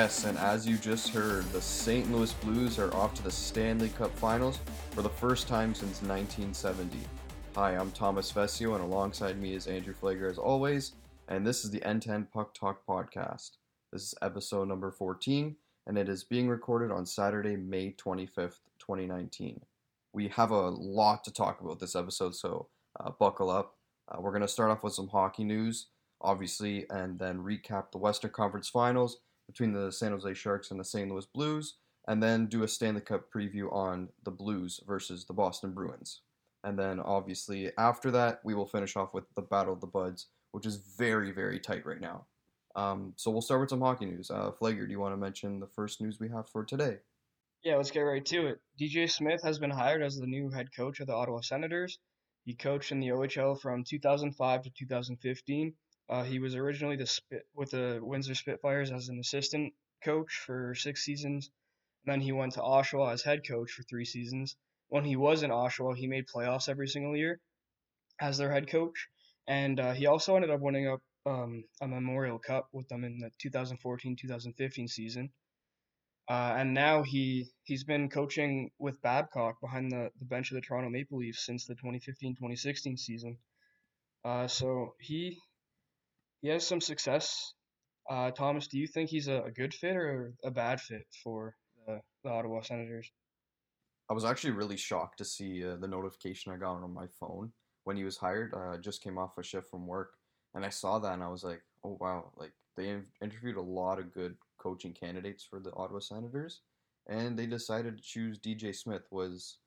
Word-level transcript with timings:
Yes, 0.00 0.22
and 0.26 0.38
as 0.38 0.64
you 0.64 0.76
just 0.76 1.08
heard, 1.08 1.42
the 1.46 1.60
St. 1.60 2.08
Louis 2.12 2.32
Blues 2.34 2.78
are 2.78 2.94
off 2.94 3.14
to 3.14 3.22
the 3.24 3.32
Stanley 3.32 3.88
Cup 3.88 4.16
Finals 4.16 4.60
for 4.92 5.02
the 5.02 5.08
first 5.08 5.48
time 5.48 5.74
since 5.74 6.02
1970. 6.02 6.96
Hi, 7.56 7.72
I'm 7.72 7.90
Thomas 7.90 8.30
Vesio, 8.30 8.76
and 8.76 8.84
alongside 8.84 9.40
me 9.40 9.56
is 9.56 9.66
Andrew 9.66 9.92
Flager 9.92 10.30
as 10.30 10.38
always, 10.38 10.92
and 11.26 11.44
this 11.44 11.64
is 11.64 11.72
the 11.72 11.80
N10 11.80 12.30
Puck 12.30 12.54
Talk 12.54 12.86
podcast. 12.86 13.56
This 13.92 14.02
is 14.04 14.14
episode 14.22 14.68
number 14.68 14.92
14, 14.92 15.56
and 15.88 15.98
it 15.98 16.08
is 16.08 16.22
being 16.22 16.48
recorded 16.48 16.92
on 16.92 17.04
Saturday, 17.04 17.56
May 17.56 17.90
25th, 17.94 18.60
2019. 18.78 19.60
We 20.12 20.28
have 20.28 20.52
a 20.52 20.68
lot 20.68 21.24
to 21.24 21.32
talk 21.32 21.60
about 21.60 21.80
this 21.80 21.96
episode, 21.96 22.36
so 22.36 22.68
uh, 23.00 23.10
buckle 23.18 23.50
up. 23.50 23.74
Uh, 24.08 24.20
we're 24.20 24.30
going 24.30 24.42
to 24.42 24.48
start 24.48 24.70
off 24.70 24.84
with 24.84 24.94
some 24.94 25.08
hockey 25.08 25.42
news, 25.42 25.88
obviously, 26.20 26.86
and 26.88 27.18
then 27.18 27.40
recap 27.40 27.90
the 27.90 27.98
Western 27.98 28.30
Conference 28.30 28.68
Finals 28.68 29.18
between 29.48 29.72
the 29.72 29.90
San 29.90 30.12
Jose 30.12 30.34
Sharks 30.34 30.70
and 30.70 30.78
the 30.78 30.84
St. 30.84 31.10
Louis 31.10 31.26
Blues, 31.26 31.74
and 32.06 32.22
then 32.22 32.46
do 32.46 32.62
a 32.62 32.68
Stanley 32.68 33.00
Cup 33.00 33.32
preview 33.34 33.72
on 33.72 34.08
the 34.24 34.30
Blues 34.30 34.80
versus 34.86 35.24
the 35.24 35.32
Boston 35.32 35.72
Bruins. 35.72 36.20
And 36.62 36.78
then, 36.78 37.00
obviously, 37.00 37.70
after 37.78 38.10
that, 38.12 38.40
we 38.44 38.54
will 38.54 38.66
finish 38.66 38.96
off 38.96 39.14
with 39.14 39.24
the 39.34 39.42
Battle 39.42 39.72
of 39.72 39.80
the 39.80 39.86
Buds, 39.86 40.26
which 40.52 40.66
is 40.66 40.76
very, 40.76 41.32
very 41.32 41.58
tight 41.58 41.86
right 41.86 42.00
now. 42.00 42.26
Um, 42.76 43.12
so 43.16 43.30
we'll 43.30 43.42
start 43.42 43.60
with 43.60 43.70
some 43.70 43.80
hockey 43.80 44.06
news. 44.06 44.30
Uh, 44.30 44.52
Flager, 44.52 44.86
do 44.86 44.90
you 44.90 45.00
want 45.00 45.12
to 45.12 45.16
mention 45.16 45.60
the 45.60 45.66
first 45.66 46.00
news 46.00 46.20
we 46.20 46.28
have 46.28 46.48
for 46.48 46.64
today? 46.64 46.98
Yeah, 47.64 47.76
let's 47.76 47.90
get 47.90 48.00
right 48.00 48.24
to 48.26 48.46
it. 48.46 48.60
DJ 48.80 49.10
Smith 49.10 49.42
has 49.42 49.58
been 49.58 49.70
hired 49.70 50.02
as 50.02 50.16
the 50.16 50.26
new 50.26 50.50
head 50.50 50.68
coach 50.76 51.00
of 51.00 51.08
the 51.08 51.14
Ottawa 51.14 51.40
Senators. 51.40 51.98
He 52.44 52.54
coached 52.54 52.92
in 52.92 53.00
the 53.00 53.08
OHL 53.08 53.60
from 53.60 53.84
2005 53.84 54.62
to 54.62 54.70
2015. 54.70 55.74
Uh, 56.08 56.24
he 56.24 56.38
was 56.38 56.54
originally 56.54 56.96
the 56.96 57.06
spit 57.06 57.46
with 57.54 57.70
the 57.70 58.00
Windsor 58.02 58.34
Spitfires 58.34 58.90
as 58.90 59.08
an 59.08 59.18
assistant 59.18 59.74
coach 60.04 60.32
for 60.46 60.74
six 60.74 61.04
seasons. 61.04 61.50
And 62.04 62.12
Then 62.12 62.20
he 62.20 62.32
went 62.32 62.54
to 62.54 62.60
Oshawa 62.60 63.12
as 63.12 63.22
head 63.22 63.46
coach 63.46 63.72
for 63.72 63.82
three 63.82 64.04
seasons. 64.04 64.56
When 64.88 65.04
he 65.04 65.16
was 65.16 65.42
in 65.42 65.50
Oshawa, 65.50 65.96
he 65.96 66.06
made 66.06 66.26
playoffs 66.26 66.68
every 66.68 66.88
single 66.88 67.16
year 67.16 67.40
as 68.20 68.38
their 68.38 68.50
head 68.50 68.68
coach, 68.68 69.08
and 69.46 69.78
uh, 69.78 69.92
he 69.92 70.06
also 70.06 70.34
ended 70.34 70.50
up 70.50 70.60
winning 70.60 70.88
up 70.88 71.00
um, 71.26 71.64
a 71.80 71.86
Memorial 71.86 72.38
Cup 72.38 72.68
with 72.72 72.88
them 72.88 73.04
in 73.04 73.18
the 73.18 73.30
2014-2015 73.46 74.88
season. 74.88 75.30
Uh, 76.28 76.54
and 76.58 76.74
now 76.74 77.02
he 77.02 77.46
he's 77.64 77.84
been 77.84 78.10
coaching 78.10 78.70
with 78.78 79.00
Babcock 79.00 79.60
behind 79.60 79.90
the, 79.90 80.10
the 80.18 80.26
bench 80.26 80.50
of 80.50 80.56
the 80.56 80.60
Toronto 80.60 80.90
Maple 80.90 81.18
Leafs 81.18 81.44
since 81.44 81.66
the 81.66 81.74
2015-2016 81.74 82.98
season. 82.98 83.38
Uh, 84.24 84.46
so 84.46 84.94
he 85.00 85.38
he 86.42 86.48
has 86.48 86.66
some 86.66 86.80
success. 86.80 87.54
Uh, 88.10 88.30
Thomas, 88.30 88.68
do 88.68 88.78
you 88.78 88.86
think 88.86 89.10
he's 89.10 89.28
a, 89.28 89.42
a, 89.42 89.50
good 89.50 89.74
fit 89.74 89.96
or 89.96 90.32
a 90.42 90.50
bad 90.50 90.80
fit 90.80 91.02
for 91.22 91.54
the, 91.86 92.00
the 92.24 92.30
Ottawa 92.30 92.62
Senators? 92.62 93.10
I 94.10 94.14
was 94.14 94.24
actually 94.24 94.52
really 94.52 94.78
shocked 94.78 95.18
to 95.18 95.24
see 95.24 95.64
uh, 95.66 95.76
the 95.76 95.88
notification 95.88 96.52
I 96.52 96.56
got 96.56 96.76
on 96.76 96.94
my 96.94 97.06
phone 97.20 97.52
when 97.84 97.96
he 97.96 98.04
was 98.04 98.16
hired. 98.16 98.54
Uh, 98.54 98.74
I 98.74 98.76
just 98.78 99.02
came 99.02 99.18
off 99.18 99.36
a 99.36 99.42
shift 99.42 99.68
from 99.70 99.86
work, 99.86 100.12
and 100.54 100.64
I 100.64 100.70
saw 100.70 100.98
that, 100.98 101.12
and 101.12 101.22
I 101.22 101.28
was 101.28 101.44
like, 101.44 101.60
"Oh 101.84 101.98
wow!" 102.00 102.32
Like 102.36 102.52
they 102.76 102.96
interviewed 103.20 103.56
a 103.56 103.62
lot 103.62 103.98
of 103.98 104.14
good 104.14 104.36
coaching 104.58 104.94
candidates 104.94 105.44
for 105.44 105.60
the 105.60 105.74
Ottawa 105.74 105.98
Senators, 105.98 106.62
and 107.06 107.38
they 107.38 107.44
decided 107.44 107.98
to 107.98 108.02
choose 108.02 108.38
DJ 108.38 108.74
Smith. 108.74 109.02
Was 109.10 109.58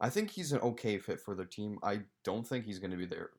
I 0.00 0.08
think 0.08 0.30
he's 0.30 0.52
an 0.52 0.60
okay 0.60 0.98
fit 0.98 1.20
for 1.20 1.34
their 1.34 1.46
team. 1.46 1.78
I 1.82 2.02
don't 2.24 2.46
think 2.46 2.64
he's 2.64 2.78
going 2.78 2.92
to 2.92 2.96
be 2.96 3.06
their 3.06 3.30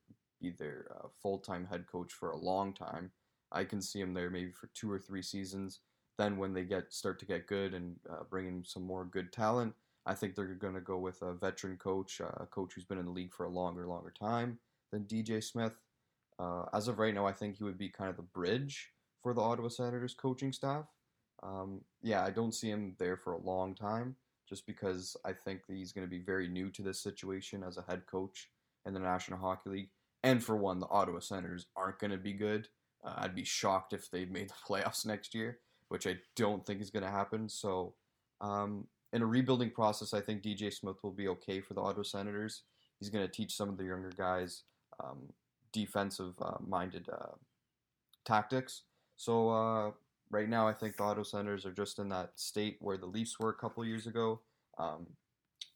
be 0.41 0.51
their 0.51 0.87
uh, 0.95 1.07
full 1.21 1.37
time 1.39 1.67
head 1.69 1.85
coach 1.87 2.13
for 2.13 2.31
a 2.31 2.37
long 2.37 2.73
time. 2.73 3.11
I 3.51 3.63
can 3.63 3.81
see 3.81 3.99
him 3.99 4.13
there 4.13 4.29
maybe 4.29 4.51
for 4.51 4.69
two 4.73 4.91
or 4.91 4.99
three 4.99 5.21
seasons. 5.21 5.79
Then 6.17 6.37
when 6.37 6.53
they 6.53 6.63
get 6.63 6.93
start 6.93 7.19
to 7.19 7.25
get 7.25 7.47
good 7.47 7.73
and 7.73 7.95
uh, 8.09 8.23
bring 8.29 8.47
in 8.47 8.63
some 8.63 8.83
more 8.83 9.05
good 9.05 9.31
talent, 9.31 9.73
I 10.05 10.13
think 10.13 10.35
they're 10.35 10.45
going 10.45 10.73
to 10.73 10.81
go 10.81 10.97
with 10.97 11.21
a 11.21 11.33
veteran 11.33 11.77
coach, 11.77 12.21
uh, 12.21 12.31
a 12.37 12.45
coach 12.45 12.73
who's 12.73 12.85
been 12.85 12.97
in 12.97 13.05
the 13.05 13.11
league 13.11 13.33
for 13.33 13.45
a 13.45 13.49
longer, 13.49 13.87
longer 13.87 14.13
time 14.17 14.57
than 14.91 15.03
DJ 15.03 15.43
Smith. 15.43 15.73
Uh, 16.39 16.65
as 16.73 16.87
of 16.87 16.97
right 16.97 17.13
now, 17.13 17.25
I 17.25 17.33
think 17.33 17.57
he 17.57 17.63
would 17.63 17.77
be 17.77 17.89
kind 17.89 18.09
of 18.09 18.17
the 18.17 18.23
bridge 18.23 18.89
for 19.21 19.33
the 19.33 19.41
Ottawa 19.41 19.67
Senators 19.67 20.15
coaching 20.15 20.51
staff. 20.51 20.85
Um, 21.43 21.81
yeah, 22.01 22.23
I 22.23 22.31
don't 22.31 22.53
see 22.53 22.69
him 22.69 22.95
there 22.97 23.17
for 23.17 23.33
a 23.33 23.41
long 23.41 23.75
time, 23.75 24.15
just 24.47 24.65
because 24.65 25.15
I 25.23 25.33
think 25.33 25.61
he's 25.67 25.91
going 25.91 26.05
to 26.05 26.09
be 26.09 26.23
very 26.23 26.47
new 26.47 26.69
to 26.71 26.81
this 26.81 27.01
situation 27.01 27.63
as 27.63 27.77
a 27.77 27.85
head 27.87 28.05
coach 28.05 28.49
in 28.85 28.93
the 28.93 28.99
National 28.99 29.39
Hockey 29.39 29.69
League. 29.69 29.89
And 30.23 30.43
for 30.43 30.55
one, 30.55 30.79
the 30.79 30.87
Ottawa 30.87 31.19
Senators 31.19 31.67
aren't 31.75 31.99
going 31.99 32.11
to 32.11 32.17
be 32.17 32.33
good. 32.33 32.67
Uh, 33.03 33.13
I'd 33.17 33.35
be 33.35 33.43
shocked 33.43 33.93
if 33.93 34.09
they 34.09 34.25
made 34.25 34.49
the 34.49 34.53
playoffs 34.67 35.05
next 35.05 35.33
year, 35.33 35.59
which 35.89 36.05
I 36.07 36.17
don't 36.35 36.65
think 36.65 36.81
is 36.81 36.89
going 36.91 37.03
to 37.03 37.11
happen. 37.11 37.49
So, 37.49 37.93
um, 38.39 38.87
in 39.13 39.21
a 39.21 39.25
rebuilding 39.25 39.71
process, 39.71 40.13
I 40.13 40.21
think 40.21 40.41
DJ 40.41 40.73
Smith 40.73 40.95
will 41.03 41.11
be 41.11 41.27
okay 41.27 41.59
for 41.59 41.73
the 41.73 41.81
Ottawa 41.81 42.03
Senators. 42.03 42.63
He's 42.99 43.09
going 43.09 43.25
to 43.25 43.31
teach 43.31 43.55
some 43.55 43.67
of 43.67 43.77
the 43.77 43.83
younger 43.83 44.11
guys 44.15 44.63
um, 45.03 45.17
defensive 45.73 46.33
uh, 46.41 46.57
minded 46.65 47.09
uh, 47.11 47.35
tactics. 48.23 48.83
So, 49.17 49.49
uh, 49.49 49.91
right 50.29 50.47
now, 50.47 50.67
I 50.67 50.73
think 50.73 50.97
the 50.97 51.03
Ottawa 51.03 51.23
Senators 51.23 51.65
are 51.65 51.73
just 51.73 51.99
in 51.99 52.09
that 52.09 52.31
state 52.35 52.77
where 52.79 52.97
the 52.97 53.05
Leafs 53.05 53.39
were 53.39 53.49
a 53.49 53.55
couple 53.55 53.83
years 53.83 54.07
ago. 54.07 54.39
Um, 54.77 55.07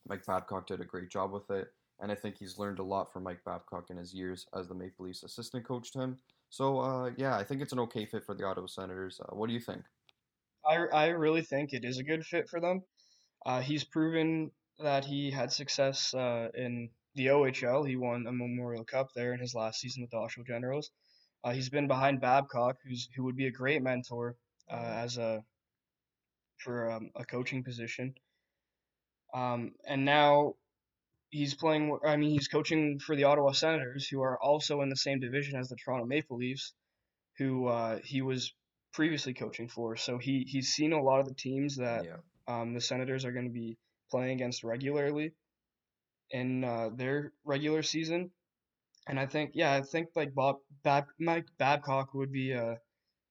Mike 0.08 0.24
Babcock 0.24 0.66
did 0.66 0.80
a 0.80 0.84
great 0.84 1.10
job 1.10 1.32
with 1.32 1.50
it 1.50 1.72
and 2.00 2.12
I 2.12 2.14
think 2.14 2.36
he's 2.38 2.58
learned 2.58 2.78
a 2.78 2.84
lot 2.84 3.12
from 3.12 3.22
Mike 3.22 3.40
Babcock 3.44 3.90
in 3.90 3.96
his 3.96 4.12
years 4.12 4.46
as 4.54 4.68
the 4.68 4.74
Maple 4.74 5.06
Leafs 5.06 5.22
assistant 5.22 5.66
coach 5.66 5.92
to 5.92 6.00
him. 6.00 6.18
So 6.50 6.80
uh, 6.80 7.10
yeah, 7.16 7.36
I 7.36 7.44
think 7.44 7.62
it's 7.62 7.72
an 7.72 7.80
okay 7.80 8.06
fit 8.06 8.24
for 8.24 8.34
the 8.34 8.44
Ottawa 8.44 8.66
Senators. 8.66 9.20
Uh, 9.20 9.34
what 9.34 9.48
do 9.48 9.54
you 9.54 9.60
think? 9.60 9.82
I, 10.64 10.76
I 10.92 11.06
really 11.08 11.42
think 11.42 11.72
it 11.72 11.84
is 11.84 11.98
a 11.98 12.04
good 12.04 12.24
fit 12.24 12.48
for 12.48 12.60
them. 12.60 12.82
Uh, 13.44 13.60
he's 13.60 13.84
proven 13.84 14.50
that 14.78 15.04
he 15.04 15.30
had 15.30 15.52
success 15.52 16.12
uh, 16.14 16.48
in 16.54 16.90
the 17.14 17.26
OHL. 17.26 17.88
He 17.88 17.96
won 17.96 18.26
a 18.26 18.32
Memorial 18.32 18.84
Cup 18.84 19.08
there 19.14 19.32
in 19.32 19.40
his 19.40 19.54
last 19.54 19.80
season 19.80 20.02
with 20.02 20.10
the 20.10 20.18
Oshawa 20.18 20.46
Generals. 20.46 20.90
Uh, 21.44 21.52
he's 21.52 21.70
been 21.70 21.86
behind 21.86 22.20
Babcock, 22.20 22.76
who's 22.84 23.08
who 23.14 23.24
would 23.24 23.36
be 23.36 23.46
a 23.46 23.52
great 23.52 23.82
mentor 23.82 24.36
uh, 24.70 24.74
as 24.74 25.16
a 25.16 25.44
for 26.58 26.90
um, 26.90 27.10
a 27.14 27.24
coaching 27.24 27.62
position. 27.62 28.14
Um, 29.34 29.72
and 29.86 30.04
now 30.04 30.54
he's 31.30 31.54
playing. 31.54 31.98
I 32.04 32.16
mean, 32.16 32.30
he's 32.30 32.48
coaching 32.48 32.98
for 32.98 33.16
the 33.16 33.24
Ottawa 33.24 33.52
Senators, 33.52 34.08
who 34.08 34.22
are 34.22 34.40
also 34.42 34.80
in 34.82 34.88
the 34.88 34.96
same 34.96 35.20
division 35.20 35.58
as 35.58 35.68
the 35.68 35.76
Toronto 35.76 36.06
Maple 36.06 36.36
Leafs, 36.36 36.72
who 37.38 37.66
uh, 37.66 37.98
he 38.04 38.22
was 38.22 38.54
previously 38.92 39.34
coaching 39.34 39.68
for. 39.68 39.96
So 39.96 40.18
he 40.18 40.46
he's 40.48 40.68
seen 40.68 40.92
a 40.92 41.02
lot 41.02 41.20
of 41.20 41.28
the 41.28 41.34
teams 41.34 41.76
that 41.76 42.04
yeah. 42.04 42.16
um, 42.48 42.74
the 42.74 42.80
Senators 42.80 43.24
are 43.24 43.32
going 43.32 43.46
to 43.46 43.52
be 43.52 43.76
playing 44.10 44.32
against 44.32 44.64
regularly 44.64 45.32
in 46.30 46.64
uh, 46.64 46.90
their 46.94 47.32
regular 47.44 47.82
season. 47.82 48.30
And 49.08 49.20
I 49.20 49.26
think, 49.26 49.52
yeah, 49.54 49.72
I 49.72 49.82
think 49.82 50.08
like 50.16 50.34
Bob 50.34 50.56
Bab, 50.82 51.04
Mike 51.20 51.46
Babcock 51.58 52.12
would 52.14 52.32
be 52.32 52.52
a, 52.52 52.78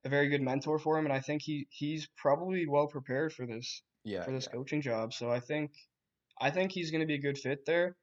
a 0.06 0.10
very 0.10 0.30
good 0.30 0.42
mentor 0.42 0.80
for 0.80 0.98
him, 0.98 1.06
and 1.06 1.14
I 1.14 1.20
think 1.20 1.42
he 1.42 1.68
he's 1.70 2.08
probably 2.16 2.66
well 2.68 2.88
prepared 2.88 3.34
for 3.34 3.46
this 3.46 3.82
yeah, 4.04 4.24
for 4.24 4.32
this 4.32 4.48
yeah. 4.48 4.58
coaching 4.58 4.82
job. 4.82 5.14
So 5.14 5.30
I 5.30 5.40
think 5.40 5.72
I 6.40 6.52
think 6.52 6.72
he's 6.72 6.92
going 6.92 7.02
to 7.02 7.08
be 7.08 7.16
a 7.16 7.22
good 7.22 7.38
fit 7.38 7.66
there. 7.66 7.96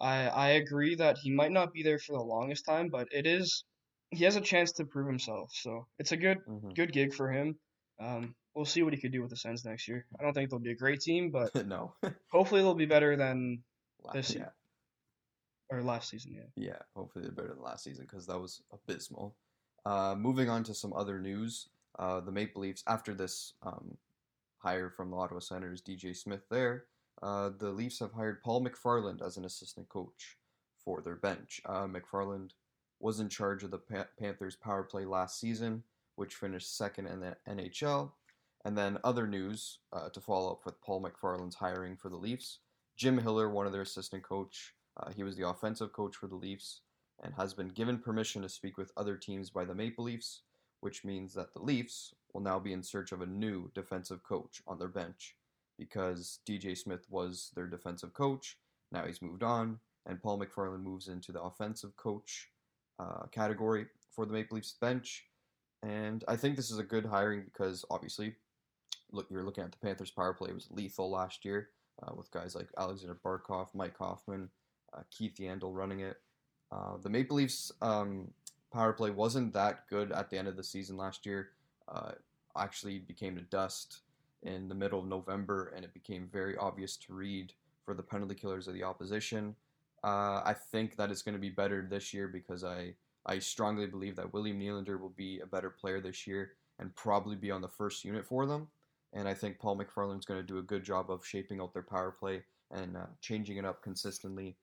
I 0.00 0.28
I 0.28 0.48
agree 0.50 0.94
that 0.96 1.18
he 1.18 1.30
might 1.30 1.52
not 1.52 1.72
be 1.72 1.82
there 1.82 1.98
for 1.98 2.12
the 2.12 2.22
longest 2.22 2.64
time, 2.64 2.88
but 2.88 3.08
it 3.12 3.26
is 3.26 3.64
he 4.10 4.24
has 4.24 4.36
a 4.36 4.40
chance 4.40 4.72
to 4.72 4.84
prove 4.84 5.06
himself. 5.06 5.50
So 5.52 5.86
it's 5.98 6.12
a 6.12 6.16
good 6.16 6.38
mm-hmm. 6.48 6.70
good 6.70 6.92
gig 6.92 7.14
for 7.14 7.30
him. 7.30 7.58
Um, 8.00 8.34
we'll 8.54 8.64
see 8.64 8.82
what 8.82 8.94
he 8.94 9.00
could 9.00 9.12
do 9.12 9.20
with 9.20 9.30
the 9.30 9.36
Sens 9.36 9.64
next 9.64 9.86
year. 9.86 10.06
I 10.18 10.22
don't 10.22 10.32
think 10.32 10.50
they'll 10.50 10.58
be 10.58 10.72
a 10.72 10.76
great 10.76 11.00
team, 11.00 11.30
but 11.30 11.54
no, 11.66 11.94
hopefully 12.32 12.62
they'll 12.62 12.74
be 12.74 12.86
better 12.86 13.16
than 13.16 13.62
last, 14.02 14.14
this 14.14 14.34
year 14.34 14.52
or 15.70 15.82
last 15.82 16.08
season. 16.08 16.34
Yeah. 16.34 16.68
Yeah, 16.68 16.78
hopefully 16.96 17.24
they're 17.24 17.32
better 17.32 17.54
than 17.54 17.62
last 17.62 17.84
season 17.84 18.06
because 18.08 18.26
that 18.26 18.40
was 18.40 18.62
abysmal. 18.72 19.36
Uh, 19.84 20.14
moving 20.16 20.48
on 20.48 20.64
to 20.64 20.74
some 20.74 20.92
other 20.92 21.18
news, 21.18 21.68
uh, 21.98 22.20
the 22.20 22.32
Maple 22.32 22.62
Leafs 22.62 22.82
after 22.86 23.14
this 23.14 23.54
um, 23.62 23.96
hire 24.58 24.90
from 24.90 25.10
the 25.10 25.16
Ottawa 25.16 25.40
Senators, 25.40 25.80
DJ 25.80 26.16
Smith 26.16 26.42
there 26.50 26.84
uh, 27.22 27.50
the 27.58 27.70
Leafs 27.70 27.98
have 27.98 28.12
hired 28.12 28.42
Paul 28.42 28.64
McFarland 28.64 29.24
as 29.24 29.36
an 29.36 29.44
assistant 29.44 29.88
coach 29.88 30.38
for 30.84 31.00
their 31.02 31.16
bench. 31.16 31.60
Uh, 31.66 31.86
McFarland 31.86 32.50
was 32.98 33.20
in 33.20 33.28
charge 33.28 33.62
of 33.62 33.70
the 33.70 33.78
pa- 33.78 34.06
Panthers' 34.18 34.56
power 34.56 34.82
play 34.82 35.04
last 35.04 35.38
season, 35.38 35.82
which 36.16 36.34
finished 36.34 36.76
second 36.76 37.06
in 37.06 37.20
the 37.20 37.36
NHL. 37.48 38.12
And 38.64 38.76
then 38.76 38.98
other 39.04 39.26
news 39.26 39.78
uh, 39.92 40.10
to 40.10 40.20
follow 40.20 40.52
up 40.52 40.64
with 40.64 40.80
Paul 40.82 41.02
McFarland's 41.02 41.56
hiring 41.56 41.96
for 41.96 42.10
the 42.10 42.16
Leafs. 42.16 42.58
Jim 42.96 43.18
Hiller, 43.18 43.48
one 43.48 43.66
of 43.66 43.72
their 43.72 43.82
assistant 43.82 44.22
coach, 44.22 44.74
uh, 44.98 45.10
he 45.10 45.22
was 45.22 45.36
the 45.36 45.48
offensive 45.48 45.92
coach 45.92 46.16
for 46.16 46.26
the 46.26 46.34
Leafs 46.34 46.82
and 47.22 47.34
has 47.34 47.54
been 47.54 47.68
given 47.68 47.98
permission 47.98 48.42
to 48.42 48.48
speak 48.48 48.76
with 48.76 48.92
other 48.96 49.16
teams 49.16 49.50
by 49.50 49.64
the 49.64 49.74
Maple 49.74 50.04
Leafs, 50.04 50.42
which 50.80 51.04
means 51.04 51.32
that 51.34 51.54
the 51.54 51.62
Leafs 51.62 52.14
will 52.32 52.40
now 52.42 52.58
be 52.58 52.72
in 52.72 52.82
search 52.82 53.12
of 53.12 53.22
a 53.22 53.26
new 53.26 53.70
defensive 53.74 54.22
coach 54.22 54.62
on 54.66 54.78
their 54.78 54.88
bench 54.88 55.36
because 55.80 56.38
DJ 56.48 56.78
Smith 56.78 57.06
was 57.10 57.50
their 57.56 57.66
defensive 57.66 58.12
coach. 58.12 58.58
Now 58.92 59.06
he's 59.06 59.22
moved 59.22 59.42
on, 59.42 59.80
and 60.06 60.22
Paul 60.22 60.38
McFarland 60.38 60.84
moves 60.84 61.08
into 61.08 61.32
the 61.32 61.42
offensive 61.42 61.96
coach 61.96 62.50
uh, 63.00 63.26
category 63.32 63.86
for 64.14 64.26
the 64.26 64.32
Maple 64.32 64.56
Leafs 64.56 64.76
bench. 64.80 65.24
And 65.82 66.22
I 66.28 66.36
think 66.36 66.54
this 66.54 66.70
is 66.70 66.78
a 66.78 66.84
good 66.84 67.06
hiring 67.06 67.42
because 67.44 67.84
obviously 67.90 68.34
look, 69.12 69.26
you're 69.30 69.44
looking 69.44 69.64
at 69.64 69.72
the 69.72 69.78
Panthers 69.78 70.10
power 70.10 70.34
play 70.34 70.52
was 70.52 70.68
lethal 70.70 71.10
last 71.10 71.44
year 71.44 71.70
uh, 72.02 72.12
with 72.14 72.30
guys 72.30 72.54
like 72.54 72.68
Aleksander 72.78 73.18
Barkov, 73.24 73.68
Mike 73.74 73.96
Hoffman, 73.98 74.50
uh, 74.94 75.02
Keith 75.10 75.36
Yandle 75.38 75.74
running 75.74 76.00
it. 76.00 76.18
Uh, 76.72 76.96
the 77.02 77.08
Maple 77.08 77.36
Leafs 77.36 77.72
um, 77.82 78.28
power 78.72 78.92
play 78.92 79.10
wasn't 79.10 79.52
that 79.54 79.88
good 79.88 80.12
at 80.12 80.30
the 80.30 80.38
end 80.38 80.48
of 80.48 80.56
the 80.56 80.64
season 80.64 80.96
last 80.96 81.26
year. 81.26 81.50
Uh, 81.88 82.12
actually 82.56 82.98
became 82.98 83.38
a 83.38 83.42
dust 83.42 84.00
in 84.42 84.68
the 84.68 84.74
middle 84.74 85.00
of 85.00 85.06
November, 85.06 85.72
and 85.74 85.84
it 85.84 85.92
became 85.92 86.28
very 86.32 86.56
obvious 86.56 86.96
to 86.96 87.12
read 87.12 87.52
for 87.84 87.94
the 87.94 88.02
penalty 88.02 88.34
killers 88.34 88.68
of 88.68 88.74
the 88.74 88.82
opposition. 88.82 89.54
Uh, 90.02 90.40
I 90.44 90.54
think 90.72 90.96
that 90.96 91.10
it's 91.10 91.22
going 91.22 91.34
to 91.34 91.40
be 91.40 91.50
better 91.50 91.86
this 91.88 92.14
year 92.14 92.28
because 92.28 92.64
I, 92.64 92.94
I 93.26 93.38
strongly 93.38 93.86
believe 93.86 94.16
that 94.16 94.32
William 94.32 94.58
Nylander 94.58 94.98
will 94.98 95.10
be 95.10 95.40
a 95.40 95.46
better 95.46 95.70
player 95.70 96.00
this 96.00 96.26
year 96.26 96.52
and 96.78 96.94
probably 96.96 97.36
be 97.36 97.50
on 97.50 97.60
the 97.60 97.68
first 97.68 98.04
unit 98.04 98.24
for 98.24 98.46
them. 98.46 98.68
And 99.12 99.28
I 99.28 99.34
think 99.34 99.58
Paul 99.58 99.76
McFarland's 99.76 100.24
going 100.24 100.40
to 100.40 100.46
do 100.46 100.58
a 100.58 100.62
good 100.62 100.84
job 100.84 101.10
of 101.10 101.26
shaping 101.26 101.60
out 101.60 101.74
their 101.74 101.82
power 101.82 102.12
play 102.12 102.42
and 102.70 102.96
uh, 102.96 103.06
changing 103.20 103.58
it 103.58 103.64
up 103.64 103.82
consistently, 103.82 104.56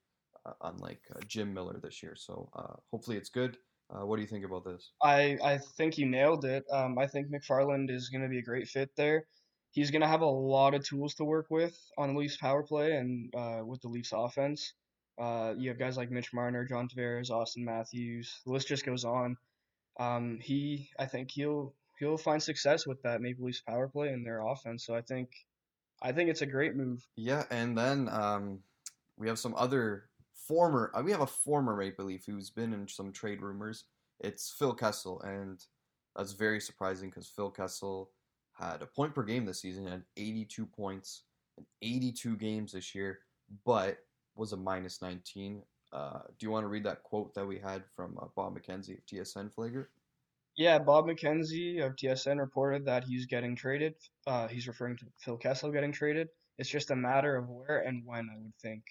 uh, 0.45 0.53
unlike 0.62 1.01
uh, 1.15 1.19
Jim 1.27 1.53
Hiller 1.53 1.79
this 1.83 2.01
year. 2.01 2.15
So 2.15 2.50
uh, 2.56 2.74
hopefully 2.89 3.18
it's 3.18 3.29
good. 3.29 3.57
Uh, 3.94 4.06
what 4.06 4.15
do 4.15 4.21
you 4.21 4.27
think 4.27 4.45
about 4.45 4.65
this? 4.65 4.91
I, 5.01 5.38
I 5.44 5.57
think 5.57 5.97
you 5.97 6.07
nailed 6.07 6.45
it. 6.45 6.65
Um, 6.71 6.97
I 6.97 7.07
think 7.07 7.29
McFarland 7.29 7.91
is 7.91 8.09
going 8.09 8.24
to 8.24 8.29
be 8.29 8.39
a 8.39 8.44
great 8.44 8.68
fit 8.68 8.89
there. 8.95 9.25
He's 9.71 9.91
going 9.91 10.01
to 10.01 10.07
have 10.07 10.21
a 10.21 10.25
lot 10.25 10.73
of 10.73 10.85
tools 10.85 11.13
to 11.15 11.23
work 11.23 11.47
with 11.49 11.77
on 11.97 12.13
the 12.13 12.19
Leafs 12.19 12.37
power 12.37 12.63
play 12.63 12.95
and 12.95 13.33
uh, 13.35 13.61
with 13.65 13.81
the 13.81 13.89
Leafs 13.89 14.13
offense. 14.13 14.73
Uh, 15.19 15.53
you 15.57 15.69
have 15.69 15.79
guys 15.79 15.97
like 15.97 16.11
Mitch 16.11 16.33
Marner, 16.33 16.65
John 16.65 16.87
Tavares, 16.87 17.31
Auston 17.31 17.63
Matthews. 17.63 18.41
The 18.45 18.51
list 18.51 18.67
just 18.67 18.85
goes 18.85 19.03
on. 19.03 19.35
Um, 19.99 20.39
he, 20.41 20.89
I 20.99 21.05
think 21.05 21.31
he'll 21.31 21.73
he'll 21.99 22.17
find 22.17 22.41
success 22.41 22.85
with 22.85 23.01
that 23.01 23.21
Maple 23.21 23.45
Leafs 23.45 23.61
power 23.61 23.87
play 23.87 24.09
and 24.09 24.25
their 24.25 24.45
offense. 24.45 24.85
So 24.85 24.95
I 24.95 25.01
think, 25.01 25.29
I 26.01 26.11
think 26.11 26.29
it's 26.29 26.43
a 26.43 26.45
great 26.45 26.75
move. 26.75 27.05
Yeah, 27.15 27.43
and 27.49 27.77
then 27.77 28.07
um, 28.09 28.59
we 29.17 29.27
have 29.27 29.39
some 29.39 29.55
other 29.55 30.05
former. 30.47 30.91
Uh, 30.93 31.01
we 31.03 31.11
have 31.11 31.21
a 31.21 31.27
former 31.27 31.75
Maple 31.75 32.05
Leaf 32.05 32.25
who's 32.25 32.51
been 32.51 32.73
in 32.73 32.87
some 32.87 33.11
trade 33.11 33.41
rumors. 33.41 33.85
It's 34.19 34.51
Phil 34.51 34.73
Kessel, 34.73 35.21
and 35.21 35.63
that's 36.15 36.33
very 36.33 36.59
surprising 36.59 37.09
because 37.09 37.27
Phil 37.27 37.49
Kessel 37.49 38.11
had 38.59 38.81
a 38.81 38.86
point 38.86 39.13
per 39.13 39.24
game 39.24 39.45
this 39.45 39.62
season, 39.62 39.88
had 39.88 40.04
82 40.15 40.65
points 40.65 41.24
in 41.57 41.65
82 41.81 42.38
games 42.38 42.71
this 42.74 42.95
year, 42.95 43.19
but 43.65 43.98
was 44.36 44.54
a 44.54 44.57
minus 44.57 45.01
19. 45.01 45.62
Uh, 45.94 46.19
do 46.38 46.45
you 46.45 46.51
want 46.51 46.63
to 46.63 46.68
read 46.68 46.83
that 46.83 47.04
quote 47.04 47.33
that 47.33 47.45
we 47.45 47.59
had 47.59 47.83
from 47.95 48.18
uh, 48.21 48.25
Bob 48.36 48.57
McKenzie 48.57 48.98
of 48.98 49.06
TSN 49.06 49.54
Flagrant? 49.54 49.88
Yeah, 50.57 50.80
Bob 50.80 51.06
McKenzie 51.06 51.86
of 51.86 51.95
TSN 51.95 52.39
reported 52.39 52.86
that 52.86 53.04
he's 53.04 53.27
getting 53.27 53.56
traded. 53.56 53.94
Uh, 54.25 54.48
he's 54.48 54.68
referring 54.68 54.98
to 54.98 55.06
Phil 55.19 55.38
Kessel 55.38 55.71
getting 55.71 55.92
traded. 55.92 56.30
It's 56.57 56.69
just 56.69 56.89
a 56.89 56.95
matter 56.95 57.36
of 57.38 57.48
where 57.48 57.80
and 57.80 58.01
when, 58.06 58.27
I 58.33 58.38
would 58.39 58.53
think. 58.62 58.83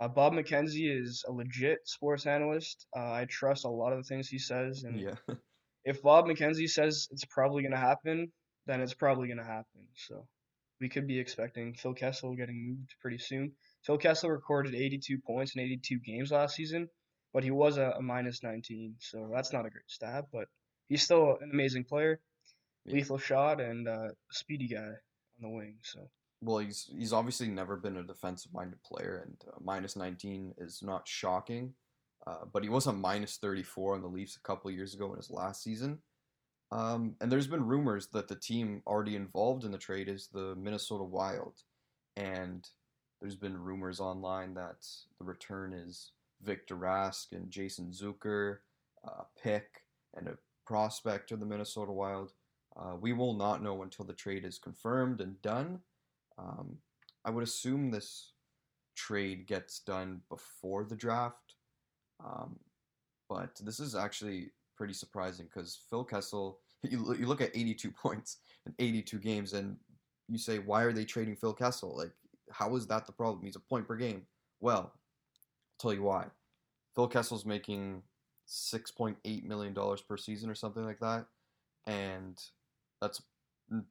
Uh, 0.00 0.08
Bob 0.08 0.34
McKenzie 0.34 1.00
is 1.00 1.24
a 1.26 1.32
legit 1.32 1.78
sports 1.84 2.26
analyst. 2.26 2.86
Uh, 2.94 3.12
I 3.12 3.26
trust 3.30 3.64
a 3.64 3.68
lot 3.68 3.92
of 3.92 3.98
the 3.98 4.04
things 4.04 4.28
he 4.28 4.38
says, 4.38 4.84
and 4.84 5.00
Yeah. 5.00 5.14
if 5.84 6.02
Bob 6.02 6.26
McKenzie 6.26 6.68
says 6.68 7.08
it's 7.10 7.24
probably 7.24 7.62
going 7.62 7.72
to 7.72 7.78
happen, 7.78 8.30
then 8.66 8.80
it's 8.80 8.94
probably 8.94 9.28
going 9.28 9.38
to 9.38 9.44
happen. 9.44 9.86
So 9.94 10.26
we 10.80 10.88
could 10.88 11.06
be 11.06 11.18
expecting 11.18 11.74
Phil 11.74 11.94
Kessel 11.94 12.34
getting 12.34 12.68
moved 12.68 12.94
pretty 13.00 13.18
soon. 13.18 13.52
Phil 13.84 13.98
Kessel 13.98 14.30
recorded 14.30 14.74
82 14.74 15.18
points 15.18 15.54
in 15.54 15.62
82 15.62 15.98
games 16.00 16.32
last 16.32 16.56
season, 16.56 16.88
but 17.32 17.44
he 17.44 17.50
was 17.50 17.76
a, 17.76 17.94
a 17.98 18.02
minus 18.02 18.42
19, 18.42 18.96
so 18.98 19.30
that's 19.32 19.52
not 19.52 19.66
a 19.66 19.70
great 19.70 19.88
stat. 19.88 20.26
But 20.32 20.48
he's 20.88 21.02
still 21.02 21.38
an 21.40 21.50
amazing 21.52 21.84
player, 21.84 22.20
Yeah. 22.84 22.94
lethal 22.94 23.18
shot, 23.18 23.60
and 23.60 23.88
uh, 23.88 24.08
speedy 24.30 24.68
guy 24.68 24.80
on 24.86 25.42
the 25.42 25.48
wing. 25.48 25.78
So 25.82 26.08
Well, 26.40 26.58
he's 26.58 26.90
he's 26.96 27.12
obviously 27.12 27.48
never 27.48 27.76
been 27.76 27.96
a 27.96 28.02
defensive-minded 28.02 28.82
player, 28.82 29.22
and 29.24 29.36
uh, 29.48 29.58
minus 29.62 29.96
19 29.96 30.54
is 30.58 30.82
not 30.82 31.06
shocking. 31.06 31.74
Uh, 32.26 32.46
but 32.50 32.62
he 32.62 32.70
was 32.70 32.86
a 32.86 32.92
minus 32.92 33.36
34 33.36 33.96
on 33.96 34.00
the 34.00 34.08
Leafs 34.08 34.36
a 34.36 34.40
couple 34.40 34.70
years 34.70 34.94
ago 34.94 35.10
in 35.10 35.16
his 35.18 35.30
last 35.30 35.62
season. 35.62 35.98
Um, 36.74 37.14
and 37.20 37.30
there's 37.30 37.46
been 37.46 37.64
rumors 37.64 38.08
that 38.08 38.26
the 38.26 38.34
team 38.34 38.82
already 38.84 39.14
involved 39.14 39.62
in 39.62 39.70
the 39.70 39.78
trade 39.78 40.08
is 40.08 40.26
the 40.26 40.56
Minnesota 40.56 41.04
Wild, 41.04 41.54
and 42.16 42.68
there's 43.20 43.36
been 43.36 43.56
rumors 43.56 44.00
online 44.00 44.54
that 44.54 44.84
the 45.20 45.24
return 45.24 45.72
is 45.72 46.10
Victor 46.42 46.74
Rask 46.74 47.30
and 47.30 47.48
Jason 47.48 47.92
Zucker, 47.92 48.58
uh, 49.06 49.22
pick, 49.40 49.84
and 50.16 50.26
a 50.26 50.36
prospect 50.66 51.30
of 51.30 51.38
the 51.38 51.46
Minnesota 51.46 51.92
Wild. 51.92 52.32
Uh, 52.76 52.96
we 53.00 53.12
will 53.12 53.34
not 53.34 53.62
know 53.62 53.84
until 53.84 54.04
the 54.04 54.12
trade 54.12 54.44
is 54.44 54.58
confirmed 54.58 55.20
and 55.20 55.40
done. 55.42 55.78
Um, 56.38 56.78
I 57.24 57.30
would 57.30 57.44
assume 57.44 57.92
this 57.92 58.32
trade 58.96 59.46
gets 59.46 59.78
done 59.78 60.22
before 60.28 60.82
the 60.82 60.96
draft, 60.96 61.54
um, 62.24 62.58
but 63.28 63.54
this 63.62 63.78
is 63.78 63.94
actually 63.94 64.50
pretty 64.76 64.92
surprising 64.94 65.46
because 65.46 65.78
Phil 65.88 66.02
Kessel, 66.02 66.58
you, 66.90 67.26
look 67.26 67.40
at 67.40 67.50
82 67.54 67.90
points 68.02 68.38
in 68.66 68.74
82 68.78 69.18
games, 69.18 69.52
and 69.52 69.76
you 70.28 70.38
say, 70.38 70.58
why 70.58 70.82
are 70.82 70.92
they 70.92 71.04
trading 71.04 71.36
Phil 71.36 71.52
Kessel? 71.52 71.96
Like, 71.96 72.12
how 72.50 72.76
is 72.76 72.86
that 72.86 73.06
the 73.06 73.12
problem? 73.12 73.44
He's 73.44 73.56
a 73.56 73.60
point 73.60 73.86
per 73.86 73.96
game. 73.96 74.22
Well, 74.60 74.92
I'll 74.92 74.92
tell 75.78 75.92
you 75.92 76.02
why. 76.02 76.26
Phil 76.94 77.08
Kessel's 77.08 77.44
making 77.44 78.02
$6.8 78.48 79.44
million 79.44 79.74
per 80.08 80.16
season 80.16 80.48
or 80.48 80.54
something 80.54 80.84
like 80.84 81.00
that, 81.00 81.26
and 81.86 82.40
that's 83.00 83.22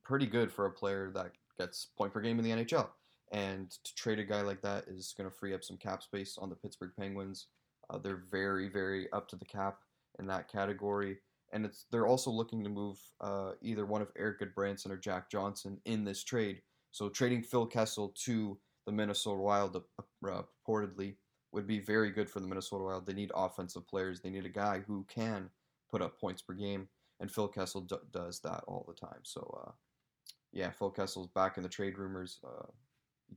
pretty 0.03 0.25
good 0.25 0.51
for 0.51 0.65
a 0.65 0.71
player 0.71 1.11
that 1.13 1.31
gets 1.57 1.87
point 1.97 2.13
per 2.13 2.21
game 2.21 2.39
in 2.39 2.45
the 2.45 2.63
NHL. 2.63 2.87
And 3.31 3.71
to 3.71 3.95
trade 3.95 4.19
a 4.19 4.23
guy 4.23 4.41
like 4.41 4.61
that 4.61 4.85
is 4.87 5.13
going 5.17 5.29
to 5.29 5.35
free 5.35 5.53
up 5.53 5.63
some 5.63 5.77
cap 5.77 6.03
space 6.03 6.37
on 6.37 6.49
the 6.49 6.55
Pittsburgh 6.55 6.91
Penguins. 6.97 7.47
Uh, 7.89 7.97
they're 7.97 8.23
very, 8.31 8.69
very 8.69 9.11
up 9.11 9.27
to 9.29 9.35
the 9.35 9.45
cap 9.45 9.79
in 10.19 10.27
that 10.27 10.51
category, 10.51 11.17
and 11.53 11.65
it's 11.65 11.85
they're 11.91 12.07
also 12.07 12.31
looking 12.31 12.63
to 12.63 12.69
move 12.69 12.99
uh, 13.21 13.51
either 13.61 13.85
one 13.85 14.01
of 14.01 14.11
Erik 14.17 14.41
Gudbranson 14.41 14.89
or 14.91 14.97
Jack 14.97 15.29
Johnson 15.29 15.79
in 15.85 16.03
this 16.03 16.23
trade. 16.23 16.61
So 16.91 17.09
trading 17.09 17.43
Phil 17.43 17.65
Kessel 17.65 18.13
to 18.25 18.57
the 18.85 18.91
Minnesota 18.91 19.41
Wild 19.41 19.75
uh, 19.75 20.29
uh, 20.29 20.41
purportedly 20.67 21.15
would 21.51 21.67
be 21.67 21.79
very 21.79 22.11
good 22.11 22.29
for 22.29 22.39
the 22.39 22.47
Minnesota 22.47 22.83
Wild. 22.83 23.05
They 23.05 23.13
need 23.13 23.31
offensive 23.35 23.87
players. 23.87 24.19
They 24.19 24.29
need 24.29 24.45
a 24.45 24.49
guy 24.49 24.81
who 24.85 25.05
can 25.07 25.49
put 25.89 26.01
up 26.01 26.19
points 26.19 26.41
per 26.41 26.53
game, 26.53 26.87
and 27.19 27.31
Phil 27.31 27.47
Kessel 27.47 27.81
d- 27.81 27.95
does 28.11 28.39
that 28.41 28.63
all 28.67 28.85
the 28.87 28.93
time. 28.93 29.19
So, 29.21 29.63
uh, 29.65 29.71
yeah, 30.51 30.71
Phil 30.71 30.89
Kessel's 30.89 31.27
back 31.27 31.57
in 31.57 31.63
the 31.63 31.69
trade 31.69 31.97
rumors. 31.97 32.39
Uh, 32.43 32.65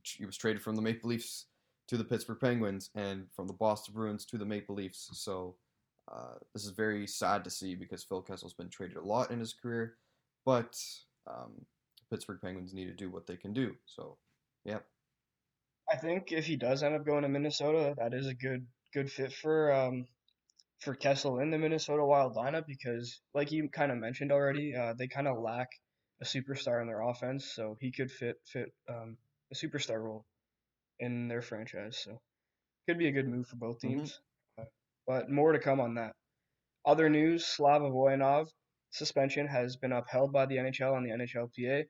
he 0.03 0.25
was 0.25 0.37
traded 0.37 0.61
from 0.61 0.75
the 0.75 0.81
Maple 0.81 1.09
Leafs 1.09 1.45
to 1.87 1.97
the 1.97 2.03
Pittsburgh 2.03 2.39
Penguins 2.39 2.89
and 2.95 3.27
from 3.31 3.47
the 3.47 3.53
Boston 3.53 3.93
Bruins 3.93 4.25
to 4.25 4.37
the 4.37 4.45
Maple 4.45 4.75
Leafs. 4.75 5.09
So, 5.13 5.55
uh, 6.07 6.35
this 6.53 6.63
is 6.65 6.71
very 6.71 7.07
sad 7.07 7.43
to 7.43 7.49
see 7.49 7.75
because 7.75 8.03
Phil 8.03 8.21
Kessel's 8.21 8.53
been 8.53 8.69
traded 8.69 8.97
a 8.97 9.01
lot 9.01 9.31
in 9.31 9.39
his 9.39 9.53
career, 9.53 9.97
but 10.45 10.81
um, 11.25 11.65
Pittsburgh 12.09 12.41
Penguins 12.41 12.73
need 12.73 12.85
to 12.85 12.93
do 12.93 13.09
what 13.09 13.27
they 13.27 13.37
can 13.37 13.53
do. 13.53 13.75
So, 13.85 14.19
yeah. 14.63 14.79
I 15.89 15.97
think 15.97 16.31
if 16.31 16.45
he 16.45 16.55
does 16.57 16.83
end 16.83 16.95
up 16.95 17.05
going 17.05 17.23
to 17.23 17.29
Minnesota, 17.29 17.95
that 17.97 18.13
is 18.13 18.27
a 18.27 18.33
good 18.33 18.67
good 18.93 19.11
fit 19.11 19.33
for 19.33 19.71
um 19.73 20.05
for 20.79 20.95
Kessel 20.95 21.39
in 21.39 21.51
the 21.51 21.57
Minnesota 21.57 22.05
Wild 22.05 22.35
lineup 22.35 22.65
because, 22.67 23.21
like 23.33 23.51
you 23.51 23.69
kind 23.69 23.91
of 23.91 23.97
mentioned 23.99 24.31
already, 24.31 24.75
uh, 24.75 24.93
they 24.93 25.07
kind 25.07 25.27
of 25.27 25.39
lack 25.39 25.69
a 26.21 26.25
superstar 26.25 26.81
in 26.81 26.87
their 26.87 27.01
offense, 27.01 27.45
so 27.53 27.77
he 27.81 27.91
could 27.91 28.11
fit 28.11 28.37
fit 28.45 28.73
um, 28.89 29.17
a 29.51 29.55
superstar 29.55 30.01
role 30.01 30.27
in 30.99 31.27
their 31.29 31.41
franchise. 31.41 31.97
So 31.99 32.21
could 32.87 32.97
be 32.99 33.07
a 33.07 33.13
good 33.13 33.27
move 33.27 33.47
for 33.47 33.57
both 33.57 33.79
Mhm. 33.81 33.81
teams. 33.81 34.19
Uh, 34.19 34.26
but 35.07 35.29
more 35.29 35.53
to 35.53 35.59
come 35.59 35.79
on 35.79 35.95
that. 35.95 36.13
Other 36.85 37.09
news: 37.09 37.45
Slava 37.45 37.89
Voynov 37.89 38.49
suspension 38.91 39.47
has 39.47 39.77
been 39.77 39.91
upheld 39.91 40.31
by 40.31 40.45
the 40.45 40.57
NHL 40.57 40.95
and 40.97 41.05
the 41.05 41.11
NHLPA. 41.11 41.87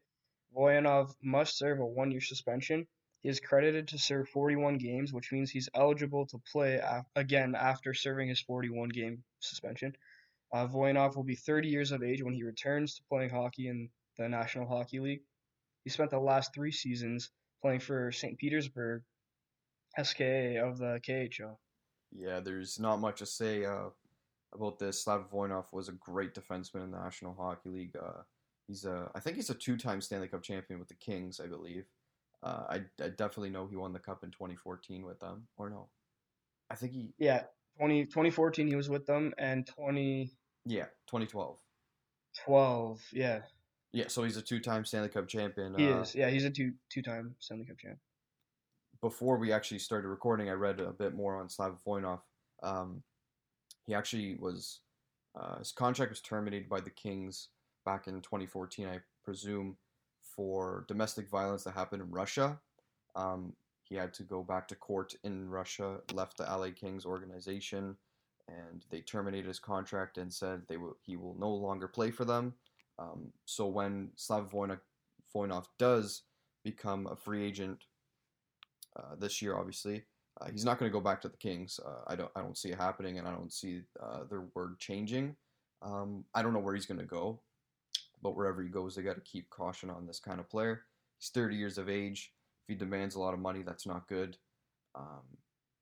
Voynov 0.55 1.13
must 1.21 1.57
serve 1.57 1.79
a 1.79 1.85
one-year 1.85 2.21
suspension. 2.21 2.87
He 3.21 3.29
is 3.29 3.39
credited 3.39 3.89
to 3.89 3.97
serve 3.97 4.29
41 4.29 4.77
games, 4.77 5.11
which 5.11 5.31
means 5.31 5.51
he's 5.51 5.69
eligible 5.73 6.27
to 6.27 6.37
play 6.51 6.77
af- 6.77 7.05
again 7.15 7.55
after 7.55 7.93
serving 7.93 8.29
his 8.29 8.41
41 8.41 8.89
game 8.89 9.23
suspension. 9.39 9.95
Uh, 10.53 10.67
Voynov 10.67 11.15
will 11.15 11.23
be 11.23 11.35
30 11.35 11.67
years 11.67 11.91
of 11.91 12.03
age 12.03 12.23
when 12.23 12.33
he 12.33 12.43
returns 12.43 12.95
to 12.95 13.03
playing 13.09 13.29
hockey 13.29 13.67
in 13.67 13.89
the 14.17 14.29
National 14.29 14.67
Hockey 14.67 14.99
League. 14.99 15.23
He 15.83 15.89
spent 15.89 16.11
the 16.11 16.19
last 16.19 16.53
three 16.53 16.71
seasons 16.71 17.31
playing 17.61 17.81
for 17.81 18.11
St. 18.11 18.37
Petersburg, 18.37 19.03
SKA 20.01 20.57
of 20.57 20.77
the 20.77 21.01
KHL. 21.05 21.57
Yeah, 22.11 22.39
there's 22.39 22.79
not 22.79 22.99
much 22.99 23.19
to 23.19 23.25
say 23.25 23.65
uh, 23.65 23.89
about 24.53 24.79
this. 24.79 25.03
Slav 25.03 25.29
Voynov 25.31 25.65
was 25.71 25.89
a 25.89 25.93
great 25.93 26.33
defenseman 26.33 26.83
in 26.83 26.91
the 26.91 26.99
National 26.99 27.33
Hockey 27.33 27.69
League. 27.69 27.95
Uh, 27.95 28.21
he's 28.67 28.85
a, 28.85 29.09
I 29.15 29.19
think 29.19 29.35
he's 29.35 29.49
a 29.49 29.55
two-time 29.55 30.01
Stanley 30.01 30.27
Cup 30.27 30.43
champion 30.43 30.79
with 30.79 30.87
the 30.87 30.95
Kings, 30.95 31.39
I 31.43 31.47
believe. 31.47 31.85
Uh, 32.43 32.63
I, 32.69 32.75
I 33.03 33.09
definitely 33.09 33.49
know 33.49 33.67
he 33.67 33.75
won 33.75 33.93
the 33.93 33.99
cup 33.99 34.23
in 34.23 34.31
2014 34.31 35.03
with 35.03 35.19
them, 35.19 35.47
or 35.57 35.69
no? 35.69 35.87
I 36.69 36.75
think 36.75 36.93
he, 36.93 37.13
Yeah, 37.17 37.43
20, 37.79 38.05
2014 38.05 38.67
he 38.67 38.75
was 38.75 38.89
with 38.89 39.05
them, 39.05 39.33
and 39.37 39.65
20. 39.65 40.31
yeah, 40.65 40.85
2012. 41.07 41.57
12, 42.45 43.01
yeah, 43.11 43.39
Yeah, 43.91 44.05
so 44.07 44.23
he's 44.23 44.37
a 44.37 44.41
two-time 44.41 44.85
Stanley 44.85 45.09
Cup 45.09 45.27
champion. 45.27 45.73
He 45.75 45.91
uh, 45.91 46.01
is. 46.01 46.13
Yeah, 46.13 46.29
he's 46.29 46.45
a 46.45 46.51
two 46.51 46.73
two-time 46.89 47.35
Stanley 47.39 47.65
Cup 47.65 47.79
champ. 47.79 47.97
Before 49.01 49.37
we 49.37 49.51
actually 49.51 49.79
started 49.79 50.07
recording, 50.07 50.49
I 50.49 50.53
read 50.53 50.79
a 50.79 50.91
bit 50.91 51.13
more 51.13 51.35
on 51.35 51.49
Slava 51.49 51.75
Voynov. 51.85 52.21
Um, 52.63 53.03
he 53.85 53.93
actually 53.93 54.35
was 54.39 54.79
uh, 55.39 55.59
his 55.59 55.71
contract 55.71 56.09
was 56.09 56.21
terminated 56.21 56.67
by 56.67 56.79
the 56.79 56.89
Kings 56.89 57.49
back 57.85 58.07
in 58.07 58.21
2014, 58.21 58.87
I 58.87 58.99
presume, 59.23 59.77
for 60.21 60.85
domestic 60.87 61.29
violence 61.29 61.63
that 61.63 61.73
happened 61.73 62.01
in 62.01 62.11
Russia. 62.11 62.59
Um, 63.15 63.53
he 63.83 63.95
had 63.95 64.13
to 64.15 64.23
go 64.23 64.43
back 64.43 64.67
to 64.67 64.75
court 64.75 65.15
in 65.23 65.49
Russia, 65.49 65.99
left 66.13 66.37
the 66.37 66.43
LA 66.43 66.69
Kings 66.75 67.05
organization, 67.05 67.95
and 68.47 68.83
they 68.89 69.01
terminated 69.01 69.47
his 69.47 69.59
contract 69.59 70.17
and 70.17 70.33
said 70.33 70.61
they 70.67 70.77
will 70.77 70.97
he 71.01 71.17
will 71.17 71.35
no 71.39 71.49
longer 71.49 71.87
play 71.87 72.11
for 72.11 72.25
them. 72.25 72.53
Um, 72.99 73.31
so 73.45 73.67
when 73.67 74.09
Slava 74.15 74.47
Voynov, 75.33 75.65
does 75.77 76.23
become 76.63 77.07
a 77.07 77.15
free 77.15 77.45
agent 77.45 77.85
uh, 78.97 79.15
this 79.17 79.41
year, 79.41 79.55
obviously. 79.55 80.03
Uh, 80.39 80.49
he's 80.51 80.65
not 80.65 80.77
going 80.77 80.89
to 80.89 80.93
go 80.93 81.01
back 81.01 81.21
to 81.21 81.29
the 81.29 81.37
Kings. 81.37 81.79
Uh, 81.83 82.03
I 82.07 82.15
don't. 82.15 82.31
I 82.35 82.41
don't 82.41 82.57
see 82.57 82.69
it 82.69 82.77
happening, 82.77 83.17
and 83.17 83.27
I 83.27 83.31
don't 83.31 83.51
see 83.51 83.81
uh, 84.01 84.23
their 84.29 84.43
word 84.53 84.77
changing. 84.79 85.35
Um, 85.81 86.25
I 86.33 86.41
don't 86.41 86.53
know 86.53 86.59
where 86.59 86.75
he's 86.75 86.85
going 86.85 86.99
to 86.99 87.05
go, 87.05 87.39
but 88.21 88.35
wherever 88.35 88.61
he 88.61 88.69
goes, 88.69 88.95
they 88.95 89.01
got 89.01 89.15
to 89.15 89.21
keep 89.21 89.49
caution 89.49 89.89
on 89.89 90.05
this 90.05 90.19
kind 90.19 90.39
of 90.39 90.49
player. 90.49 90.83
He's 91.19 91.29
30 91.29 91.55
years 91.55 91.77
of 91.77 91.89
age. 91.89 92.33
If 92.63 92.73
he 92.73 92.75
demands 92.75 93.15
a 93.15 93.19
lot 93.19 93.33
of 93.33 93.39
money, 93.39 93.63
that's 93.63 93.87
not 93.87 94.07
good. 94.07 94.37
Um, 94.95 95.23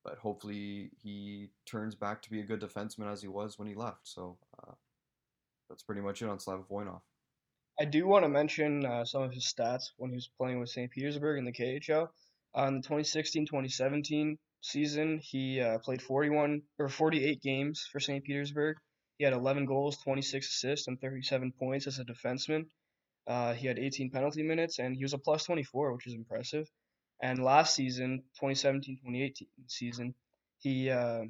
but 0.04 0.18
hopefully, 0.18 0.92
he 1.02 1.50
turns 1.66 1.96
back 1.96 2.22
to 2.22 2.30
be 2.30 2.40
a 2.40 2.46
good 2.46 2.62
defenseman 2.62 3.12
as 3.12 3.22
he 3.22 3.28
was 3.28 3.58
when 3.58 3.68
he 3.68 3.76
left. 3.76 4.02
So 4.04 4.38
uh, 4.62 4.74
that's 5.70 5.84
pretty 5.84 6.02
much 6.02 6.22
it 6.22 6.30
on 6.30 6.40
Slava 6.40 6.64
Voynov. 6.70 7.02
I 7.80 7.86
do 7.86 8.08
want 8.08 8.24
to 8.24 8.30
mention 8.30 8.86
uh, 8.86 9.04
some 9.04 9.24
of 9.24 9.34
his 9.34 9.44
stats 9.44 9.92
when 9.98 10.12
he 10.12 10.16
was 10.16 10.30
playing 10.38 10.60
with 10.60 10.70
St. 10.70 10.90
Petersburg 10.90 11.40
in 11.40 11.46
the 11.46 11.52
KHL. 11.52 12.08
In 12.58 12.82
the 12.82 12.88
2016-2017 12.88 14.38
season, 14.62 15.20
he 15.22 15.60
uh, 15.60 15.78
played 15.80 16.02
41 16.02 16.62
or 16.80 16.88
48 16.88 17.42
games 17.42 17.88
for 17.92 18.00
St. 18.00 18.24
Petersburg. 18.24 18.78
He 19.18 19.26
had 19.26 19.34
11 19.34 19.66
goals, 19.66 19.98
26 19.98 20.48
assists, 20.48 20.88
and 20.88 21.00
37 21.00 21.52
points 21.60 21.88
as 21.88 22.00
a 22.00 22.06
defenseman. 22.06 22.68
Uh, 23.28 23.54
he 23.54 23.68
had 23.68 23.78
18 23.78 24.10
penalty 24.10 24.44
minutes, 24.44 24.80
and 24.80 24.96
he 24.96 25.04
was 25.04 25.14
a 25.14 25.18
plus 25.18 25.44
24, 25.44 25.94
which 25.94 26.08
is 26.08 26.14
impressive. 26.14 26.70
And 27.22 27.44
last 27.44 27.76
season, 27.76 28.24
2017-2018 28.42 29.48
season, 29.68 30.16
he 30.60 30.90
uh, 30.90 31.24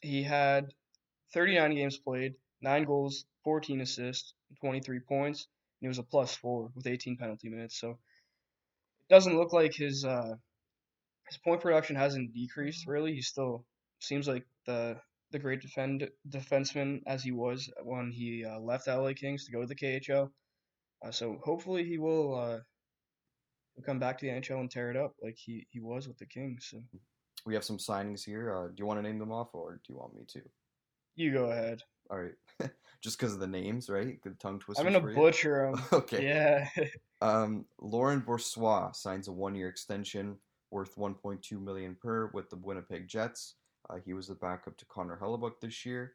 he 0.00 0.22
had 0.22 0.72
39 1.32 1.74
games 1.74 1.98
played, 1.98 2.34
nine 2.60 2.84
goals, 2.84 3.24
14 3.44 3.80
assists, 3.80 4.34
23 4.60 5.00
points, 5.00 5.46
and 5.80 5.86
he 5.86 5.88
was 5.88 5.98
a 5.98 6.02
plus 6.02 6.34
four 6.34 6.70
with 6.74 6.86
18 6.86 7.16
penalty 7.16 7.48
minutes. 7.48 7.80
So 7.80 7.90
it 7.90 9.08
doesn't 9.08 9.36
look 9.36 9.52
like 9.52 9.74
his 9.74 10.04
uh, 10.04 10.34
his 11.28 11.38
point 11.38 11.60
production 11.60 11.96
hasn't 11.96 12.34
decreased 12.34 12.86
really. 12.86 13.14
He 13.14 13.22
still 13.22 13.64
seems 14.00 14.28
like 14.28 14.44
the 14.66 14.96
the 15.30 15.38
great 15.38 15.62
defend 15.62 16.08
defenseman 16.28 17.00
as 17.06 17.22
he 17.22 17.32
was 17.32 17.70
when 17.84 18.10
he 18.10 18.44
uh, 18.44 18.60
left 18.60 18.86
LA 18.86 19.12
Kings 19.14 19.46
to 19.46 19.52
go 19.52 19.62
to 19.62 19.66
the 19.66 19.74
KHL. 19.74 20.28
Uh, 21.04 21.10
so 21.10 21.38
hopefully 21.42 21.84
he 21.84 21.98
will 21.98 22.38
uh, 22.38 22.58
come 23.84 23.98
back 23.98 24.18
to 24.18 24.26
the 24.26 24.32
NHL 24.32 24.60
and 24.60 24.70
tear 24.70 24.90
it 24.90 24.96
up 24.96 25.14
like 25.22 25.36
he, 25.36 25.66
he 25.70 25.80
was 25.80 26.06
with 26.06 26.18
the 26.18 26.26
Kings. 26.26 26.68
So 26.70 26.82
We 27.46 27.54
have 27.54 27.64
some 27.64 27.78
signings 27.78 28.24
here. 28.24 28.54
Uh, 28.54 28.68
do 28.68 28.74
you 28.78 28.86
want 28.86 28.98
to 28.98 29.02
name 29.02 29.18
them 29.18 29.32
off, 29.32 29.48
or 29.54 29.80
do 29.86 29.92
you 29.92 29.98
want 29.98 30.14
me 30.14 30.22
to? 30.28 30.42
you 31.14 31.32
go 31.32 31.50
ahead. 31.50 31.82
All 32.10 32.18
right, 32.18 32.34
just 33.02 33.18
because 33.18 33.34
of 33.34 33.40
the 33.40 33.46
names, 33.46 33.88
right? 33.88 34.22
The 34.22 34.30
tongue 34.30 34.58
twisters. 34.58 34.84
I'm 34.84 34.92
gonna 34.92 35.14
butcher 35.14 35.72
them. 35.72 35.82
Okay. 35.92 36.26
Yeah. 36.26 36.68
Um, 37.22 37.66
Lauren 37.80 38.18
Boursois 38.18 38.90
signs 38.96 39.28
a 39.28 39.32
one-year 39.32 39.68
extension 39.68 40.38
worth 40.72 40.96
1.2 40.96 41.62
million 41.62 41.94
per 41.94 42.30
with 42.32 42.50
the 42.50 42.56
Winnipeg 42.56 43.06
Jets. 43.06 43.54
Uh, 43.90 43.96
he 44.04 44.14
was 44.14 44.28
the 44.28 44.34
backup 44.34 44.76
to 44.78 44.84
Connor 44.86 45.18
Hellebuyck 45.20 45.60
this 45.60 45.84
year. 45.84 46.14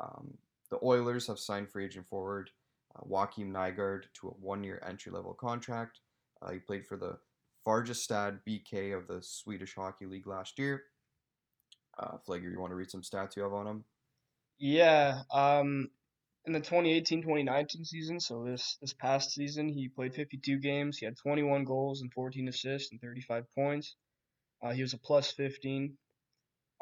Um, 0.00 0.36
the 0.70 0.78
Oilers 0.82 1.26
have 1.26 1.38
signed 1.38 1.70
free 1.70 1.86
agent 1.86 2.06
forward 2.08 2.50
uh, 2.96 3.04
Joakim 3.08 3.50
Nygard 3.50 4.04
to 4.20 4.28
a 4.28 4.32
one-year 4.32 4.82
entry-level 4.86 5.34
contract. 5.34 6.00
Uh, 6.42 6.52
he 6.52 6.58
played 6.58 6.86
for 6.86 6.96
the 6.96 7.18
Färjestad 7.66 8.40
BK 8.46 8.96
of 8.96 9.06
the 9.06 9.22
Swedish 9.22 9.74
Hockey 9.74 10.06
League 10.06 10.26
last 10.26 10.58
year. 10.58 10.82
Uh, 11.98 12.16
Flegger, 12.26 12.50
you 12.50 12.60
want 12.60 12.70
to 12.70 12.76
read 12.76 12.90
some 12.90 13.02
stats 13.02 13.36
you 13.36 13.42
have 13.42 13.52
on 13.52 13.66
him? 13.66 13.84
Yeah, 14.58 15.22
um, 15.32 15.90
in 16.46 16.52
the 16.52 16.60
2018-2019 16.60 17.86
season, 17.86 18.20
so 18.20 18.44
this 18.44 18.76
this 18.80 18.92
past 18.92 19.32
season, 19.32 19.68
he 19.68 19.88
played 19.88 20.14
52 20.14 20.58
games. 20.58 20.98
He 20.98 21.06
had 21.06 21.16
21 21.16 21.64
goals 21.64 22.02
and 22.02 22.12
14 22.12 22.48
assists 22.48 22.92
and 22.92 23.00
35 23.00 23.44
points. 23.54 23.96
Uh, 24.62 24.72
he 24.72 24.82
was 24.82 24.92
a 24.92 24.98
plus 24.98 25.30
15. 25.32 25.96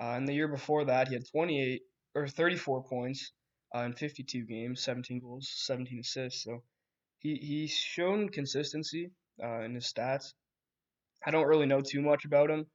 Uh, 0.00 0.04
and 0.04 0.26
the 0.26 0.34
year 0.34 0.48
before 0.48 0.84
that, 0.86 1.08
he 1.08 1.14
had 1.14 1.28
28 1.30 1.82
or 2.14 2.26
34 2.26 2.84
points 2.84 3.32
uh, 3.74 3.80
in 3.80 3.92
52 3.92 4.44
games, 4.44 4.82
17 4.82 5.20
goals, 5.20 5.50
17 5.54 6.00
assists. 6.00 6.42
So 6.42 6.62
he 7.18 7.36
he's 7.36 7.72
shown 7.72 8.28
consistency 8.28 9.12
uh, 9.42 9.60
in 9.60 9.74
his 9.74 9.92
stats. 9.92 10.34
I 11.24 11.30
don't 11.30 11.46
really 11.46 11.66
know 11.66 11.80
too 11.80 12.02
much 12.02 12.24
about 12.24 12.50
him, 12.50 12.66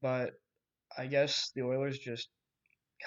but 0.00 0.32
I 0.96 1.06
guess 1.06 1.50
the 1.54 1.62
Oilers 1.62 1.98
just 1.98 2.28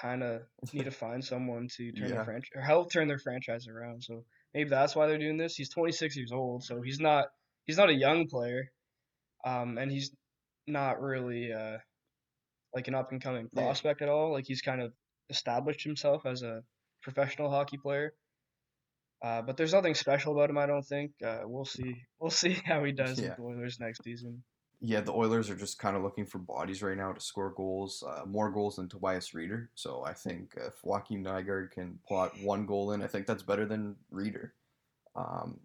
kind 0.00 0.22
of 0.22 0.42
need 0.72 0.84
to 0.84 0.90
find 0.90 1.24
someone 1.24 1.68
to 1.76 1.92
turn 1.98 2.08
Yeah. 2.08 2.14
their 2.16 2.24
franchise 2.24 2.50
or 2.54 2.62
help 2.62 2.92
turn 2.92 3.08
their 3.08 3.18
franchise 3.18 3.66
around. 3.68 4.02
So 4.02 4.24
maybe 4.54 4.70
that's 4.70 4.94
why 4.96 5.06
they're 5.06 5.18
doing 5.18 5.36
this. 5.38 5.54
He's 5.56 5.70
26 5.70 6.16
years 6.16 6.32
old, 6.32 6.64
so 6.64 6.80
he's 6.82 7.00
not 7.00 7.26
he's 7.64 7.76
not 7.78 7.90
a 7.90 7.94
young 7.94 8.26
player, 8.28 8.70
um, 9.44 9.78
and 9.78 9.90
he's 9.90 10.10
not 10.66 11.00
really 11.00 11.52
uh, 11.52 11.78
like 12.74 12.88
an 12.88 12.94
up 12.94 13.12
and 13.12 13.22
coming 13.22 13.48
Yeah. 13.52 13.62
prospect 13.62 14.02
at 14.02 14.08
all. 14.08 14.32
Like 14.32 14.44
he's 14.46 14.62
kind 14.62 14.80
of 14.82 14.92
established 15.30 15.82
himself 15.84 16.26
as 16.26 16.42
a 16.42 16.62
professional 17.02 17.50
hockey 17.50 17.78
player. 17.78 18.12
Uh, 19.22 19.42
but 19.42 19.56
there's 19.56 19.72
nothing 19.72 19.94
special 19.94 20.32
about 20.32 20.48
him, 20.48 20.58
I 20.58 20.66
don't 20.66 20.86
think. 20.86 21.10
Uh, 21.24 21.40
we'll 21.44 21.64
see. 21.64 22.02
We'll 22.20 22.30
see 22.30 22.52
how 22.64 22.84
he 22.84 22.92
does 22.92 23.18
Yeah. 23.20 23.28
with 23.30 23.36
the 23.36 23.42
Oilers 23.42 23.78
next 23.80 24.04
season. 24.04 24.44
Yeah, 24.80 25.00
the 25.00 25.12
Oilers 25.12 25.50
are 25.50 25.56
just 25.56 25.80
kind 25.80 25.96
of 25.96 26.04
looking 26.04 26.24
for 26.24 26.38
bodies 26.38 26.82
right 26.82 26.96
now 26.96 27.12
to 27.12 27.20
score 27.20 27.50
goals, 27.50 28.04
uh, 28.06 28.24
more 28.26 28.48
goals 28.50 28.76
than 28.76 28.88
Tobias 28.88 29.30
Rieder. 29.30 29.68
So 29.74 30.04
I 30.04 30.12
think 30.12 30.54
if 30.56 30.84
Joaquin 30.84 31.24
Nygard 31.24 31.72
can 31.72 31.98
plot 32.06 32.32
one 32.42 32.64
goal 32.64 32.92
in, 32.92 33.02
I 33.02 33.08
think 33.08 33.26
that's 33.26 33.42
better 33.42 33.66
than 33.66 33.96
Rieder. 34.12 34.50
Um, 35.16 35.58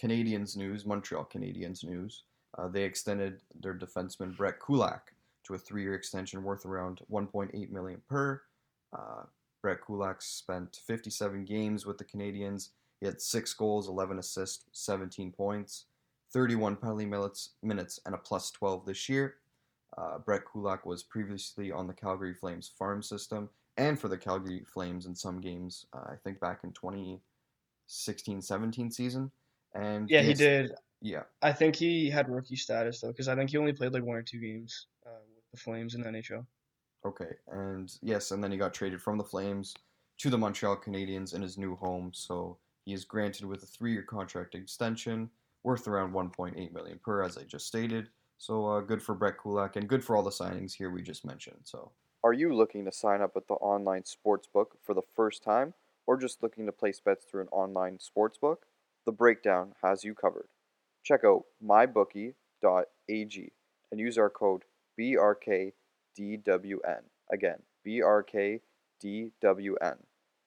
Canadiens 0.00 0.54
news, 0.56 0.84
Montreal 0.84 1.28
Canadiens 1.32 1.82
news. 1.82 2.24
Uh, 2.58 2.68
they 2.68 2.82
extended 2.82 3.40
their 3.60 3.74
defenseman 3.74 4.36
Brett 4.36 4.60
Kulak 4.60 5.14
to 5.44 5.54
a 5.54 5.58
three-year 5.58 5.94
extension 5.94 6.42
worth 6.42 6.66
around 6.66 7.00
1.8 7.10 7.70
million 7.70 8.02
per. 8.06 8.42
Uh, 8.92 9.22
Brett 9.62 9.80
Kulak 9.80 10.20
spent 10.20 10.80
57 10.86 11.44
games 11.44 11.86
with 11.86 11.96
the 11.96 12.04
Canadiens. 12.04 12.70
He 13.00 13.06
had 13.06 13.20
six 13.20 13.54
goals, 13.54 13.88
11 13.88 14.18
assists, 14.18 14.64
17 14.72 15.32
points. 15.32 15.86
31 16.32 16.76
penalty 16.76 17.06
minutes, 17.06 17.50
minutes 17.62 18.00
and 18.06 18.14
a 18.14 18.18
plus 18.18 18.50
12 18.50 18.86
this 18.86 19.08
year. 19.08 19.36
Uh, 19.98 20.18
Brett 20.18 20.42
Kulak 20.50 20.86
was 20.86 21.02
previously 21.02 21.70
on 21.70 21.86
the 21.86 21.92
Calgary 21.92 22.34
Flames 22.34 22.70
farm 22.78 23.02
system 23.02 23.50
and 23.76 23.98
for 23.98 24.08
the 24.08 24.18
Calgary 24.18 24.64
Flames 24.66 25.06
in 25.06 25.14
some 25.14 25.40
games, 25.40 25.86
uh, 25.94 26.10
I 26.10 26.16
think 26.22 26.40
back 26.40 26.60
in 26.64 26.72
2016 26.72 28.42
17 28.42 28.90
season. 28.90 29.30
And 29.74 30.08
Yeah, 30.10 30.22
he 30.22 30.34
did. 30.34 30.72
Yeah, 31.00 31.22
I 31.40 31.52
think 31.52 31.74
he 31.74 32.08
had 32.08 32.28
rookie 32.28 32.56
status 32.56 33.00
though, 33.00 33.08
because 33.08 33.28
I 33.28 33.34
think 33.34 33.50
he 33.50 33.56
only 33.56 33.72
played 33.72 33.92
like 33.92 34.04
one 34.04 34.16
or 34.16 34.22
two 34.22 34.38
games 34.38 34.86
uh, 35.06 35.18
with 35.34 35.44
the 35.52 35.56
Flames 35.56 35.94
in 35.94 36.02
the 36.02 36.08
NHL. 36.08 36.46
okay. 37.04 37.34
And 37.48 37.92
yes, 38.02 38.30
and 38.30 38.44
then 38.44 38.52
he 38.52 38.58
got 38.58 38.74
traded 38.74 39.02
from 39.02 39.18
the 39.18 39.24
Flames 39.24 39.74
to 40.18 40.30
the 40.30 40.38
Montreal 40.38 40.76
Canadiens 40.76 41.34
in 41.34 41.42
his 41.42 41.58
new 41.58 41.74
home. 41.74 42.12
So 42.14 42.58
he 42.84 42.92
is 42.92 43.04
granted 43.04 43.46
with 43.46 43.62
a 43.62 43.66
three 43.66 43.92
year 43.92 44.02
contract 44.02 44.54
extension 44.54 45.30
worth 45.64 45.86
around 45.88 46.12
1.8 46.12 46.72
million 46.72 46.98
per, 47.02 47.22
as 47.22 47.38
I 47.38 47.44
just 47.44 47.66
stated. 47.66 48.08
So 48.38 48.66
uh, 48.66 48.80
good 48.80 49.02
for 49.02 49.14
Brett 49.14 49.38
Kulak 49.40 49.76
and 49.76 49.88
good 49.88 50.04
for 50.04 50.16
all 50.16 50.22
the 50.22 50.30
signings 50.30 50.74
here 50.74 50.90
we 50.90 51.02
just 51.02 51.24
mentioned. 51.24 51.60
So 51.62 51.92
Are 52.24 52.32
you 52.32 52.54
looking 52.54 52.84
to 52.84 52.92
sign 52.92 53.20
up 53.22 53.34
with 53.34 53.46
the 53.46 53.54
online 53.54 54.02
sportsbook 54.02 54.66
for 54.82 54.94
the 54.94 55.02
first 55.14 55.44
time 55.44 55.74
or 56.06 56.16
just 56.16 56.42
looking 56.42 56.66
to 56.66 56.72
place 56.72 56.98
bets 56.98 57.24
through 57.24 57.42
an 57.42 57.48
online 57.52 57.98
sportsbook? 57.98 58.56
The 59.06 59.12
Breakdown 59.12 59.74
has 59.82 60.02
you 60.04 60.14
covered. 60.14 60.48
Check 61.04 61.20
out 61.24 61.44
mybookie.ag 61.64 63.52
and 63.90 64.00
use 64.00 64.18
our 64.18 64.30
code 64.30 64.64
BRKDWN. 64.98 65.72
Again, 67.32 67.62
BRKDWN. 67.86 68.60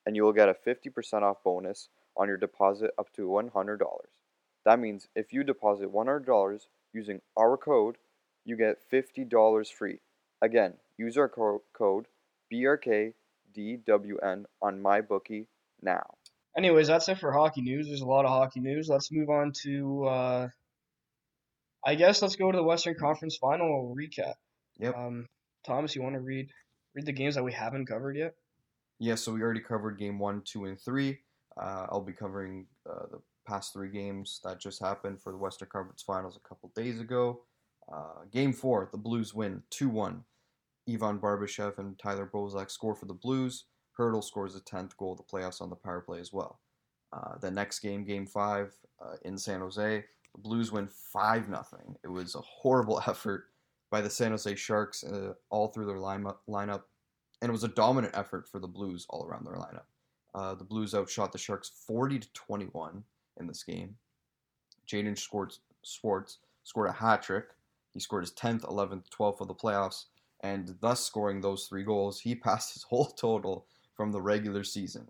And 0.06 0.16
you 0.16 0.24
will 0.24 0.34
get 0.34 0.50
a 0.50 0.54
50% 0.54 1.22
off 1.24 1.44
bonus 1.44 1.90
on 2.18 2.28
your 2.28 2.38
deposit 2.38 2.92
up 2.98 3.12
to 3.14 3.28
$100. 3.28 3.80
That 4.66 4.80
means 4.80 5.08
if 5.16 5.32
you 5.32 5.44
deposit 5.44 5.94
$100 5.94 6.60
using 6.94 7.22
our 7.38 7.56
code, 7.58 7.98
you 8.46 8.58
get 8.58 8.78
$50 8.92 9.72
free. 9.72 10.00
Again, 10.42 10.74
use 10.98 11.18
our 11.18 11.30
co- 11.30 11.62
code 11.74 12.08
BRKDWN 12.52 14.46
on 14.62 14.84
MyBookie 14.84 15.48
now. 15.82 16.04
anyways, 16.58 16.88
that's 16.88 17.08
it 17.10 17.20
for 17.20 17.32
hockey 17.32 17.62
news. 17.62 17.88
There's 17.88 18.02
a 18.02 18.06
lot 18.08 18.26
of 18.26 18.32
hockey 18.32 18.60
news. 18.60 18.88
Let's 18.90 19.12
move 19.12 19.30
on 19.30 19.52
to. 19.64 20.06
Uh, 20.06 20.48
I 21.86 21.96
guess 21.96 22.22
let's 22.22 22.36
go 22.36 22.52
to 22.52 22.58
the 22.58 22.64
Western 22.64 22.96
Conference 22.96 23.38
Final 23.38 23.96
recap. 23.98 24.34
Yep. 24.80 24.96
Um, 24.96 25.28
Thomas, 25.66 25.96
you 25.96 26.02
want 26.02 26.16
to 26.16 26.22
read 26.22 26.50
read 26.96 27.06
the 27.06 27.12
games 27.12 27.36
that 27.36 27.44
we 27.44 27.54
haven't 27.54 27.86
covered 27.88 28.16
yet? 28.18 28.34
Yeah, 29.00 29.16
so 29.16 29.34
we 29.34 29.42
already 29.42 29.60
covered 29.60 30.00
game 30.00 30.18
one, 30.18 30.42
two, 30.46 30.66
and 30.66 30.80
three. 30.80 31.20
Uh, 31.62 31.88
I'll 31.90 32.02
be 32.02 32.14
covering 32.14 32.68
uh, 32.90 33.06
the 33.12 33.20
past 33.46 33.74
three 33.74 33.90
games 33.90 34.40
that 34.44 34.60
just 34.60 34.82
happened 34.82 35.22
for 35.22 35.32
the 35.32 35.38
Western 35.38 35.70
Conference 35.70 36.02
Finals 36.02 36.38
a 36.38 36.48
couple 36.48 36.72
days 36.76 37.00
ago. 37.00 37.42
Uh, 37.92 38.26
game 38.32 38.54
four, 38.54 38.90
the 38.92 38.98
Blues 38.98 39.34
win 39.34 39.62
2 39.70 39.90
1. 39.90 40.24
Ivan 40.88 41.20
Barbashev 41.20 41.78
and 41.80 41.98
Tyler 41.98 42.30
Bozak 42.32 42.70
score 42.70 42.96
for 42.96 43.06
the 43.06 43.14
Blues. 43.14 43.66
Hertl 43.98 44.24
scores 44.24 44.54
the 44.54 44.60
10th 44.62 44.96
goal 44.98 45.14
of 45.14 45.18
the 45.18 45.24
playoffs 45.24 45.62
on 45.62 45.70
the 45.70 45.76
power 45.76 46.02
play 46.02 46.20
as 46.20 46.34
well. 46.34 46.60
Uh, 47.14 47.38
the 47.40 47.50
next 47.50 47.80
game, 47.80 48.04
game 48.04 48.26
five, 48.26 48.74
uh, 49.04 49.16
in 49.24 49.38
San 49.38 49.62
Jose, 49.62 50.04
the 50.34 50.42
Blues 50.42 50.72
win 50.72 50.88
5 50.88 51.46
0. 51.46 51.66
It 52.04 52.08
was 52.08 52.36
a 52.36 52.42
horrible 52.42 53.02
effort 53.08 53.46
by 53.90 54.02
the 54.02 54.10
San 54.10 54.32
Jose 54.32 54.56
Sharks 54.56 55.04
uh, 55.04 55.34
all 55.50 55.68
through 55.68 55.86
their 55.86 56.00
line- 56.00 56.26
lineup, 56.50 56.84
and 57.42 57.50
it 57.50 57.52
was 57.52 57.64
a 57.64 57.70
dominant 57.70 58.16
effort 58.18 58.48
for 58.48 58.60
the 58.60 58.68
Blues 58.68 59.06
all 59.10 59.26
around 59.26 59.46
their 59.46 59.56
lineup. 59.56 59.86
Uh, 60.34 60.54
the 60.54 60.64
Blues 60.64 60.94
outshot 60.94 61.32
the 61.32 61.38
Sharks 61.38 61.72
40 61.88 62.20
to 62.20 62.34
21 62.34 63.04
in 63.40 63.48
this 63.48 63.64
game. 63.64 63.96
Jaden 64.88 65.18
Schwartz, 65.18 65.60
Schwartz 65.84 66.40
scored 66.64 66.90
a 66.90 66.94
hat 66.94 67.24
trick. 67.24 67.46
He 67.94 68.00
scored 68.00 68.24
his 68.24 68.34
10th, 68.34 68.62
11th, 68.62 69.06
12th 69.10 69.42
of 69.42 69.48
the 69.48 69.56
playoffs, 69.56 70.06
and 70.42 70.76
thus 70.82 71.06
scoring 71.06 71.42
those 71.42 71.68
three 71.68 71.84
goals, 71.84 72.20
he 72.20 72.36
passed 72.36 72.74
his 72.74 72.84
whole 72.84 73.06
total 73.06 73.66
from 73.96 74.12
the 74.12 74.22
regular 74.22 74.64
season. 74.64 75.08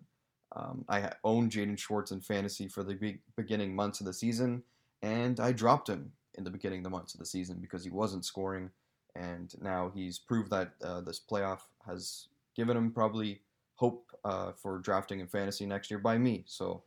Um, 0.55 0.85
I 0.87 1.11
owned 1.23 1.51
Jaden 1.51 1.77
Schwartz 1.77 2.11
in 2.11 2.21
fantasy 2.21 2.67
for 2.67 2.83
the 2.83 2.93
be- 2.95 3.19
beginning 3.35 3.75
months 3.75 3.99
of 3.99 4.05
the 4.05 4.13
season, 4.13 4.63
and 5.01 5.39
I 5.39 5.51
dropped 5.51 5.89
him 5.89 6.11
in 6.35 6.43
the 6.43 6.49
beginning 6.49 6.79
of 6.79 6.83
the 6.85 6.89
months 6.89 7.13
of 7.13 7.19
the 7.19 7.25
season 7.25 7.57
because 7.59 7.83
he 7.83 7.89
wasn't 7.89 8.25
scoring, 8.25 8.69
and 9.15 9.53
now 9.61 9.91
he's 9.93 10.17
proved 10.17 10.51
that 10.51 10.71
uh, 10.83 11.01
this 11.01 11.19
playoff 11.19 11.61
has 11.85 12.27
given 12.55 12.77
him 12.77 12.91
probably 12.91 13.41
hope 13.75 14.11
uh, 14.23 14.53
for 14.53 14.79
drafting 14.79 15.19
in 15.19 15.27
fantasy 15.27 15.65
next 15.65 15.91
year 15.91 15.99
by 15.99 16.17
me. 16.17 16.43
So, 16.47 16.83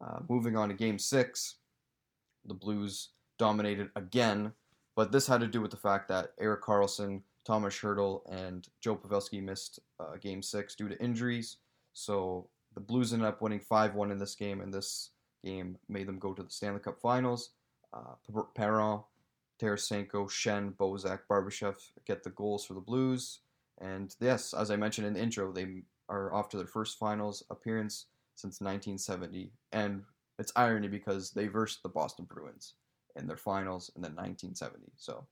uh, 0.00 0.20
moving 0.28 0.56
on 0.56 0.68
to 0.68 0.74
game 0.74 0.98
six, 0.98 1.56
the 2.44 2.54
Blues 2.54 3.10
dominated 3.38 3.90
again, 3.96 4.52
but 4.96 5.12
this 5.12 5.26
had 5.26 5.40
to 5.40 5.46
do 5.46 5.60
with 5.60 5.70
the 5.70 5.76
fact 5.76 6.08
that 6.08 6.32
Erik 6.40 6.62
Karlsson, 6.62 7.22
Thomas 7.44 7.78
Hertl, 7.78 8.22
and 8.30 8.66
Joe 8.80 8.96
Pavelski 8.96 9.42
missed 9.42 9.80
uh, 10.00 10.16
game 10.20 10.42
six 10.42 10.74
due 10.74 10.88
to 10.88 11.00
injuries. 11.02 11.58
So, 11.92 12.48
the 12.74 12.80
Blues 12.80 13.12
ended 13.12 13.26
up 13.26 13.42
winning 13.42 13.60
5 13.60 13.94
1 13.94 14.10
in 14.10 14.18
this 14.18 14.34
game, 14.34 14.60
and 14.60 14.72
this 14.72 15.10
game 15.44 15.76
made 15.88 16.06
them 16.06 16.18
go 16.18 16.32
to 16.32 16.42
the 16.42 16.50
Stanley 16.50 16.80
Cup 16.80 17.00
Finals. 17.00 17.50
Uh, 17.92 18.42
Perron, 18.54 19.00
Tarasenko, 19.60 20.28
Schenn, 20.28 20.74
Bozak, 20.74 21.20
Barbashev 21.30 21.76
get 22.06 22.22
the 22.22 22.30
goals 22.30 22.64
for 22.64 22.74
the 22.74 22.80
Blues. 22.80 23.40
And 23.80 24.14
yes, 24.20 24.54
as 24.54 24.70
I 24.70 24.76
mentioned 24.76 25.06
in 25.06 25.14
the 25.14 25.22
intro, 25.22 25.52
they 25.52 25.82
are 26.08 26.32
off 26.32 26.48
to 26.50 26.56
their 26.56 26.66
first 26.66 26.98
finals 26.98 27.42
appearance 27.50 28.06
since 28.38 28.60
1970. 28.60 29.52
And 29.72 30.02
it's 30.38 30.52
irony 30.54 30.88
because 30.88 31.32
they 31.32 31.48
versed 31.48 31.82
the 31.82 31.88
Boston 31.88 32.26
Bruins 32.28 32.74
in 33.16 33.26
their 33.26 33.36
finals 33.36 33.90
in 33.96 34.02
the 34.02 34.08
1970. 34.08 34.92
So 34.96 35.26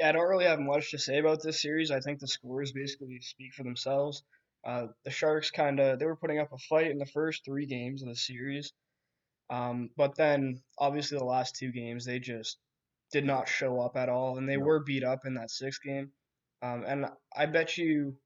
yeah, 0.00 0.08
I 0.08 0.12
don't 0.12 0.28
really 0.28 0.46
have 0.46 0.58
much 0.58 0.90
to 0.90 0.98
say 0.98 1.18
about 1.18 1.42
this 1.42 1.62
series. 1.62 1.90
I 1.92 2.00
think 2.00 2.18
the 2.18 2.26
scores 2.26 2.72
basically 2.72 3.20
speak 3.20 3.54
for 3.54 3.62
themselves. 3.62 4.24
Uh, 4.66 4.86
the 5.04 5.10
Sharks 5.10 5.50
kind 5.50 5.78
of 5.78 5.98
they 5.98 6.06
were 6.06 6.16
putting 6.16 6.40
up 6.40 6.52
a 6.52 6.58
fight 6.58 6.90
in 6.90 6.98
the 6.98 7.06
first 7.06 7.44
three 7.44 7.66
games 7.66 8.02
of 8.02 8.08
the 8.08 8.16
series, 8.16 8.72
um, 9.50 9.90
but 9.96 10.16
then 10.16 10.60
obviously 10.78 11.18
the 11.18 11.24
last 11.24 11.56
two 11.56 11.72
games 11.72 12.04
they 12.04 12.18
just 12.18 12.58
did 13.12 13.24
not 13.24 13.48
show 13.48 13.80
up 13.80 13.96
at 13.96 14.08
all, 14.08 14.38
and 14.38 14.48
they 14.48 14.56
no. 14.56 14.64
were 14.64 14.82
beat 14.84 15.04
up 15.04 15.20
in 15.24 15.34
that 15.34 15.50
sixth 15.50 15.82
game. 15.82 16.10
Um, 16.62 16.84
and 16.86 17.06
I 17.36 17.46
bet 17.46 17.76
you 17.76 18.16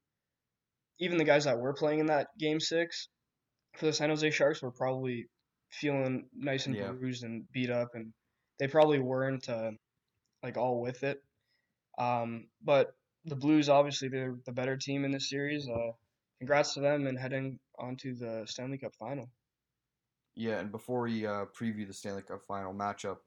even 0.99 1.17
the 1.17 1.23
guys 1.23 1.45
that 1.45 1.59
were 1.59 1.73
playing 1.73 1.99
in 1.99 2.05
that 2.07 2.27
game 2.39 2.59
six 2.59 3.09
for 3.77 3.85
the 3.85 3.93
San 3.93 4.09
Jose 4.09 4.29
Sharks 4.31 4.61
were 4.61 4.71
probably 4.71 5.27
feeling 5.69 6.27
nice 6.35 6.65
and 6.65 6.75
yeah. 6.75 6.91
bruised 6.91 7.23
and 7.23 7.45
beat 7.51 7.69
up, 7.69 7.89
and 7.93 8.13
they 8.59 8.67
probably 8.67 8.99
weren't 8.99 9.47
uh, 9.49 9.71
like 10.43 10.57
all 10.57 10.81
with 10.81 11.03
it. 11.03 11.21
Um, 11.97 12.47
but 12.63 12.93
the 13.25 13.35
Blues, 13.35 13.69
obviously, 13.69 14.07
they're 14.07 14.37
the 14.45 14.51
better 14.51 14.77
team 14.77 15.05
in 15.05 15.11
this 15.11 15.29
series. 15.29 15.67
Uh, 15.67 15.91
congrats 16.39 16.73
to 16.73 16.79
them 16.79 17.07
and 17.07 17.17
heading 17.17 17.59
on 17.79 17.95
to 17.97 18.13
the 18.15 18.43
Stanley 18.47 18.77
Cup 18.77 18.95
final. 18.95 19.29
Yeah, 20.35 20.59
and 20.59 20.71
before 20.71 21.01
we 21.01 21.25
uh, 21.25 21.45
preview 21.59 21.87
the 21.87 21.93
Stanley 21.93 22.21
Cup 22.21 22.43
final 22.47 22.73
matchup, 22.73 23.17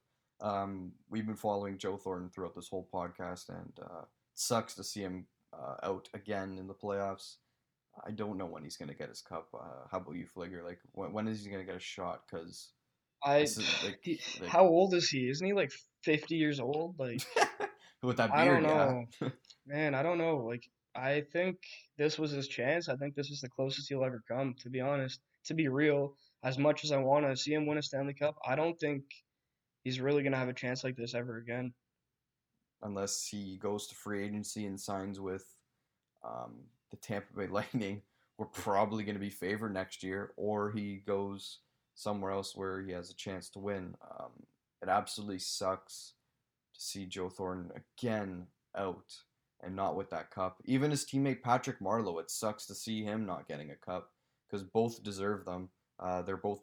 um, 0.41 0.93
we've 1.11 1.27
been 1.27 1.37
following 1.37 1.77
Joe 1.77 1.97
Thornton 1.97 2.31
throughout 2.31 2.55
this 2.55 2.69
whole 2.69 2.89
podcast, 2.93 3.49
and 3.49 3.73
uh, 3.83 4.03
it 4.03 4.09
sucks 4.35 4.75
to 4.77 4.85
see 4.85 5.01
him 5.01 5.27
uh, 5.53 5.75
out 5.83 6.09
again 6.15 6.57
in 6.59 6.67
the 6.67 6.75
playoffs. 6.75 7.37
I 8.07 8.11
don't 8.11 8.39
know 8.39 8.47
when 8.47 8.65
he's 8.65 8.77
gonna 8.77 8.95
get 8.95 9.09
his 9.09 9.23
cup. 9.23 9.49
Uh, 9.55 9.87
how 9.91 9.99
about 9.99 10.17
you, 10.17 10.27
Fligger? 10.27 10.65
Like, 10.65 10.79
when, 10.93 11.13
when 11.13 11.29
is 11.29 11.45
he 11.45 11.51
gonna 11.51 11.65
get 11.65 11.77
a 11.77 11.81
shot? 11.81 12.23
Because 12.27 12.71
I, 13.23 13.47
like, 13.85 13.99
he, 14.03 14.21
like, 14.41 14.49
how 14.49 14.65
old 14.65 14.95
is 14.95 15.09
he? 15.09 15.29
Isn't 15.29 15.47
he 15.47 15.53
like 15.53 15.71
fifty 16.03 16.37
years 16.37 16.61
old? 16.61 16.97
Like, 16.99 17.21
with 18.03 18.17
that 18.17 18.33
beard, 18.33 18.41
I 18.41 18.45
don't 18.45 18.63
know, 18.63 19.05
yeah. 19.21 19.29
man. 19.67 19.95
I 19.95 20.03
don't 20.03 20.19
know. 20.19 20.39
Like, 20.39 20.65
I 20.95 21.23
think 21.33 21.59
this 21.99 22.19
was 22.19 22.31
his 22.31 22.49
chance. 22.49 22.89
I 22.89 22.97
think 22.97 23.15
this 23.15 23.31
is 23.31 23.41
the 23.41 23.49
closest 23.49 23.89
he'll 23.89 24.05
ever 24.05 24.23
come. 24.29 24.55
To 24.63 24.71
be 24.71 24.81
honest, 24.81 25.21
to 25.47 25.55
be 25.55 25.69
real, 25.69 26.15
as 26.43 26.59
much 26.59 26.85
as 26.85 26.93
I 26.93 26.99
want 26.99 27.27
to 27.27 27.37
see 27.37 27.53
him 27.53 27.67
win 27.67 27.79
a 27.79 27.83
Stanley 27.83 28.15
Cup, 28.15 28.37
I 28.47 28.57
don't 28.57 28.79
think 28.79 29.03
he's 29.85 30.01
really 30.01 30.23
gonna 30.23 30.39
have 30.39 30.49
a 30.49 30.55
chance 30.55 30.83
like 30.85 30.97
this 30.97 31.15
ever 31.15 31.39
again. 31.39 31.75
Unless 32.83 33.27
he 33.27 33.59
goes 33.59 33.87
to 33.89 33.95
free 33.95 34.25
agency 34.25 34.65
and 34.65 34.81
signs 34.81 35.21
with 35.21 35.45
um, 36.25 36.61
the 36.91 36.97
Tampa 36.97 37.35
Bay 37.37 37.47
Lightning 37.51 38.03
were 38.39 38.47
probably 38.47 39.05
going 39.05 39.17
to 39.17 39.21
be 39.21 39.31
favored 39.31 39.75
next 39.75 40.03
year, 40.03 40.33
or 40.37 40.71
he 40.71 41.03
goes 41.07 41.59
somewhere 41.95 42.31
else 42.31 42.57
where 42.57 42.81
he 42.81 42.93
has 42.93 43.11
a 43.11 43.15
chance 43.15 43.49
to 43.51 43.59
win. 43.59 43.95
Um, 44.19 44.31
it 44.83 44.89
absolutely 44.89 45.39
sucks 45.39 46.15
to 46.75 46.81
see 46.81 47.07
Joe 47.07 47.29
Thornton 47.29 47.71
again 47.77 48.47
out 48.77 49.15
and 49.63 49.77
not 49.77 49.97
with 49.97 50.09
that 50.11 50.31
cup. 50.31 50.57
Even 50.65 50.91
his 50.91 51.05
teammate 51.05 51.43
Patrick 51.43 51.81
Marleau, 51.81 52.21
it 52.21 52.31
sucks 52.31 52.67
to 52.67 52.75
see 52.75 53.05
him 53.05 53.27
not 53.27 53.47
getting 53.47 53.71
a 53.71 53.77
cup 53.77 54.11
because 54.49 54.63
both 54.63 55.03
deserve 55.03 55.45
them. 55.45 55.69
Uh, 55.99 56.23
they're 56.23 56.37
both 56.37 56.63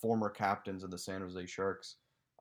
former 0.00 0.30
captains 0.30 0.82
of 0.82 0.90
the 0.90 0.98
San 0.98 1.20
Jose 1.20 1.46
Sharks. 1.46 1.96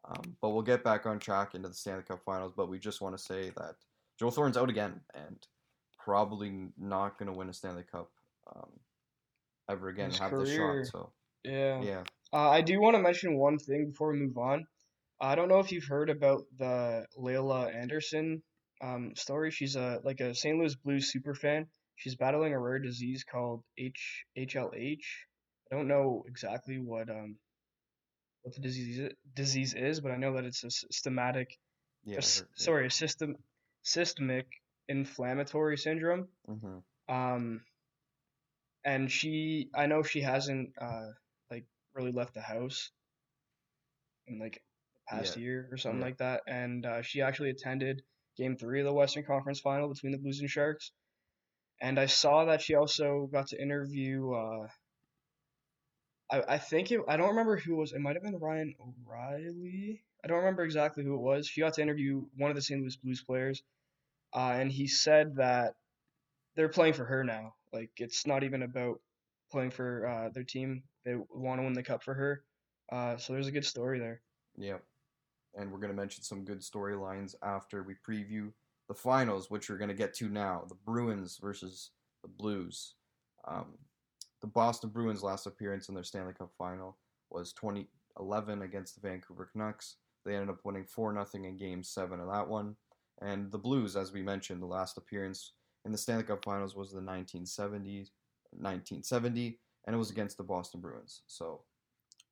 Um, 0.05 0.35
but 0.41 0.49
we'll 0.49 0.63
get 0.63 0.83
back 0.83 1.05
on 1.05 1.19
track 1.19 1.53
into 1.53 1.67
the 1.67 1.75
Stanley 1.75 2.03
Cup 2.03 2.23
Finals. 2.25 2.53
But 2.55 2.69
we 2.69 2.79
just 2.79 3.01
want 3.01 3.15
to 3.17 3.23
say 3.23 3.51
that 3.57 3.75
Joe 4.19 4.31
Thornton's 4.31 4.57
out 4.57 4.69
again, 4.69 5.01
and 5.13 5.37
probably 6.03 6.69
not 6.77 7.17
going 7.17 7.31
to 7.31 7.37
win 7.37 7.49
a 7.49 7.53
Stanley 7.53 7.83
Cup 7.91 8.09
um, 8.55 8.69
ever 9.69 9.89
again. 9.89 10.09
His 10.09 10.19
have 10.19 10.31
career. 10.31 10.79
the 10.79 10.85
shot. 10.85 10.91
So 10.91 11.11
yeah, 11.43 11.81
yeah. 11.81 12.03
Uh, 12.33 12.49
I 12.49 12.61
do 12.61 12.79
want 12.79 12.95
to 12.95 13.01
mention 13.01 13.37
one 13.37 13.57
thing 13.57 13.87
before 13.87 14.11
we 14.11 14.19
move 14.19 14.37
on. 14.37 14.65
I 15.19 15.35
don't 15.35 15.49
know 15.49 15.59
if 15.59 15.71
you've 15.71 15.87
heard 15.87 16.09
about 16.09 16.45
the 16.57 17.05
Laila 17.15 17.69
Anderson 17.69 18.41
um, 18.81 19.13
story. 19.15 19.51
She's 19.51 19.75
a 19.75 19.99
like 20.03 20.19
a 20.19 20.33
St. 20.33 20.57
Louis 20.57 20.75
Blues 20.75 21.11
super 21.11 21.35
fan. 21.35 21.67
She's 21.95 22.15
battling 22.15 22.53
a 22.53 22.59
rare 22.59 22.79
disease 22.79 23.23
called 23.23 23.63
H 23.77 24.25
HLH. 24.37 25.03
I 25.71 25.75
don't 25.75 25.87
know 25.87 26.23
exactly 26.27 26.79
what 26.79 27.09
um 27.09 27.37
what 28.41 28.55
the 28.55 28.61
disease 28.61 29.11
disease 29.35 29.73
is, 29.75 29.99
but 29.99 30.11
I 30.11 30.17
know 30.17 30.33
that 30.35 30.45
it's 30.45 30.63
a 30.63 30.71
systematic. 30.71 31.57
Yeah. 32.03 32.17
A, 32.17 32.21
sorry, 32.55 32.87
a 32.87 32.89
system 32.89 33.35
systemic 33.83 34.47
inflammatory 34.87 35.77
syndrome. 35.77 36.27
Mm-hmm. 36.49 37.13
Um, 37.13 37.61
and 38.83 39.11
she, 39.11 39.69
I 39.75 39.85
know 39.85 40.03
she 40.03 40.21
hasn't 40.21 40.71
uh 40.79 41.07
like 41.49 41.65
really 41.93 42.11
left 42.11 42.33
the 42.33 42.41
house 42.41 42.91
in 44.27 44.39
like 44.39 44.61
the 44.93 45.17
past 45.17 45.37
yeah. 45.37 45.43
year 45.43 45.69
or 45.71 45.77
something 45.77 45.99
yeah. 45.99 46.05
like 46.05 46.17
that, 46.17 46.41
and 46.47 46.85
uh, 46.85 47.01
she 47.01 47.21
actually 47.21 47.49
attended 47.49 48.01
Game 48.37 48.55
Three 48.55 48.79
of 48.79 48.85
the 48.85 48.93
Western 48.93 49.23
Conference 49.23 49.59
Final 49.59 49.89
between 49.89 50.11
the 50.11 50.17
Blues 50.17 50.39
and 50.39 50.49
Sharks, 50.49 50.91
and 51.81 51.99
I 51.99 52.05
saw 52.05 52.45
that 52.45 52.61
she 52.61 52.75
also 52.75 53.29
got 53.31 53.47
to 53.47 53.61
interview. 53.61 54.31
Uh, 54.31 54.67
I, 56.31 56.53
I 56.55 56.57
think 56.57 56.91
it. 56.91 57.01
I 57.07 57.17
don't 57.17 57.29
remember 57.29 57.57
who 57.57 57.73
it 57.73 57.77
was. 57.77 57.93
It 57.93 57.99
might 57.99 58.15
have 58.15 58.23
been 58.23 58.39
Ryan 58.39 58.73
O'Reilly. 58.79 60.03
I 60.23 60.27
don't 60.27 60.37
remember 60.37 60.63
exactly 60.63 61.03
who 61.03 61.15
it 61.15 61.21
was. 61.21 61.47
She 61.47 61.61
got 61.61 61.73
to 61.73 61.81
interview 61.81 62.23
one 62.37 62.51
of 62.51 62.55
the 62.55 62.61
St. 62.61 62.79
Louis 62.79 62.95
Blues 62.97 63.23
players, 63.23 63.63
uh, 64.33 64.53
and 64.55 64.71
he 64.71 64.87
said 64.87 65.35
that 65.35 65.73
they're 66.55 66.69
playing 66.69 66.93
for 66.93 67.05
her 67.05 67.23
now. 67.23 67.53
Like 67.73 67.91
it's 67.97 68.27
not 68.27 68.43
even 68.43 68.63
about 68.63 68.99
playing 69.51 69.71
for 69.71 70.07
uh, 70.07 70.29
their 70.29 70.43
team. 70.43 70.83
They 71.05 71.15
want 71.33 71.59
to 71.59 71.63
win 71.63 71.73
the 71.73 71.83
cup 71.83 72.03
for 72.03 72.13
her. 72.13 72.43
Uh, 72.91 73.17
so 73.17 73.33
there's 73.33 73.47
a 73.47 73.51
good 73.51 73.65
story 73.65 73.99
there. 73.99 74.21
Yeah, 74.57 74.77
and 75.55 75.71
we're 75.71 75.79
gonna 75.79 75.93
mention 75.93 76.23
some 76.23 76.43
good 76.43 76.59
storylines 76.59 77.35
after 77.43 77.83
we 77.83 77.95
preview 78.07 78.51
the 78.87 78.93
finals, 78.93 79.49
which 79.49 79.69
we're 79.69 79.77
gonna 79.77 79.93
get 79.93 80.13
to 80.15 80.29
now: 80.29 80.65
the 80.67 80.75
Bruins 80.85 81.37
versus 81.41 81.91
the 82.21 82.29
Blues. 82.29 82.95
Um, 83.47 83.77
the 84.41 84.47
Boston 84.47 84.89
Bruins' 84.89 85.23
last 85.23 85.45
appearance 85.45 85.87
in 85.87 85.95
their 85.95 86.03
Stanley 86.03 86.33
Cup 86.33 86.51
final 86.57 86.97
was 87.29 87.53
2011 87.53 88.61
against 88.63 88.95
the 88.95 89.07
Vancouver 89.07 89.49
Canucks. 89.51 89.97
They 90.25 90.35
ended 90.35 90.49
up 90.49 90.59
winning 90.63 90.85
4 90.85 91.13
0 91.13 91.45
in 91.45 91.57
game 91.57 91.83
7 91.83 92.19
of 92.19 92.27
that 92.27 92.47
one. 92.47 92.75
And 93.21 93.51
the 93.51 93.57
Blues, 93.57 93.95
as 93.95 94.11
we 94.11 94.21
mentioned, 94.21 94.61
the 94.61 94.67
last 94.67 94.97
appearance 94.97 95.53
in 95.85 95.91
the 95.91 95.97
Stanley 95.97 96.23
Cup 96.23 96.43
finals 96.43 96.75
was 96.75 96.91
the 96.91 97.01
1970s, 97.01 98.11
1970, 98.51 99.59
and 99.85 99.95
it 99.95 99.99
was 99.99 100.09
against 100.11 100.37
the 100.37 100.43
Boston 100.43 100.81
Bruins. 100.81 101.21
So 101.27 101.61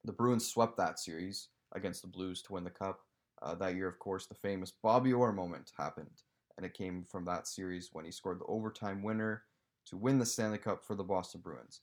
the 0.04 0.12
Bruins 0.12 0.48
swept 0.48 0.78
that 0.78 1.00
series 1.00 1.50
against 1.74 2.02
the 2.02 2.08
Blues 2.08 2.42
to 2.44 2.54
win 2.54 2.64
the 2.64 2.70
Cup. 2.70 3.02
Uh, 3.42 3.56
that 3.56 3.76
year, 3.76 3.88
of 3.88 4.00
course, 4.00 4.26
the 4.26 4.36
famous 4.36 4.74
Bobby 4.84 5.14
Orr 5.14 5.32
moment 5.32 5.72
happened, 5.78 6.24
and 6.58 6.66
it 6.66 6.74
came 6.74 7.04
from 7.04 7.26
that 7.26 7.48
series 7.48 7.90
when 7.94 8.06
he 8.06 8.12
scored 8.12 8.40
the 8.40 8.46
overtime 8.46 9.02
winner 9.02 9.44
to 9.86 9.98
win 9.98 10.20
the 10.20 10.26
Stanley 10.26 10.58
Cup 10.58 10.84
for 10.84 10.96
the 10.96 11.04
Boston 11.04 11.42
Bruins. 11.42 11.82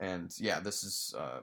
And 0.00 0.32
yeah, 0.38 0.60
this 0.60 0.84
is 0.84 1.14
uh, 1.18 1.40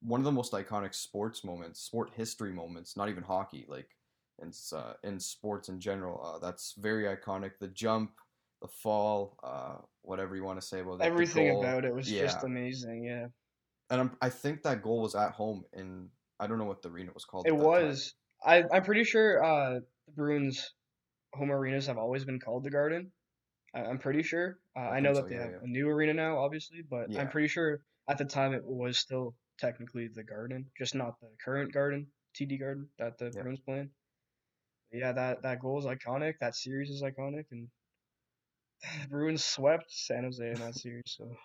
one 0.00 0.20
of 0.20 0.24
the 0.24 0.32
most 0.32 0.52
iconic 0.52 0.94
sports 0.94 1.44
moments, 1.44 1.80
sport 1.80 2.10
history 2.14 2.52
moments, 2.52 2.96
not 2.96 3.08
even 3.08 3.22
hockey, 3.22 3.66
like 3.68 3.96
in, 4.42 4.52
uh, 4.76 4.92
in 5.02 5.18
sports 5.18 5.68
in 5.68 5.80
general. 5.80 6.22
Uh, 6.24 6.38
that's 6.38 6.74
very 6.78 7.04
iconic. 7.04 7.52
The 7.60 7.68
jump, 7.68 8.12
the 8.60 8.68
fall, 8.68 9.38
uh, 9.42 9.76
whatever 10.02 10.36
you 10.36 10.44
want 10.44 10.60
to 10.60 10.66
say 10.66 10.80
about 10.80 10.98
that. 10.98 11.06
Everything 11.06 11.58
about 11.58 11.84
it 11.84 11.94
was 11.94 12.10
yeah. 12.10 12.22
just 12.22 12.44
amazing. 12.44 13.04
Yeah, 13.04 13.26
And 13.90 14.00
I'm, 14.00 14.16
I 14.20 14.28
think 14.28 14.62
that 14.62 14.82
goal 14.82 15.02
was 15.02 15.14
at 15.14 15.32
home 15.32 15.64
in, 15.72 16.08
I 16.38 16.46
don't 16.46 16.58
know 16.58 16.64
what 16.64 16.82
the 16.82 16.90
arena 16.90 17.10
was 17.14 17.24
called. 17.24 17.46
it 17.46 17.50
time. 17.50 17.58
was. 17.58 18.14
I 18.44 18.64
I'm 18.70 18.82
pretty 18.82 19.04
sure 19.04 19.42
uh, 19.42 19.80
the 20.06 20.12
Bruins' 20.14 20.74
home 21.32 21.50
arenas 21.50 21.86
have 21.86 21.98
always 21.98 22.24
been 22.24 22.38
called 22.38 22.64
the 22.64 22.70
Garden. 22.70 23.10
I, 23.74 23.80
I'm 23.80 23.98
pretty 23.98 24.22
sure. 24.22 24.58
Uh, 24.76 24.80
I 24.80 24.96
I, 24.96 25.00
know 25.00 25.14
that 25.14 25.22
so, 25.22 25.28
they 25.28 25.34
yeah, 25.36 25.42
have 25.42 25.50
yeah. 25.52 25.58
a 25.64 25.66
new 25.66 25.88
arena 25.88 26.14
now, 26.14 26.38
obviously, 26.38 26.82
but. 26.88 27.06
I'm 27.16 27.28
pretty 27.28 27.48
sure 27.48 27.80
at 28.08 28.18
the 28.18 28.24
time 28.24 28.52
it 28.52 28.62
was 28.64 28.98
still 28.98 29.34
technically 29.58 30.08
the 30.08 30.22
Garden, 30.22 30.66
just 30.78 30.94
not 30.94 31.18
the 31.20 31.28
current 31.42 31.72
Garden, 31.72 32.06
TD 32.38 32.60
Garden 32.60 32.88
that 32.98 33.18
the. 33.18 33.30
Bruins 33.30 33.60
play 33.60 33.80
in. 33.80 33.90
Yeah, 34.92 35.12
that 35.12 35.42
that 35.42 35.60
goal 35.60 35.78
is 35.78 35.84
iconic. 35.84 36.34
That 36.40 36.54
series 36.54 36.90
is 36.90 37.02
iconic, 37.02 37.46
and 37.50 37.68
Bruins 39.10 39.44
swept 39.44 39.90
San 39.90 40.24
Jose 40.24 40.46
in 40.46 40.54
that 40.54 40.74
series. 40.74 41.02
So 41.06 41.36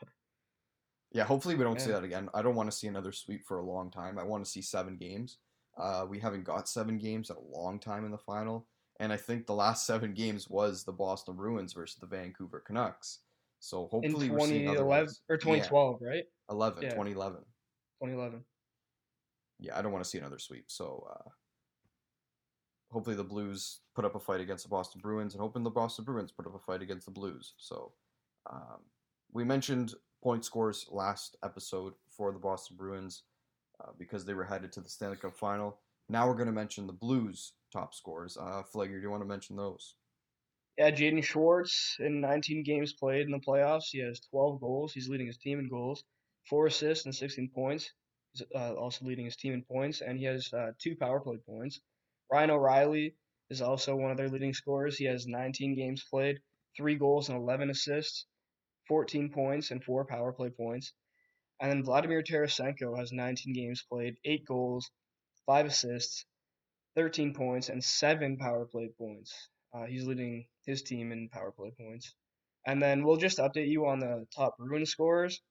Yeah, 1.12 1.24
hopefully 1.24 1.56
we 1.56 1.64
don't 1.64 1.80
see 1.80 1.92
that 1.92 2.04
again. 2.04 2.30
I 2.34 2.42
don't 2.42 2.56
want 2.56 2.72
to 2.72 2.78
see 2.78 2.88
another 2.88 3.12
sweep 3.12 3.46
for 3.46 3.58
a 3.58 3.66
long 3.66 3.92
time. 3.92 4.18
I 4.18 4.24
want 4.24 4.44
to 4.46 4.50
see 4.50 4.62
seven 4.62 4.96
games. 4.98 5.40
Uh, 5.78 6.06
we 6.08 6.20
haven't 6.20 6.44
got 6.44 6.68
seven 6.70 6.98
games 6.98 7.30
in 7.30 7.38
a 7.38 7.58
long 7.58 7.80
time 7.80 8.06
in 8.06 8.12
the 8.12 8.18
final, 8.18 8.68
and 9.00 9.12
I 9.12 9.18
think 9.18 9.46
the 9.46 9.54
last 9.56 9.86
seven 9.86 10.14
games 10.14 10.50
was 10.50 10.84
the 10.84 10.92
Boston 10.92 11.36
Bruins 11.36 11.74
versus 11.74 11.98
the 12.00 12.08
Vancouver 12.08 12.60
Canucks. 12.60 13.20
So 13.60 13.88
hopefully 13.88 14.30
other 14.30 14.38
2011 14.40 14.86
ones. 14.86 15.22
or 15.30 15.36
Yeah, 15.36 15.40
2012, 15.40 16.02
right? 16.02 16.24
11, 16.50 16.84
Yeah. 16.84 16.90
2011. 16.90 17.40
2011. 18.00 18.44
Yeah, 19.60 19.78
I 19.78 19.82
don't 19.82 19.92
want 19.92 20.04
to 20.04 20.10
see 20.10 20.18
another 20.18 20.40
sweep. 20.40 20.66
So 20.68 21.08
uh, 21.10 21.30
hopefully 22.92 23.16
the 23.16 23.24
Blues 23.24 23.80
put 23.96 24.06
up 24.06 24.16
a 24.16 24.20
fight 24.20 24.42
against 24.42 24.64
the 24.64 24.70
Boston 24.70 25.02
Bruins, 25.02 25.34
and 25.34 25.42
hoping 25.42 25.64
the 25.64 25.70
Boston 25.70 26.06
Bruins 26.06 26.32
put 26.32 26.46
up 26.46 26.56
a 26.56 26.60
fight 26.60 26.82
against 26.82 27.06
the 27.06 27.12
Blues. 27.12 27.54
So 27.58 27.94
um, 28.50 28.80
we 29.34 29.44
mentioned 29.44 29.94
point 30.24 30.46
scores 30.46 30.86
last 30.90 31.38
episode 31.44 31.94
for 32.10 32.32
the 32.32 32.40
Boston 32.40 32.78
Bruins 32.78 33.24
uh, 33.82 33.92
because 33.98 34.26
they 34.26 34.34
were 34.34 34.44
headed 34.44 34.72
to 34.74 34.82
the 34.82 34.90
Stanley 34.90 35.18
Cup 35.18 35.36
final. 35.36 35.80
Now 36.10 36.28
we're 36.28 36.36
going 36.36 36.48
to 36.48 36.52
mention 36.52 36.88
the 36.88 36.94
Blues 36.94 37.54
top 37.72 37.94
scores. 37.94 38.38
Uh, 38.38 38.64
Flegger, 38.74 38.96
do 38.96 39.02
you 39.02 39.10
want 39.10 39.24
to 39.24 39.28
mention 39.28 39.56
those? 39.56 39.96
Yeah, 40.78 40.92
Jaden 40.92 41.24
Schwartz 41.24 41.98
in 42.00 42.22
19 42.22 42.64
games 42.64 42.94
played 42.94 43.26
in 43.26 43.32
the 43.32 43.40
playoffs. 43.40 43.90
He 43.92 44.00
has 44.00 44.20
12 44.32 44.60
goals. 44.60 44.94
He's 44.94 45.10
leading 45.10 45.28
his 45.28 45.38
team 45.38 45.60
in 45.60 45.70
goals, 45.70 46.04
four 46.50 46.68
assists 46.68 47.06
and 47.06 47.16
16 47.16 47.52
points. 47.54 47.92
He's 48.34 48.44
uh, 48.56 48.74
also 48.74 49.06
leading 49.06 49.26
his 49.26 49.36
team 49.36 49.54
in 49.54 49.64
points, 49.64 50.02
and 50.02 50.18
he 50.18 50.26
has 50.26 50.52
uh, 50.54 50.72
two 50.80 50.96
power 50.96 51.20
play 51.20 51.38
points. 51.46 51.80
Ryan 52.32 52.52
O'Reilly 52.52 53.16
is 53.50 53.62
also 53.62 53.96
one 53.96 54.12
of 54.12 54.18
their 54.18 54.30
leading 54.30 54.54
scorers. 54.54 54.98
He 54.98 55.06
has 55.06 55.28
19 55.28 55.76
games 55.76 56.06
played, 56.10 56.40
three 56.78 56.96
goals 56.96 57.28
and 57.28 57.38
11 57.38 57.70
assists, 57.70 58.26
14 58.88 59.30
points, 59.32 59.72
and 59.72 59.84
four 59.84 60.06
power 60.06 60.32
play 60.32 60.50
points. 60.50 60.94
And 61.60 61.70
then 61.70 61.84
Vladimir 61.84 62.24
Tarasenko 62.24 62.98
has 62.98 63.12
19 63.12 63.54
games 63.54 63.84
played, 63.90 64.16
eight 64.24 64.46
goals, 64.46 64.90
five 65.46 65.66
assists, 65.66 66.26
13 66.96 67.34
points, 67.34 67.68
and 67.68 67.84
seven 67.84 68.38
power 68.38 68.66
play 68.66 68.90
points. 68.98 69.50
Uh, 69.74 69.86
he's 69.86 70.06
leading 70.06 70.48
his 70.66 70.82
team 70.84 71.12
in 71.12 71.30
power 71.30 71.52
play 71.52 71.72
points. 71.78 72.16
And 72.66 72.82
then 72.82 73.04
we'll 73.04 73.18
just 73.18 73.40
update 73.40 73.70
you 73.70 73.88
on 73.88 74.00
the 74.00 74.26
top 74.34 74.58
Bruin 74.58 74.86
scorers. 74.86 75.42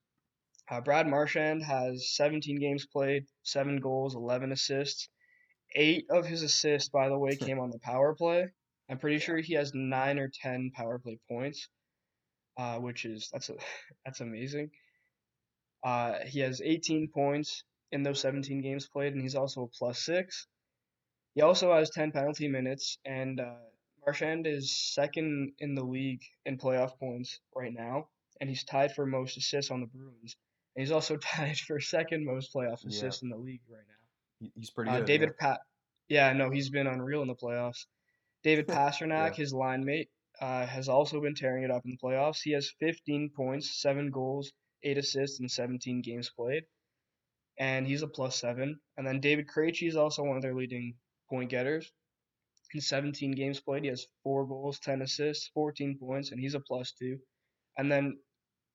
Uh, 0.71 0.81
Brad 0.81 1.07
Marchand 1.07 1.63
has 1.63 2.15
17 2.15 2.59
games 2.59 2.87
played, 2.87 3.27
seven 3.43 3.81
goals, 3.81 4.15
11 4.15 4.53
assists. 4.53 5.09
Eight 5.75 6.07
of 6.11 6.27
his 6.27 6.43
assists, 6.43 6.89
by 6.89 7.09
the 7.09 7.19
way, 7.19 7.37
came 7.37 7.59
on 7.61 7.71
the 7.71 7.79
power 7.79 8.15
play. 8.15 8.49
I'm 8.89 8.99
pretty 8.99 9.19
sure 9.19 9.39
he 9.39 9.55
has 9.55 9.73
nine 9.75 10.19
or 10.19 10.29
10 10.29 10.73
power 10.75 10.99
play 10.99 11.19
points, 11.29 11.69
uh, 12.57 12.79
which 12.79 13.05
is 13.05 13.29
that's 13.33 13.51
a, 13.51 13.57
that's 14.05 14.21
amazing. 14.21 14.71
Uh, 15.83 16.19
he 16.27 16.41
has 16.41 16.61
18 16.61 17.09
points 17.09 17.65
in 17.93 18.03
those 18.03 18.21
17 18.21 18.61
games 18.61 18.89
played, 18.89 19.13
and 19.13 19.23
he's 19.23 19.35
also 19.37 19.63
a 19.63 19.69
plus 19.69 20.05
six. 20.05 20.47
He 21.35 21.43
also 21.43 21.73
has 21.75 21.91
10 21.91 22.13
penalty 22.13 22.49
minutes, 22.49 22.99
and 23.05 23.41
uh, 23.41 23.55
Marchand 24.05 24.47
is 24.47 24.77
second 24.77 25.53
in 25.59 25.75
the 25.75 25.85
league 25.85 26.23
in 26.45 26.59
playoff 26.59 26.99
points 26.99 27.41
right 27.55 27.73
now, 27.73 28.09
and 28.41 28.51
he's 28.51 28.65
tied 28.65 28.93
for 28.93 29.07
most 29.07 29.37
assists 29.37 29.71
on 29.71 29.81
the 29.81 29.87
Bruins. 29.87 30.37
And 30.75 30.83
he's 30.83 30.93
also 30.93 31.17
tied 31.23 31.59
for 31.59 31.81
second 31.81 32.25
most 32.25 32.53
playoff 32.53 32.83
Yeah. 32.85 32.89
assists 32.89 33.23
in 33.23 33.29
the 33.29 33.37
league 33.37 33.63
right 33.69 33.87
now. 33.87 34.00
He- 34.41 34.53
He's 34.57 34.71
pretty 34.71 34.91
Uh, 34.91 34.99
good. 34.99 35.07
David 35.07 35.37
Pat, 35.39 35.61
yeah, 36.09 36.33
no, 36.33 36.51
he's 36.51 36.71
been 36.71 36.87
unreal 36.87 37.23
in 37.23 37.29
the 37.29 37.35
playoffs. 37.37 37.87
David 38.43 38.67
Pastrnak, 38.67 39.31
Yeah. 39.33 39.35
his 39.35 39.53
line 39.53 39.85
mate, 39.85 40.11
uh, 40.41 40.67
has 40.67 40.89
also 40.89 41.21
been 41.21 41.35
tearing 41.35 41.63
it 41.65 41.71
up 41.71 41.85
in 41.85 41.91
the 41.91 41.99
playoffs. 41.99 42.41
He 42.43 42.53
has 42.53 42.71
15 42.81 43.31
points, 43.37 43.81
seven 43.81 44.11
goals, 44.11 44.53
eight 44.83 44.97
assists 44.99 45.41
in 45.41 45.49
17 45.49 46.01
games 46.01 46.31
played, 46.31 46.65
and 47.59 47.87
he's 47.87 48.03
a 48.03 48.09
plus 48.09 48.37
seven. 48.37 48.81
And 48.97 49.07
then 49.07 49.21
David 49.21 49.47
Krejci 49.47 49.87
is 49.89 49.97
also 49.97 50.23
one 50.25 50.37
of 50.37 50.43
their 50.43 50.55
leading 50.55 50.95
point 51.29 51.51
getters. 51.51 51.93
In 52.73 52.81
17 52.81 53.33
games 53.33 53.61
played, 53.61 53.83
he 53.83 53.89
has 53.89 54.07
four 54.23 54.47
goals, 54.47 54.79
10 54.79 55.03
assists, 55.03 55.49
14 55.49 55.99
points, 55.99 56.31
and 56.31 56.41
he's 56.41 56.55
a 56.55 56.61
plus 56.61 56.93
two. 56.93 57.19
And 57.77 57.91
then 57.93 58.19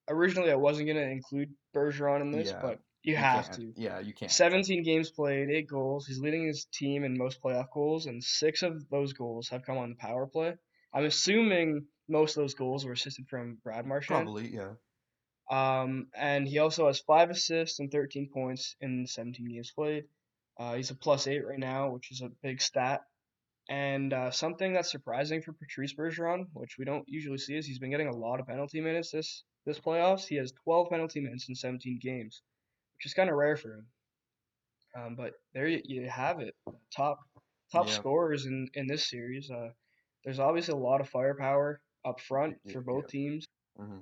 originally 0.09 0.51
I 0.51 0.55
wasn't 0.55 0.87
gonna 0.89 0.99
include 1.01 1.55
Bergeron 1.73 2.21
in 2.21 2.29
this, 2.31 2.49
Yeah, 2.51 2.61
but 2.61 2.79
you, 3.05 3.13
You 3.13 3.17
have 3.17 3.51
to. 3.51 3.73
Yeah, 3.75 3.99
you 3.99 4.13
can't. 4.13 4.31
17 4.31 4.83
games 4.83 5.11
played, 5.11 5.49
eight 5.49 5.67
goals. 5.67 6.07
He's 6.07 6.19
leading 6.19 6.47
his 6.47 6.65
team 6.65 7.03
in 7.03 7.17
most 7.17 7.41
playoff 7.41 7.67
goals, 7.73 8.05
and 8.05 8.23
six 8.23 8.63
of 8.63 8.87
those 8.89 9.13
goals 9.13 9.49
have 9.49 9.63
come 9.63 9.77
on 9.77 9.89
the 9.89 9.95
power 9.95 10.27
play. 10.27 10.55
I'm 10.93 11.05
assuming 11.05 11.85
most 12.07 12.37
of 12.37 12.43
those 12.43 12.53
goals 12.53 12.85
were 12.85 12.93
assisted 12.93 13.27
from 13.27 13.57
Brad 13.63 13.85
Marchand. 13.85 14.25
Probably, 14.25 14.49
yeah. 14.53 14.73
Um, 15.49 16.07
and 16.15 16.47
he 16.47 16.59
also 16.59 16.87
has 16.87 16.99
five 16.99 17.29
assists 17.29 17.79
and 17.79 17.91
13 17.91 18.29
points 18.33 18.75
in 18.81 19.05
17 19.05 19.47
games 19.47 19.71
played. 19.71 20.05
Uh, 20.57 20.75
he's 20.75 20.91
a 20.91 20.95
plus 20.95 21.27
eight 21.27 21.45
right 21.45 21.59
now, 21.59 21.89
which 21.91 22.11
is 22.11 22.21
a 22.21 22.31
big 22.41 22.61
stat. 22.61 23.01
And 23.67 24.13
uh, 24.13 24.31
something 24.31 24.73
that's 24.73 24.91
surprising 24.91 25.41
for 25.41 25.53
Patrice 25.53 25.93
Bergeron, 25.93 26.45
which 26.53 26.77
we 26.77 26.85
don't 26.85 27.07
usually 27.07 27.37
see, 27.37 27.55
is 27.55 27.65
he's 27.65 27.79
been 27.79 27.89
getting 27.89 28.07
a 28.07 28.15
lot 28.15 28.39
of 28.39 28.47
penalty 28.47 28.79
minutes 28.79 29.11
this 29.11 29.43
this 29.65 29.79
playoffs. 29.79 30.27
He 30.27 30.35
has 30.35 30.53
12 30.63 30.89
penalty 30.89 31.19
minutes 31.19 31.49
in 31.49 31.55
17 31.55 31.99
games, 32.01 32.43
which 32.97 33.05
is 33.05 33.13
kind 33.13 33.29
of 33.29 33.35
rare 33.35 33.57
for 33.57 33.73
him. 33.73 33.85
Um, 34.97 35.15
but 35.15 35.33
there 35.53 35.67
you, 35.67 35.81
you 35.83 36.09
have 36.09 36.39
it, 36.39 36.55
top 36.95 37.19
top 37.71 37.87
Yeah. 37.87 37.93
scorers 37.93 38.45
in 38.45 38.69
in 38.75 38.87
this 38.87 39.09
series. 39.09 39.49
Uh, 39.51 39.69
there's 40.23 40.39
obviously 40.39 40.73
a 40.73 40.77
lot 40.77 41.01
of 41.01 41.09
firepower 41.09 41.81
up 42.05 42.19
front 42.21 42.55
for 42.71 42.81
both 42.81 43.05
yeah. 43.05 43.19
teams. 43.19 43.45
hmm 43.77 43.99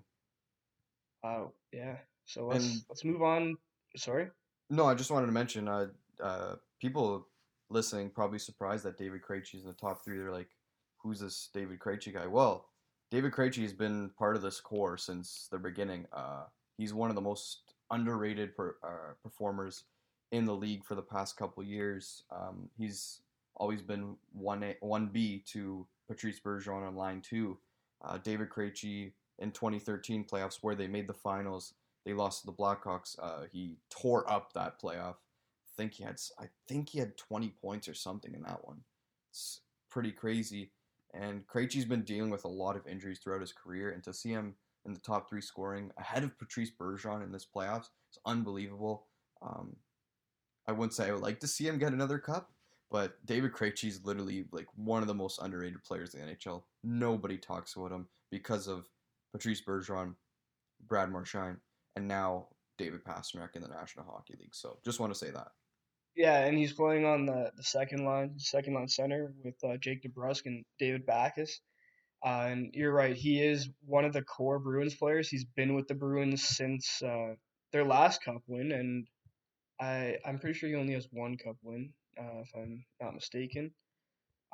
Uh, 1.24 1.46
yeah. 1.72 1.98
So 2.26 2.46
let's 2.48 2.66
And- 2.66 2.82
let's 2.90 3.04
move 3.06 3.22
on. 3.22 3.56
Sorry. 3.98 4.30
No, 4.70 4.86
I 4.86 4.94
just 4.96 5.12
wanted 5.12 5.28
to 5.28 5.32
mention, 5.34 5.68
uh, 5.68 5.88
uh, 6.20 6.56
people 6.80 7.28
listening 7.70 8.10
probably 8.10 8.40
surprised 8.40 8.84
that 8.86 8.98
David 8.98 9.22
Krejci 9.22 9.56
is 9.56 9.64
in 9.64 9.68
the 9.68 9.74
top 9.76 10.04
three. 10.04 10.18
They're 10.18 10.32
like, 10.32 10.50
"Who's 10.98 11.20
this 11.20 11.50
David 11.54 11.80
Krejci 11.80 12.14
guy?" 12.14 12.28
Well, 12.28 12.70
David 13.12 13.32
Krejci 13.34 13.62
has 13.64 13.74
been 13.74 14.10
part 14.12 14.36
of 14.36 14.42
this 14.42 14.60
core 14.60 14.98
since 14.98 15.48
the 15.50 15.60
beginning. 15.60 16.08
Uh, 16.12 16.48
he's 16.78 16.94
one 16.94 17.10
of 17.10 17.16
the 17.16 17.22
most 17.22 17.63
underrated 17.94 18.56
per, 18.56 18.76
uh, 18.84 19.14
performers 19.22 19.84
in 20.32 20.46
the 20.46 20.56
league 20.56 20.84
for 20.84 20.96
the 20.96 21.02
past 21.02 21.38
couple 21.38 21.64
years. 21.64 22.24
Um, 22.32 22.70
he's 22.78 23.22
always 23.56 23.82
been 23.82 24.16
one 24.34 24.64
A, 24.64 24.76
one 24.82 25.08
B 25.08 25.44
to 25.48 25.86
Patrice 26.08 26.40
Bergeron 26.40 26.88
on 26.88 26.96
line 26.96 27.22
two. 27.22 27.58
Uh, 28.04 28.18
David 28.18 28.50
Krejci 28.50 29.12
in 29.40 29.52
2013 29.52 30.26
playoffs 30.26 30.58
where 30.62 30.76
they 30.76 30.88
made 30.88 31.08
the 31.08 31.14
finals 31.14 31.74
they 32.06 32.14
lost 32.14 32.42
to 32.42 32.48
the 32.48 32.54
Blackhawks. 32.54 33.18
Uh, 33.22 33.46
he 33.52 33.78
tore 33.90 34.30
up 34.30 34.54
that 34.54 34.82
playoff. 34.82 35.16
I 35.16 35.72
think 35.78 35.94
he 35.94 36.04
had 36.04 36.20
I 36.40 36.46
think 36.68 36.90
he 36.90 37.00
had 37.00 37.18
20 37.18 37.50
points 37.62 37.88
or 37.88 37.94
something 37.94 38.34
in 38.34 38.44
that 38.44 38.66
one. 38.66 38.82
It's 39.32 39.62
pretty 39.90 40.12
crazy. 40.12 40.72
And 41.14 41.48
Krejci's 41.48 41.86
been 41.86 42.04
dealing 42.04 42.32
with 42.32 42.44
a 42.44 42.50
lot 42.50 42.76
of 42.76 42.88
injuries 42.88 43.20
throughout 43.20 43.42
his 43.42 43.54
career, 43.54 43.92
and 43.92 44.04
to 44.04 44.14
see 44.14 44.30
him 44.30 44.56
in 44.86 44.94
the 44.94 45.00
top 45.00 45.30
three 45.30 45.42
scoring, 45.42 45.92
ahead 45.98 46.24
of 46.24 46.38
Patrice 46.38 46.72
Bergeron 46.72 47.24
in 47.24 47.32
this 47.32 47.46
playoffs. 47.46 47.90
It's 48.10 48.20
unbelievable. 48.26 49.08
Um, 49.42 49.76
I 50.68 50.72
wouldn't 50.72 50.94
say 50.94 51.08
I 51.08 51.12
would 51.12 51.22
like 51.22 51.40
to 51.42 51.48
see 51.48 51.68
him 51.68 51.78
get 51.78 51.94
another 51.94 52.20
cup, 52.20 52.52
but 52.92 53.24
David 53.26 53.54
Krejci 53.54 53.88
is 53.88 54.06
literally 54.06 54.46
like 54.52 54.68
one 54.76 55.02
of 55.02 55.08
the 55.08 55.14
most 55.14 55.40
underrated 55.42 55.84
players 55.84 56.14
in 56.14 56.26
the 56.26 56.34
NHL. 56.34 56.64
Nobody 56.84 57.38
talks 57.38 57.76
about 57.76 57.92
him 57.92 58.08
because 58.32 58.68
of 58.68 58.88
Patrice 59.34 59.62
Bergeron, 59.62 60.16
Brad 60.88 61.12
Marchand, 61.12 61.58
and 61.96 62.08
now 62.08 62.48
David 62.78 63.04
Pastrnak 63.04 63.56
in 63.56 63.62
the 63.62 63.68
National 63.68 64.06
Hockey 64.06 64.36
League. 64.40 64.56
So 64.56 64.80
just 64.86 65.00
want 65.00 65.14
to 65.14 65.20
say 65.20 65.32
that. 65.32 65.50
Yeah, 66.16 66.46
and 66.46 66.58
he's 66.58 66.74
playing 66.74 67.06
on 67.06 67.26
the, 67.26 67.52
the 67.58 67.64
second 67.64 68.06
line, 68.06 68.34
second 68.38 68.76
line 68.76 68.88
center 68.88 69.34
with 69.44 69.56
uh, 69.64 69.78
Jake 69.78 70.04
DeBrusk 70.04 70.46
and 70.46 70.64
David 70.78 71.06
Backes. 71.06 71.62
Uh, 72.26 72.48
and 72.50 72.74
you're 72.74 72.94
right, 72.94 73.16
he 73.16 73.42
is 73.42 73.70
one 73.86 74.06
of 74.06 74.14
the 74.14 74.22
core 74.22 74.60
Bruins 74.60 74.96
players. 74.96 75.28
He's 75.28 75.44
been 75.44 75.76
with 75.76 75.88
the 75.88 75.94
Bruins 75.96 76.42
since 76.44 77.02
uh, 77.02 77.36
their 77.74 77.84
last 77.84 78.24
cup 78.24 78.42
win, 78.48 78.72
and 78.72 79.08
I 79.80 80.18
I'm 80.26 80.40
pretty 80.40 80.58
sure 80.58 80.70
he 80.70 80.76
only 80.76 80.94
has 80.94 81.08
one 81.12 81.38
cup 81.38 81.58
win, 81.62 81.92
uh, 82.18 82.42
if 82.42 82.52
I'm 82.56 82.86
not 83.02 83.16
mistaken. 83.16 83.72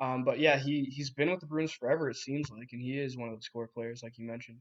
Um, 0.00 0.24
but 0.24 0.40
yeah, 0.40 0.58
he 0.58 0.84
he's 0.84 1.10
been 1.10 1.30
with 1.30 1.40
the 1.40 1.46
Bruins 1.46 1.72
forever. 1.72 2.10
It 2.10 2.16
seems 2.16 2.50
like, 2.50 2.70
and 2.72 2.82
he 2.82 2.98
is 2.98 3.16
one 3.16 3.28
of 3.28 3.36
the 3.36 3.42
score 3.42 3.68
players, 3.68 4.02
like 4.02 4.18
you 4.18 4.26
mentioned. 4.26 4.58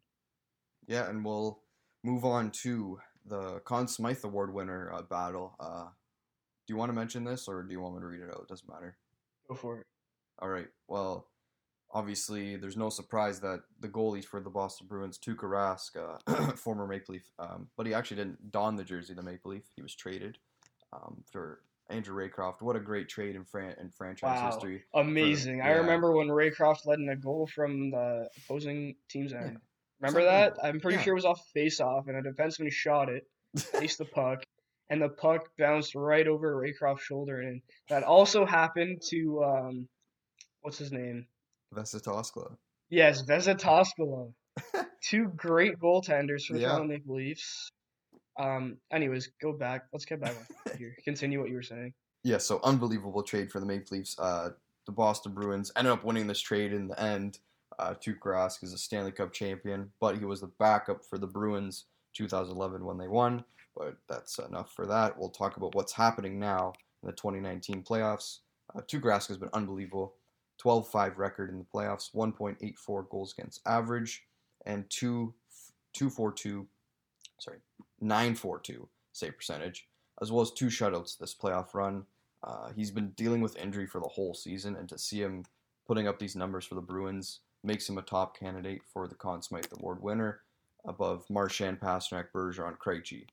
Yeah, 0.88 1.10
and 1.10 1.26
we'll 1.26 1.62
move 2.04 2.26
on 2.26 2.52
to 2.64 3.00
the 3.26 3.60
Conn 3.62 3.88
Smythe 3.88 4.24
Award 4.24 4.54
winner 4.54 4.92
uh, 4.94 5.02
battle. 5.02 5.56
Uh, 5.60 5.86
do 6.68 6.74
you 6.74 6.78
want 6.78 6.90
to 6.90 6.96
mention 6.96 7.24
this, 7.24 7.48
or 7.48 7.64
do 7.64 7.72
you 7.72 7.80
want 7.80 7.96
me 7.96 8.02
to 8.02 8.08
read 8.08 8.22
it 8.22 8.30
out? 8.30 8.42
It 8.44 8.50
doesn't 8.50 8.70
matter. 8.70 8.98
Go 9.48 9.56
for 9.56 9.80
it. 9.80 9.88
All 10.40 10.50
right. 10.50 10.68
Well, 10.88 11.28
obviously, 11.92 12.56
there's 12.56 12.78
no 12.78 12.90
surprise 12.90 13.40
that 13.42 13.62
the 13.80 13.88
goalie 13.88 14.24
for 14.24 14.40
the 14.40 14.50
Boston 14.50 14.88
Bruins, 14.88 15.18
Tuukka 15.18 15.44
Rask, 15.44 15.96
uh, 16.28 16.52
former 16.56 16.88
Maple 16.88 17.14
Leaf, 17.14 17.32
um, 17.40 17.68
but 17.78 17.86
he 17.86 17.94
actually 17.94 18.18
didn't 18.18 18.52
don 18.52 18.76
the 18.76 18.84
jersey 18.84 19.14
the 19.14 19.24
Maple 19.24 19.52
Leaf. 19.52 19.64
He 19.76 19.82
was 19.82 19.96
traded 19.96 20.38
um, 20.94 21.24
for 21.32 21.62
Andrew 21.90 22.16
Raycroft. 22.16 22.62
What 22.62 22.76
a 22.76 22.80
great 22.80 23.10
trade 23.10 23.36
in, 23.36 23.44
fran- 23.44 23.76
in 23.82 23.90
franchise 23.90 24.40
Wow, 24.40 24.52
history. 24.52 24.84
amazing! 24.94 25.62
I 25.62 25.70
yeah. 25.70 25.78
remember 25.78 26.12
when 26.12 26.28
Raycroft 26.28 26.86
led 26.86 27.00
in 27.00 27.10
a 27.10 27.16
goal 27.16 27.48
from 27.54 27.92
the 27.92 28.28
opposing 28.38 28.96
team's 29.10 29.34
end. 29.34 29.58
Remember 30.02 30.22
Something- 30.22 30.26
that? 30.26 30.58
I'm 30.64 30.80
pretty 30.80 30.98
yeah. 30.98 31.04
sure 31.04 31.14
it 31.14 31.16
was 31.16 31.26
off 31.26 31.42
face 31.54 31.80
off, 31.80 32.08
and 32.08 32.16
a 32.18 32.22
defenseman 32.32 32.72
shot 32.72 33.10
it, 33.10 33.28
faced 33.58 33.98
the 33.98 34.06
puck, 34.06 34.44
and 34.90 35.02
the 35.02 35.10
puck 35.10 35.50
bounced 35.58 35.94
right 35.96 36.28
over 36.28 36.56
Raycroft's 36.56 37.04
shoulder. 37.04 37.42
And 37.42 37.62
that 37.90 38.04
also 38.04 38.46
happened 38.46 39.02
to 39.10 39.44
um, 39.44 39.88
what's 40.62 40.78
his 40.78 40.92
name? 40.92 41.26
Vesa 41.74 42.02
Toskala. 42.02 42.56
Yes, 42.90 43.24
Vesa 43.24 43.56
Toskala. 43.56 44.32
Two 45.02 45.32
great 45.36 45.80
goaltenders 45.80 46.46
for 46.46 46.54
the 46.54 46.62
Yeah. 46.62 46.70
Toronto 46.70 46.88
Maple 46.94 47.16
Leafs. 47.16 47.70
Um, 48.38 48.78
anyways, 48.92 49.32
go 49.42 49.54
back. 49.54 49.84
Let's 49.94 50.06
get 50.06 50.22
back 50.22 50.36
here. 50.78 50.96
Continue 51.04 51.40
what 51.40 51.50
you 51.50 51.56
were 51.56 51.62
saying. 51.62 51.94
Yeah, 52.24 52.38
so 52.38 52.60
unbelievable 52.64 53.24
trade 53.24 53.52
for 53.52 53.60
the 53.60 53.66
Maple 53.66 53.98
Leafs. 53.98 54.18
Uh, 54.20 54.50
the 54.86 54.92
Boston 54.92 55.34
Bruins 55.34 55.72
ended 55.76 55.94
up 55.94 56.04
winning 56.04 56.28
this 56.28 56.42
trade 56.42 56.74
in 56.74 56.88
the 56.88 57.02
end. 57.02 57.40
Uh, 57.78 57.94
Tuukka 57.94 58.26
Rask 58.26 58.64
is 58.64 58.74
a 58.74 58.78
Stanley 58.78 59.12
Cup 59.12 59.32
champion, 59.32 59.92
but 60.02 60.18
he 60.18 60.26
was 60.26 60.42
the 60.42 60.48
backup 60.60 61.06
for 61.06 61.18
the 61.18 61.28
Bruins 61.28 61.86
2011 62.14 62.84
when 62.84 62.98
they 62.98 63.08
won. 63.08 63.44
But 63.76 63.96
that's 64.10 64.38
enough 64.40 64.74
for 64.74 64.86
that. 64.88 65.18
We'll 65.18 65.30
talk 65.30 65.56
about 65.58 65.76
what's 65.76 65.94
happening 65.94 66.40
now 66.40 66.74
in 67.04 67.08
the 67.08 67.14
2019 67.14 67.84
playoffs. 67.84 68.40
Uh, 68.76 68.82
Tuukka 68.82 69.04
Rask 69.06 69.28
has 69.30 69.38
been 69.38 69.50
unbelievable. 69.54 70.16
12-5 70.64 71.18
record 71.18 71.50
in 71.50 71.58
the 71.58 71.66
playoffs, 71.66 72.14
1.84 72.14 73.10
goals 73.10 73.34
against 73.38 73.62
average, 73.66 74.24
and 74.66 74.90
2 74.90 75.34
242 75.94 76.68
sorry, 77.40 77.58
942 78.02 78.88
save 79.14 79.36
percentage, 79.36 79.88
as 80.22 80.32
well 80.32 80.42
as 80.42 80.52
two 80.52 80.68
shutouts 80.68 81.18
this 81.18 81.34
playoff 81.34 81.74
run. 81.74 82.06
Uh, 82.44 82.70
he's 82.76 82.92
been 82.92 83.10
dealing 83.12 83.42
with 83.42 83.58
injury 83.58 83.88
for 83.88 84.00
the 84.00 84.08
whole 84.08 84.34
season, 84.34 84.76
and 84.76 84.88
to 84.90 84.98
see 84.98 85.22
him 85.22 85.44
putting 85.88 86.08
up 86.08 86.20
these 86.20 86.36
numbers 86.36 86.66
for 86.66 86.76
the 86.76 86.82
Bruins 86.82 87.40
makes 87.64 87.90
him 87.90 87.98
a 87.98 88.04
top 88.04 88.38
candidate 88.38 88.82
for 88.94 89.08
the 89.08 89.16
Conn 89.16 89.42
Smythe 89.42 89.66
Award 89.78 90.02
winner 90.02 90.42
above 90.86 91.26
Marchand, 91.30 91.80
Pastrnak, 91.80 92.28
Bergeron, 92.34 92.78
Krejci. 92.78 93.26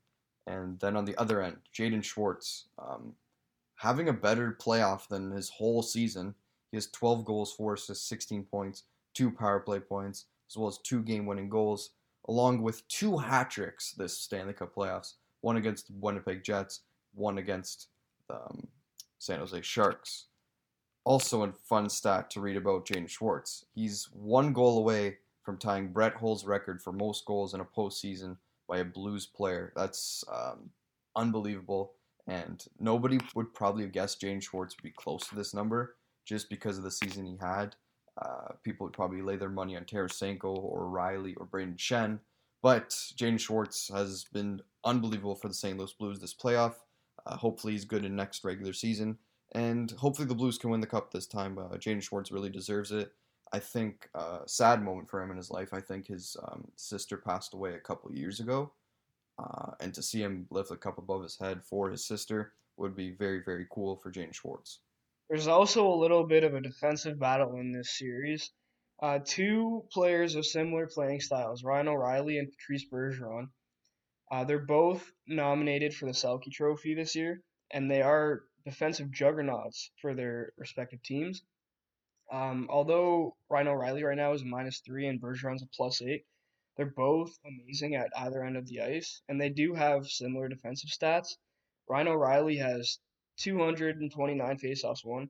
And 0.49 0.79
then 0.81 0.97
on 0.97 1.05
the 1.05 1.17
other 1.17 1.43
end, 1.43 1.59
Jaden 1.77 2.03
Schwartz, 2.03 2.67
um, 2.79 3.15
having 3.77 4.09
a 4.09 4.13
better 4.13 4.57
playoff 4.61 5.07
than 5.09 5.31
his 5.31 5.49
whole 5.49 5.83
season. 5.83 6.35
Has 6.77 6.89
12 6.89 7.25
goals, 7.25 7.53
4 7.53 7.75
assists, 7.75 8.09
16 8.09 8.45
points, 8.45 8.85
2 9.15 9.31
power 9.31 9.61
play 9.61 9.81
points, 9.81 10.27
as 10.51 10.57
well 10.57 10.69
as 10.69 10.79
2 10.79 11.03
game 11.03 11.27
winning 11.27 11.49
goals, 11.49 11.91
along 12.29 12.63
with 12.63 12.87
2 12.89 13.19
hat 13.19 13.51
tricks 13.51 13.93
this 13.93 14.17
Stanley 14.17 14.53
Cup 14.53 14.75
playoffs 14.75 15.15
one 15.47 15.57
against 15.57 15.87
the 15.87 15.95
Winnipeg 16.01 16.43
Jets, 16.43 16.81
one 17.15 17.39
against 17.39 17.89
the 18.29 18.35
um, 18.35 18.67
San 19.19 19.39
Jose 19.39 19.63
Sharks. 19.63 20.27
Also, 21.05 21.45
a 21.45 21.53
fun 21.53 21.89
stat 21.89 22.31
to 22.31 22.41
read 22.41 22.57
about 22.57 22.85
Jaden 22.85 23.09
Schwartz. 23.09 23.65
He's 23.73 24.09
one 24.13 24.53
goal 24.53 24.79
away 24.79 25.19
from 25.45 25.57
tying 25.57 25.93
Brett 25.93 26.15
Hull's 26.15 26.45
record 26.45 26.83
for 26.83 26.93
most 26.93 27.25
goals 27.27 27.55
in 27.55 27.61
a 27.61 27.65
postseason 27.65 28.37
by 28.69 28.79
a 28.79 28.85
Blues 28.85 29.25
player. 29.25 29.73
That's 29.77 30.25
um, 30.33 30.71
unbelievable. 31.15 31.93
And 32.27 32.65
nobody 32.81 33.21
would 33.37 33.55
probably 33.55 33.85
have 33.85 33.93
guessed 33.93 34.21
Jaden 34.21 34.43
Schwartz 34.43 34.75
would 34.77 34.83
be 34.83 34.91
close 34.91 35.29
to 35.29 35.37
this 35.37 35.55
number 35.55 35.95
just 36.27 36.51
because 36.51 36.77
of 36.77 36.85
the 36.85 36.91
season 36.91 37.25
he 37.25 37.39
had. 37.41 37.75
Uh, 38.21 38.53
people 38.63 38.85
would 38.85 38.93
probably 38.93 39.23
lay 39.23 39.37
their 39.37 39.49
money 39.49 39.77
on 39.77 39.85
Tarasenko 39.85 40.45
or 40.45 40.89
Riley 40.89 41.35
or 41.37 41.47
Brayden 41.47 41.77
Schenn. 41.77 42.19
But 42.63 42.91
Jaden 42.91 43.39
Schwartz 43.39 43.89
has 43.89 44.25
been 44.33 44.61
unbelievable 44.85 45.35
for 45.35 45.49
the 45.49 45.55
St. 45.55 45.79
Louis 45.79 45.93
Blues 45.93 46.19
this 46.19 46.35
playoff. 46.35 46.75
Uh, 47.25 47.37
hopefully, 47.37 47.75
he's 47.75 47.85
good 47.85 48.05
in 48.05 48.17
next 48.17 48.45
regular 48.45 48.73
season. 48.73 49.19
And 49.53 49.91
hopefully, 49.93 50.27
the 50.27 50.35
Blues 50.35 50.59
can 50.59 50.71
win 50.71 50.81
the 50.81 50.87
cup 50.87 51.11
this 51.11 51.27
time. 51.27 51.59
Uh, 51.59 51.79
Schwartz 52.01 52.33
really 52.33 52.51
deserves 52.51 52.93
it. 52.93 53.13
I 53.53 53.59
think 53.59 54.09
uh, 54.15 54.41
sad 54.47 54.83
moment 54.83 55.09
for 55.09 55.23
him 55.23 55.31
in 55.31 55.37
his 55.37 55.51
life. 55.51 55.73
I 55.73 55.81
think 55.81 56.07
his 56.09 56.37
um, 56.49 56.67
sister 56.75 57.17
passed 57.17 57.55
away 57.55 57.75
a 57.75 57.81
couple 57.81 58.13
years 58.13 58.41
ago. 58.41 58.73
Uh, 59.39 59.73
and 59.81 59.93
to 59.95 60.03
see 60.03 60.21
him 60.21 60.47
lift 60.51 60.71
the 60.71 60.77
cup 60.77 60.99
above 60.99 61.23
his 61.23 61.37
head 61.37 61.63
for 61.63 61.91
his 61.91 62.05
sister 62.05 62.53
would 62.77 62.97
be 62.97 63.11
very, 63.11 63.43
very 63.45 63.67
cool 63.71 63.97
for 63.97 64.11
Jaden 64.11 64.35
Schwartz. 64.35 64.81
There's 65.29 65.49
also 65.49 65.89
a 65.89 65.97
little 66.01 66.25
bit 66.25 66.45
of 66.45 66.55
a 66.55 66.61
defensive 66.61 67.19
battle 67.19 67.57
in 67.57 67.73
this 67.73 67.99
series. 67.99 68.53
Uh, 69.03 69.19
two 69.25 69.85
players 69.93 70.37
of 70.37 70.47
similar 70.47 70.87
playing 70.87 71.21
styles, 71.21 71.65
Ryan 71.65 71.89
O'Reilly 71.89 72.39
and 72.39 72.51
Patrice 72.51 72.87
Bergeron. 72.89 73.49
Uh, 74.31 74.45
they're 74.45 74.65
both 74.65 75.13
nominated 75.27 75.95
for 75.95 76.07
the 76.07 76.13
Selke 76.13 76.51
Trophy 76.51 76.95
this 76.95 77.15
year, 77.15 77.43
and 77.73 77.91
they 77.91 78.03
are 78.03 78.45
defensive 78.65 79.11
juggernauts 79.11 79.91
for 80.01 80.15
their 80.15 80.53
respective 80.57 81.03
teams. 81.03 81.43
Um, 82.33 82.69
although 82.71 83.37
Ryan 83.51 83.69
O'Reilly 83.69 84.05
right 84.05 84.17
now 84.17 84.33
is 84.33 84.45
minus 84.45 84.81
three 84.81 85.07
and 85.07 85.21
Bergeron's 85.21 85.63
a 85.63 85.67
plus 85.77 86.03
eight, 86.03 86.25
they're 86.77 86.87
both 86.87 87.37
amazing 87.45 87.97
at 87.97 88.11
either 88.17 88.45
end 88.45 88.57
of 88.57 88.67
the 88.67 88.81
ice, 88.81 89.23
and 89.29 89.41
they 89.41 89.49
do 89.49 89.75
have 89.75 90.07
similar 90.07 90.49
defensive 90.49 90.91
stats. 90.91 91.37
Ryan 91.89 92.09
O'Reilly 92.09 92.57
has 92.57 92.99
229 93.39 94.59
faceoffs 94.59 95.05
won. 95.05 95.29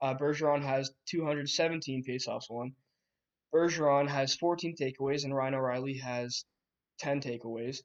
Uh, 0.00 0.14
Bergeron 0.14 0.62
has 0.62 0.90
217 1.06 2.04
faceoffs 2.04 2.50
won. 2.50 2.74
Bergeron 3.54 4.08
has 4.08 4.36
14 4.36 4.74
takeaways, 4.76 5.24
and 5.24 5.34
Ryan 5.34 5.54
O'Reilly 5.54 5.98
has 5.98 6.44
10 6.98 7.20
takeaways. 7.20 7.78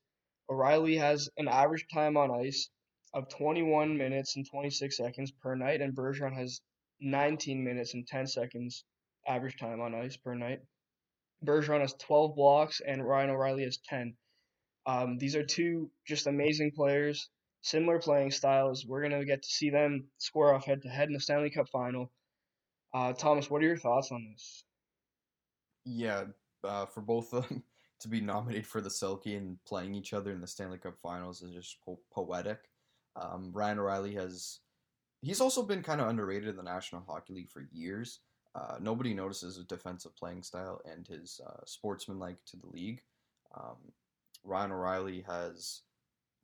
O'Reilly 0.50 0.98
has 0.98 1.30
an 1.38 1.48
average 1.48 1.86
time 1.94 2.18
on 2.18 2.32
ice 2.32 2.70
of 3.14 3.30
21 3.30 3.98
minutes 3.98 4.36
and 4.36 4.46
26 4.50 4.98
seconds 4.98 5.32
per 5.32 5.56
night, 5.56 5.82
and 5.82 5.96
Bergeron 5.96 6.34
has 6.34 6.62
19 7.00 7.64
minutes 7.64 7.94
and 7.94 8.08
10 8.08 8.28
seconds 8.28 8.84
average 9.28 9.58
time 9.58 9.82
on 9.82 9.96
ice 9.96 10.18
per 10.18 10.34
night. 10.34 10.60
Bergeron 11.46 11.82
has 11.82 11.94
12 11.94 12.36
blocks, 12.36 12.82
and 12.82 13.06
Ryan 13.06 13.32
O'Reilly 13.32 13.64
has 13.64 13.78
10. 13.88 14.16
Um, 14.86 15.18
these 15.18 15.36
are 15.36 15.46
two 15.46 15.92
just 16.06 16.28
amazing 16.28 16.72
players, 16.72 17.30
similar 17.62 18.00
playing 18.00 18.32
styles. 18.32 18.86
We're 18.86 19.08
going 19.08 19.20
to 19.20 19.26
get 19.26 19.44
to 19.44 19.50
see 19.50 19.70
them 19.70 20.06
square 20.18 20.54
off 20.54 20.66
head 20.66 20.82
to 20.84 20.90
head 20.90 21.08
in 21.08 21.14
the 21.14 21.20
Stanley 21.20 21.50
Cup 21.50 21.70
final. 21.70 22.12
Uh, 22.94 23.14
Thomas, 23.14 23.50
what 23.50 23.62
are 23.62 23.68
your 23.68 23.78
thoughts 23.78 24.12
on 24.12 24.28
this? 24.32 24.64
Yeah, 25.86 26.26
uh, 26.64 26.86
for 26.86 27.02
both 27.02 27.34
of 27.34 27.48
them 27.48 27.64
to 28.02 28.08
be 28.08 28.22
nominated 28.22 28.68
for 28.68 28.82
the 28.82 28.90
Selke 28.90 29.38
and 29.38 29.58
playing 29.66 29.96
each 29.96 30.14
other 30.14 30.32
in 30.32 30.42
the 30.42 30.48
Stanley 30.48 30.78
Cup 30.78 30.98
Finals 31.02 31.42
is 31.42 31.52
just 31.52 31.78
po- 31.86 32.00
poetic. 32.14 32.60
Um, 33.16 33.52
Ryan 33.54 33.80
O'Reilly 33.80 34.14
has 34.16 34.60
he's 35.22 35.42
also 35.42 35.64
been 35.64 35.84
kind 35.84 36.02
of 36.02 36.08
underrated 36.08 36.50
in 36.50 36.56
the 36.56 36.64
National 36.64 37.04
Hockey 37.08 37.34
League 37.34 37.50
for 37.50 37.68
years. 37.72 38.20
Uh, 38.54 38.76
nobody 38.82 39.14
notices 39.14 39.56
his 39.56 39.66
defensive 39.66 40.16
playing 40.16 40.44
style 40.44 40.82
and 40.92 41.08
his 41.08 41.40
uh, 41.46 41.62
sportsmanlike 41.66 42.38
to 42.46 42.58
the 42.58 42.68
league. 42.68 43.02
Um, 43.56 43.78
Ryan 44.44 44.72
O'Reilly 44.72 45.24
has 45.28 45.82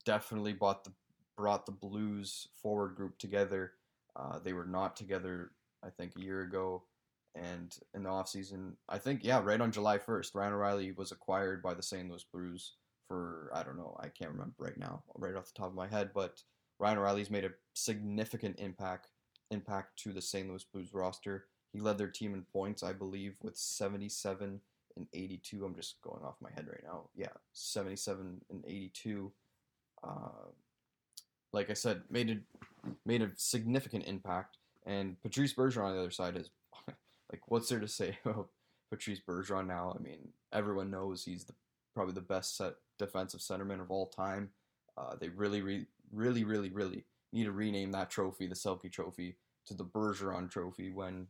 definitely 0.06 0.54
bought 0.54 0.84
the 0.84 0.94
brought 1.38 1.66
the 1.66 1.72
Blues 1.72 2.50
forward 2.62 2.96
group 2.96 3.18
together. 3.18 3.74
Uh, 4.16 4.40
they 4.44 4.54
were 4.54 4.66
not 4.66 4.96
together, 4.96 5.52
I 5.84 5.90
think, 5.90 6.14
a 6.18 6.22
year 6.22 6.42
ago. 6.42 6.84
And 7.36 7.78
in 7.94 8.04
the 8.04 8.10
offseason, 8.10 8.74
I 8.90 8.98
think, 8.98 9.24
yeah, 9.24 9.40
right 9.44 9.62
on 9.62 9.72
July 9.72 10.00
1st, 10.00 10.34
Ryan 10.34 10.54
O'Reilly 10.54 10.92
was 10.92 11.12
acquired 11.12 11.62
by 11.62 11.76
the 11.76 11.84
St. 11.84 12.10
Louis 12.10 12.26
Blues 12.34 12.74
for, 13.08 13.52
I 13.54 13.62
don't 13.64 13.78
know, 13.78 13.96
I 14.00 14.08
can't 14.08 14.32
remember 14.32 14.56
right 14.58 14.78
now, 14.78 15.04
right 15.16 15.36
off 15.36 15.46
the 15.46 15.60
top 15.60 15.68
of 15.70 15.76
my 15.76 15.88
head, 15.88 16.10
but 16.14 16.42
Ryan 16.80 16.98
O'Reilly's 16.98 17.30
made 17.30 17.46
a 17.46 17.52
significant 17.74 18.60
impact 18.60 19.10
impact 19.50 19.98
to 19.98 20.12
the 20.12 20.22
St. 20.22 20.50
Louis 20.50 20.66
Blues 20.74 20.94
roster. 20.94 21.46
He 21.72 21.80
led 21.80 21.98
their 21.98 22.10
team 22.10 22.34
in 22.34 22.42
points, 22.42 22.84
I 22.84 22.92
believe, 22.92 23.36
with 23.42 23.56
77 23.56 24.60
and 24.98 25.08
82. 25.14 25.64
I'm 25.64 25.76
just 25.76 26.02
going 26.02 26.24
off 26.24 26.36
my 26.42 26.50
head 26.52 26.68
right 26.68 26.84
now. 26.84 27.10
Yeah, 27.16 27.28
77 27.54 28.42
and 28.50 28.64
82. 28.68 29.32
Uh, 30.04 30.50
like 31.54 31.70
I 31.70 31.74
said, 31.74 32.02
made 32.10 32.30
a 32.30 32.38
made 33.06 33.22
a 33.22 33.32
significant 33.36 34.06
impact. 34.06 34.58
And 34.86 35.22
Patrice 35.22 35.54
Bergeron 35.54 35.86
on 35.86 35.94
the 35.94 36.00
other 36.00 36.12
side 36.12 36.38
is 36.38 36.50
like, 37.32 37.42
what's 37.48 37.70
there 37.70 37.80
to 37.80 37.88
say 37.88 38.18
about 38.26 38.50
Patrice 38.90 39.22
Bergeron 39.28 39.68
now? 39.68 39.96
I 39.98 40.02
mean, 40.02 40.30
everyone 40.54 40.92
knows 40.92 41.24
he's 41.24 41.44
the 41.44 41.54
probably 41.94 42.14
the 42.14 42.22
best 42.22 42.56
set 42.58 42.74
defensive 43.00 43.40
centerman 43.40 43.82
of 43.82 43.92
all 43.92 44.08
time. 44.08 44.50
Uh, 44.98 45.16
they 45.20 45.30
really, 45.30 45.62
really, 45.62 45.86
really, 46.12 46.44
really, 46.44 46.70
really 46.70 47.04
need 47.34 47.46
to 47.46 47.52
rename 47.52 47.92
that 47.92 48.10
trophy, 48.10 48.48
the 48.48 48.56
Selke 48.56 48.92
Trophy, 48.92 49.36
to 49.66 49.74
the 49.74 49.84
Bergeron 49.84 50.50
Trophy 50.50 50.92
when 50.92 51.28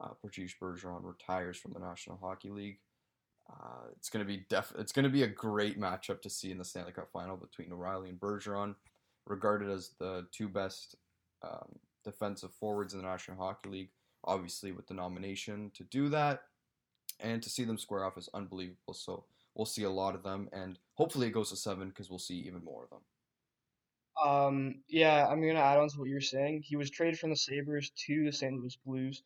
uh, 0.00 0.08
Patrice 0.22 0.54
Bergeron 0.60 1.04
retires 1.04 1.56
from 1.56 1.72
the 1.72 1.80
National 1.80 2.18
Hockey 2.18 2.50
League. 2.50 2.78
Uh, 3.50 3.88
it's 3.96 4.10
gonna 4.10 4.24
be 4.24 4.44
def- 4.50 4.74
It's 4.78 4.92
gonna 4.92 5.08
be 5.08 5.22
a 5.22 5.28
great 5.28 5.80
matchup 5.80 6.20
to 6.22 6.30
see 6.30 6.50
in 6.50 6.58
the 6.58 6.64
Stanley 6.64 6.92
Cup 6.92 7.10
Final 7.12 7.36
between 7.36 7.72
O'Reilly 7.72 8.10
and 8.10 8.20
Bergeron, 8.20 8.74
regarded 9.28 9.70
as 9.70 9.90
the 9.98 10.26
two 10.32 10.48
best 10.48 10.96
um, 11.42 11.78
defensive 12.04 12.52
forwards 12.54 12.94
in 12.94 13.00
the 13.00 13.06
National 13.06 13.36
Hockey 13.36 13.68
League. 13.68 13.90
Obviously, 14.24 14.72
with 14.72 14.86
the 14.86 14.94
nomination 14.94 15.70
to 15.74 15.84
do 15.84 16.08
that, 16.08 16.42
and 17.20 17.42
to 17.42 17.48
see 17.48 17.64
them 17.64 17.78
square 17.78 18.04
off 18.04 18.18
is 18.18 18.28
unbelievable. 18.34 18.94
So 18.94 19.24
we'll 19.54 19.66
see 19.66 19.84
a 19.84 19.90
lot 19.90 20.14
of 20.14 20.22
them, 20.22 20.48
and 20.52 20.78
hopefully 20.94 21.28
it 21.28 21.32
goes 21.32 21.50
to 21.50 21.56
seven 21.56 21.88
because 21.88 22.10
we'll 22.10 22.18
see 22.18 22.38
even 22.38 22.64
more 22.64 22.84
of 22.84 22.90
them. 22.90 23.00
Um, 24.24 24.74
yeah, 24.88 25.26
I'm 25.28 25.40
gonna 25.40 25.60
add 25.60 25.78
on 25.78 25.88
to 25.88 25.98
what 25.98 26.08
you're 26.08 26.20
saying. 26.20 26.62
He 26.64 26.76
was 26.76 26.90
traded 26.90 27.18
from 27.18 27.30
the 27.30 27.36
Sabres 27.36 27.92
to 28.06 28.24
the 28.24 28.32
St. 28.32 28.54
Louis 28.54 28.76
Blues 28.84 29.22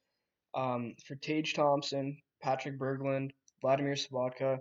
um, 0.54 0.94
for 1.06 1.14
Tage 1.16 1.54
Thompson, 1.54 2.18
Patrick 2.42 2.78
Berglund, 2.78 3.30
Vladimir 3.62 3.94
Sobotka, 3.94 4.60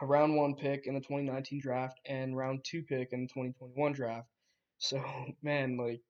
a 0.00 0.06
round 0.06 0.36
one 0.36 0.54
pick 0.54 0.86
in 0.86 0.94
the 0.94 1.00
2019 1.00 1.60
draft, 1.60 2.00
and 2.06 2.36
round 2.36 2.64
two 2.64 2.82
pick 2.82 3.12
in 3.12 3.22
the 3.22 3.28
2021 3.28 3.92
draft. 3.92 4.28
So, 4.82 5.00
man, 5.42 5.76
like, 5.76 6.02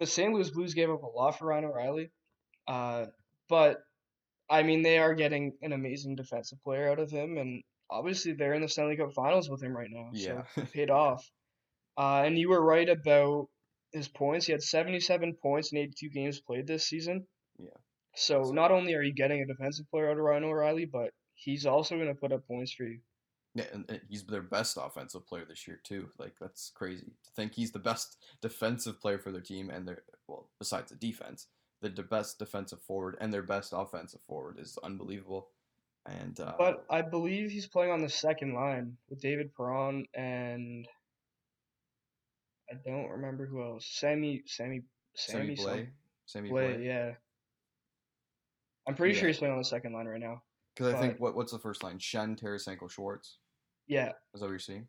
the 0.00 0.06
St. 0.06 0.32
Louis 0.32 0.50
Blues 0.50 0.74
gave 0.74 0.90
up 0.90 1.02
a 1.02 1.06
lot 1.06 1.38
for 1.38 1.46
Ryan 1.46 1.66
O'Reilly. 1.66 2.10
Uh, 2.66 3.06
but, 3.48 3.78
I 4.50 4.62
mean, 4.62 4.82
they 4.82 4.98
are 4.98 5.14
getting 5.14 5.52
an 5.62 5.72
amazing 5.72 6.16
defensive 6.16 6.62
player 6.64 6.90
out 6.90 6.98
of 6.98 7.10
him, 7.10 7.36
and 7.36 7.62
obviously 7.90 8.32
they're 8.32 8.54
in 8.54 8.62
the 8.62 8.68
Stanley 8.68 8.96
Cup 8.96 9.12
Finals 9.14 9.48
with 9.48 9.62
him 9.62 9.76
right 9.76 9.90
now. 9.90 10.10
Yeah. 10.12 10.42
So 10.54 10.62
it 10.62 10.72
paid 10.72 10.90
off. 10.90 11.24
Uh, 11.96 12.22
and 12.24 12.38
you 12.38 12.48
were 12.48 12.64
right 12.64 12.88
about 12.88 13.48
his 13.92 14.08
points. 14.08 14.46
He 14.46 14.52
had 14.52 14.62
77 14.62 15.34
points 15.34 15.72
in 15.72 15.78
82 15.78 16.08
games 16.08 16.40
played 16.40 16.66
this 16.66 16.86
season. 16.86 17.26
Yeah. 17.58 17.68
So 18.14 18.50
not 18.52 18.72
only 18.72 18.94
are 18.94 19.02
you 19.02 19.12
getting 19.12 19.42
a 19.42 19.46
defensive 19.46 19.86
player 19.90 20.10
out 20.10 20.16
of 20.16 20.24
Ryan 20.24 20.44
O'Reilly, 20.44 20.86
but 20.86 21.10
he's 21.34 21.66
also 21.66 21.96
going 21.96 22.08
to 22.08 22.14
put 22.14 22.32
up 22.32 22.46
points 22.48 22.72
for 22.72 22.84
you. 22.84 23.00
Yeah, 23.54 23.64
and, 23.72 24.00
he's 24.08 24.24
their 24.24 24.42
best 24.42 24.78
offensive 24.80 25.26
player 25.26 25.44
this 25.46 25.66
year 25.66 25.80
too. 25.82 26.08
Like 26.18 26.34
that's 26.40 26.72
crazy 26.74 27.04
to 27.04 27.30
think 27.36 27.52
he's 27.52 27.72
the 27.72 27.78
best 27.78 28.16
defensive 28.42 29.00
player 29.00 29.18
for 29.18 29.30
their 29.30 29.42
team, 29.42 29.70
and 29.70 29.86
their 29.86 30.02
well, 30.26 30.48
besides 30.58 30.90
the 30.90 30.96
defense, 30.96 31.48
the 31.82 32.02
best 32.02 32.38
defensive 32.38 32.80
forward 32.82 33.16
and 33.20 33.32
their 33.32 33.42
best 33.42 33.72
offensive 33.76 34.20
forward 34.26 34.58
is 34.58 34.78
unbelievable. 34.82 35.48
And 36.06 36.38
uh, 36.40 36.54
But 36.58 36.84
I 36.90 37.02
believe 37.02 37.50
he's 37.50 37.66
playing 37.66 37.92
on 37.92 38.00
the 38.00 38.08
second 38.08 38.54
line 38.54 38.96
with 39.08 39.20
David 39.20 39.54
Perron 39.54 40.06
and 40.14 40.88
I 42.70 42.74
don't 42.84 43.08
remember 43.08 43.46
who 43.46 43.62
else. 43.62 43.86
Sammy, 43.86 44.42
Sammy, 44.46 44.82
Sammy 45.14 45.56
Sammy, 45.56 45.56
Blais, 45.56 45.88
Sammy 46.26 46.50
Blais, 46.50 46.76
Blais, 46.76 46.84
yeah. 46.84 47.12
I'm 48.88 48.94
pretty 48.94 49.14
sure 49.14 49.28
he's 49.28 49.38
playing 49.38 49.52
on 49.52 49.58
the 49.58 49.64
second 49.64 49.92
line 49.92 50.06
right 50.06 50.20
now. 50.20 50.42
Because 50.74 50.94
I 50.94 50.98
think 50.98 51.20
what 51.20 51.36
what's 51.36 51.52
the 51.52 51.58
first 51.58 51.84
line? 51.84 51.98
Schenn, 51.98 52.40
Tarasenko, 52.40 52.90
Schwartz. 52.90 53.38
Yeah, 53.88 54.12
Is 54.34 54.40
that 54.40 54.46
what 54.46 54.50
you're 54.50 54.58
seeing? 54.58 54.86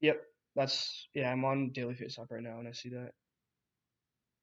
yep. 0.00 0.22
That's 0.54 1.08
yeah. 1.14 1.30
I'm 1.30 1.44
on 1.44 1.70
Daily 1.72 1.94
Faceoff 1.94 2.30
right 2.30 2.42
now, 2.42 2.58
and 2.58 2.66
I 2.66 2.72
see 2.72 2.88
that. 2.90 3.12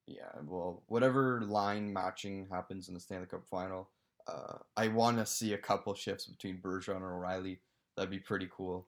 Yeah, 0.06 0.30
well, 0.46 0.84
whatever 0.88 1.42
line 1.42 1.92
matching 1.92 2.48
happens 2.52 2.88
in 2.88 2.94
the 2.94 3.00
Stanley 3.00 3.26
Cup 3.26 3.46
final, 3.50 3.90
uh, 4.28 4.58
I 4.78 4.90
want 4.90 5.18
to 5.18 5.26
see 5.26 5.54
a 5.54 5.58
couple 5.58 5.94
shifts 5.96 6.26
between 6.28 6.58
Bergeron 6.62 6.98
and 6.98 7.06
O'Reilly. 7.06 7.62
That'd 7.96 8.12
be 8.12 8.20
pretty 8.20 8.50
cool. 8.56 8.88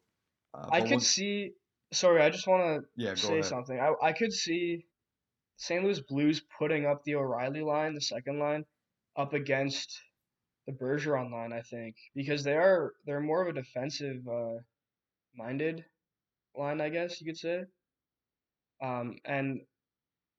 Uh, 0.53 0.67
I 0.71 0.81
could 0.81 0.89
we'll- 0.91 0.99
see. 0.99 1.53
Sorry, 1.93 2.21
I 2.21 2.29
just 2.29 2.47
want 2.47 2.81
to 2.83 2.87
yeah, 2.95 3.15
say 3.15 3.33
ahead. 3.39 3.45
something. 3.45 3.79
I 3.79 3.93
I 4.01 4.11
could 4.11 4.33
see 4.33 4.85
St. 5.57 5.83
Louis 5.83 6.01
Blues 6.01 6.41
putting 6.59 6.85
up 6.85 7.03
the 7.03 7.15
O'Reilly 7.15 7.61
line, 7.61 7.93
the 7.93 8.01
second 8.01 8.39
line, 8.39 8.65
up 9.15 9.33
against 9.33 10.01
the 10.67 10.73
Bergeron 10.73 11.31
line. 11.31 11.53
I 11.53 11.61
think 11.61 11.95
because 12.15 12.43
they 12.43 12.53
are 12.55 12.93
they're 13.05 13.21
more 13.21 13.41
of 13.41 13.47
a 13.47 13.53
defensive 13.61 14.27
uh, 14.27 14.55
minded 15.37 15.85
line, 16.55 16.81
I 16.81 16.89
guess 16.89 17.19
you 17.21 17.27
could 17.27 17.37
say. 17.37 17.63
Um, 18.81 19.17
and 19.25 19.61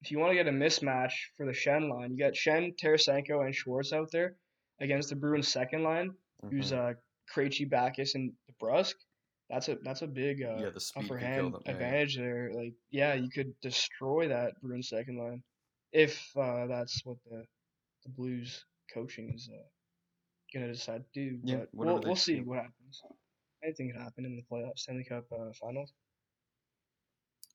if 0.03 0.11
you 0.11 0.19
want 0.19 0.31
to 0.31 0.37
get 0.37 0.47
a 0.47 0.51
mismatch 0.53 1.13
for 1.37 1.47
the 1.47 1.53
Schenn 1.53 1.89
line, 1.91 2.13
you 2.13 2.19
got 2.19 2.35
Schenn, 2.35 2.77
Tarasenko, 2.77 3.45
and 3.45 3.55
Schwartz 3.55 3.93
out 3.93 4.11
there 4.13 4.37
against 4.81 5.09
the 5.09 5.17
Bruins 5.17 5.49
second 5.49 5.83
line, 5.83 6.11
who's 6.51 6.73
Mhm. 6.73 6.79
uh 6.79 6.95
Krejci, 7.35 7.69
Backes, 7.69 8.15
and 8.15 8.33
DeBrusk. 8.49 8.95
That's 9.51 9.69
a 9.69 9.77
that's 9.83 10.03
a 10.03 10.07
big 10.07 10.43
uh, 10.43 10.57
yeah, 10.61 10.71
the 10.71 10.93
upper 10.97 11.19
hand 11.19 11.55
them. 11.55 11.63
Yeah, 11.65 11.71
yeah. 11.71 11.73
advantage 11.73 12.17
there. 12.17 12.53
Like, 12.55 12.75
yeah, 12.91 13.15
you 13.15 13.31
could 13.31 13.53
destroy 13.61 14.29
that 14.29 14.61
Bruins 14.61 14.89
second 14.91 15.19
line 15.19 15.43
if 15.93 16.25
uh, 16.37 16.67
that's 16.67 17.05
what 17.05 17.17
the 17.25 17.45
the 18.05 18.11
Blues 18.11 18.65
coaching 18.93 19.33
is 19.35 19.49
uh, 19.53 19.67
gonna 20.53 20.73
decide 20.73 21.03
to 21.15 21.31
do. 21.31 21.39
Yeah, 21.43 21.57
but 21.57 21.69
we'll 21.73 22.01
we'll 22.01 22.17
see 22.17 22.41
what 22.43 22.59
happens. 22.59 23.03
Anything 23.63 23.91
could 23.91 24.01
happen 24.01 24.25
in 24.25 24.37
the 24.37 24.43
playoffs, 24.51 24.81
Stanley 24.81 25.05
Cup 25.05 25.25
uh, 25.33 25.53
Finals. 25.61 25.93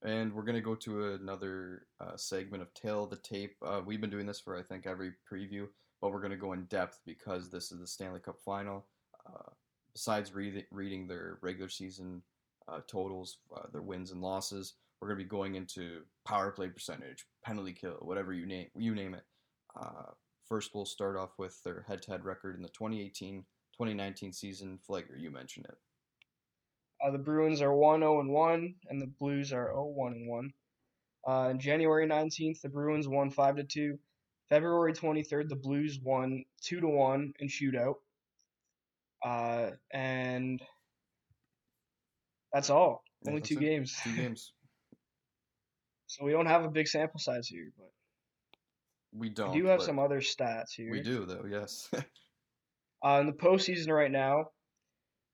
And 0.03 0.33
we're 0.33 0.43
gonna 0.43 0.61
go 0.61 0.75
to 0.75 1.13
another 1.13 1.85
uh, 1.99 2.17
segment 2.17 2.63
of 2.63 2.73
Tail 2.73 3.05
the 3.05 3.17
Tape. 3.17 3.55
Uh, 3.63 3.81
we've 3.85 4.01
been 4.01 4.09
doing 4.09 4.25
this 4.25 4.39
for 4.39 4.57
I 4.57 4.63
think 4.63 4.87
every 4.87 5.13
preview, 5.31 5.67
but 6.01 6.11
we're 6.11 6.21
gonna 6.21 6.37
go 6.37 6.53
in 6.53 6.65
depth 6.65 6.99
because 7.05 7.49
this 7.49 7.71
is 7.71 7.79
the 7.79 7.87
Stanley 7.87 8.19
Cup 8.19 8.37
final. 8.43 8.85
Uh, 9.27 9.51
besides 9.93 10.33
read- 10.33 10.65
reading 10.71 11.07
their 11.07 11.37
regular 11.41 11.69
season 11.69 12.23
uh, 12.67 12.79
totals, 12.87 13.37
uh, 13.55 13.67
their 13.71 13.83
wins 13.83 14.11
and 14.11 14.21
losses, 14.21 14.73
we're 14.99 15.07
gonna 15.07 15.19
be 15.19 15.23
going 15.23 15.53
into 15.53 16.01
power 16.25 16.49
play 16.51 16.69
percentage, 16.69 17.25
penalty 17.45 17.73
kill, 17.73 17.97
whatever 18.01 18.33
you 18.33 18.47
name 18.47 18.69
you 18.75 18.95
name 18.95 19.13
it. 19.13 19.23
Uh, 19.79 20.11
first, 20.45 20.71
we'll 20.73 20.85
start 20.85 21.15
off 21.15 21.37
with 21.37 21.61
their 21.63 21.85
head-to-head 21.87 22.25
record 22.25 22.55
in 22.55 22.63
the 22.63 22.69
2018-2019 22.69 24.33
season. 24.33 24.79
Flagger, 24.85 25.15
you 25.15 25.29
mentioned 25.29 25.67
it. 25.69 25.77
Uh, 27.03 27.11
the 27.11 27.17
Bruins 27.17 27.61
are 27.61 27.73
1 27.73 28.01
0 28.01 28.19
and 28.19 28.29
1, 28.29 28.75
and 28.89 29.01
the 29.01 29.07
Blues 29.19 29.51
are 29.53 29.67
0 29.67 29.85
1 29.95 30.13
and 30.13 30.27
1. 30.29 30.53
Uh, 31.27 31.31
on 31.31 31.59
January 31.59 32.07
19th, 32.07 32.61
the 32.61 32.69
Bruins 32.69 33.07
won 33.07 33.29
5 33.29 33.57
to 33.57 33.63
2. 33.63 33.99
February 34.49 34.93
23rd, 34.93 35.49
the 35.49 35.55
Blues 35.55 35.99
won 36.03 36.43
2 36.63 36.81
to 36.81 36.87
1 36.87 37.33
in 37.39 37.47
shootout. 37.47 37.95
Uh, 39.25 39.71
and 39.91 40.61
that's 42.51 42.69
all. 42.69 43.03
Yeah, 43.23 43.29
Only 43.29 43.41
that's 43.41 43.49
two 43.49 43.57
it. 43.57 43.61
games. 43.61 43.95
Two 44.03 44.15
games. 44.15 44.53
so 46.07 46.25
we 46.25 46.31
don't 46.31 46.47
have 46.47 46.65
a 46.65 46.69
big 46.69 46.87
sample 46.87 47.19
size 47.19 47.47
here, 47.47 47.71
but 47.77 47.91
We 49.13 49.29
don't. 49.29 49.51
we 49.51 49.61
do 49.61 49.67
have 49.67 49.81
some 49.81 49.99
other 49.99 50.21
stats 50.21 50.71
here. 50.75 50.91
We 50.91 51.01
do 51.01 51.25
though. 51.25 51.45
Yes. 51.49 51.89
Uh, 53.03 53.17
in 53.19 53.25
the 53.25 53.33
postseason 53.33 53.87
right 53.89 54.11
now, 54.11 54.45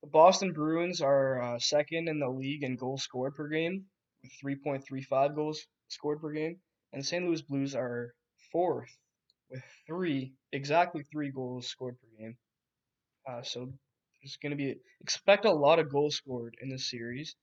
the 0.01 0.07
Boston 0.07 0.53
Bruins 0.53 1.01
are 1.01 1.41
uh, 1.41 1.59
second 1.59 2.07
in 2.07 2.19
the 2.19 2.29
league 2.29 2.63
in 2.63 2.75
goals 2.75 3.03
scored 3.03 3.35
per 3.35 3.47
game 3.47 3.85
with 4.21 4.31
3.35 4.63 5.35
goals 5.35 5.65
scored 5.87 6.21
per 6.21 6.31
game, 6.31 6.57
and 6.93 7.01
the 7.01 7.05
St. 7.05 7.25
Louis 7.25 7.41
Blues 7.41 7.75
are 7.75 8.13
fourth 8.51 8.95
with 9.49 9.63
three, 9.85 10.33
exactly 10.51 11.03
three 11.03 11.31
goals 11.31 11.67
scored 11.67 11.95
per 11.99 12.07
game. 12.19 12.37
Uh, 13.27 13.41
so 13.41 13.71
there's 14.21 14.37
going 14.37 14.51
to 14.51 14.55
be 14.55 14.75
expect 15.01 15.45
a 15.45 15.51
lot 15.51 15.79
of 15.79 15.91
goals 15.91 16.15
scored 16.15 16.55
in 16.61 16.69
this 16.69 16.89
series, 16.89 17.35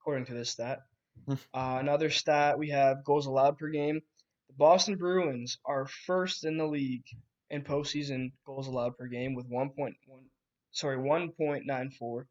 according 0.00 0.26
to 0.26 0.34
this 0.34 0.50
stat. 0.50 0.80
uh, 1.28 1.34
another 1.54 2.10
stat 2.10 2.58
we 2.58 2.70
have 2.70 3.04
goals 3.04 3.26
allowed 3.26 3.58
per 3.58 3.68
game. 3.68 4.00
The 4.48 4.54
Boston 4.54 4.96
Bruins 4.96 5.58
are 5.64 5.86
first 5.86 6.44
in 6.44 6.56
the 6.56 6.66
league 6.66 7.04
in 7.50 7.62
postseason 7.62 8.32
goals 8.44 8.66
allowed 8.66 8.96
per 8.96 9.06
game 9.06 9.34
with 9.34 9.50
1.1 9.50 9.94
sorry 10.76 10.98
1.94 10.98 12.24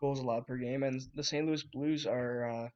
goals 0.00 0.18
allowed 0.18 0.46
per 0.46 0.56
game 0.56 0.82
and 0.82 1.00
the 1.14 1.22
St. 1.22 1.46
Louis 1.46 1.62
Blues 1.62 2.06
are 2.06 2.50
uh, 2.50 2.68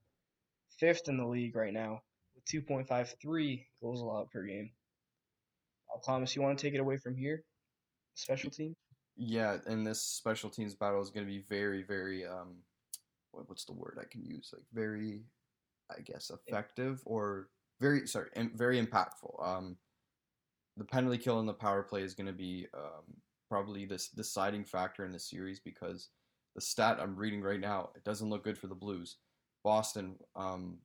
fifth 0.78 1.09
in 1.09 1.16
the 1.16 1.26
league 1.26 1.57
right 1.57 1.72
now 1.72 2.01
with 2.37 2.45
2.53 2.45 3.64
goals 3.82 4.01
allowed 4.01 4.30
per 4.30 4.45
game. 4.45 4.70
Uh, 5.93 5.99
Thomas, 6.07 6.37
you 6.37 6.43
want 6.43 6.57
to 6.57 6.64
take 6.64 6.74
it 6.74 6.80
away 6.80 6.99
from 6.99 7.16
here? 7.16 7.43
Special 8.14 8.49
team. 8.49 8.76
Yeah, 9.16 9.57
and 9.66 9.84
this 9.84 10.03
special 10.03 10.51
teams 10.51 10.76
battle 10.76 11.03
is 11.03 11.11
going 11.11 11.26
to 11.26 11.32
be 11.32 11.45
very, 11.49 11.82
very 11.82 12.24
um, 12.24 12.59
what, 13.32 13.49
what's 13.49 13.64
the 13.64 13.72
word 13.72 13.99
I 14.01 14.05
can 14.09 14.24
use? 14.24 14.51
Like 14.53 14.62
very, 14.72 15.22
I 15.91 16.01
guess, 16.01 16.30
effective 16.30 17.03
or 17.05 17.49
very 17.80 18.07
sorry, 18.07 18.28
very 18.55 18.80
impactful. 18.80 19.45
Um, 19.45 19.76
the 20.76 20.84
penalty 20.84 21.18
kill 21.18 21.41
and 21.41 21.49
the 21.49 21.55
power 21.55 21.82
play 21.82 22.03
is 22.03 22.14
going 22.14 22.26
to 22.26 22.32
be 22.32 22.68
um, 22.72 23.16
probably 23.49 23.84
this 23.84 24.09
deciding 24.09 24.64
factor 24.64 25.05
in 25.05 25.12
the 25.12 25.18
series 25.18 25.61
because 25.61 26.09
the 26.55 26.61
stat 26.61 26.99
I'm 27.01 27.16
reading 27.16 27.42
right 27.42 27.61
now 27.61 27.90
it 27.94 28.05
doesn't 28.05 28.28
look 28.28 28.44
good 28.44 28.59
for 28.59 28.66
the 28.66 28.74
Blues. 28.74 29.16
Boston 29.64 30.16
um, 30.34 30.78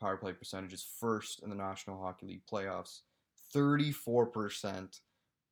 power 0.00 0.16
play 0.16 0.32
percentage 0.32 0.72
is 0.72 0.86
first 1.00 1.42
in 1.42 1.50
the 1.50 1.56
National 1.56 2.00
Hockey 2.00 2.26
League 2.26 2.46
playoffs, 2.50 3.00
34%, 3.54 5.00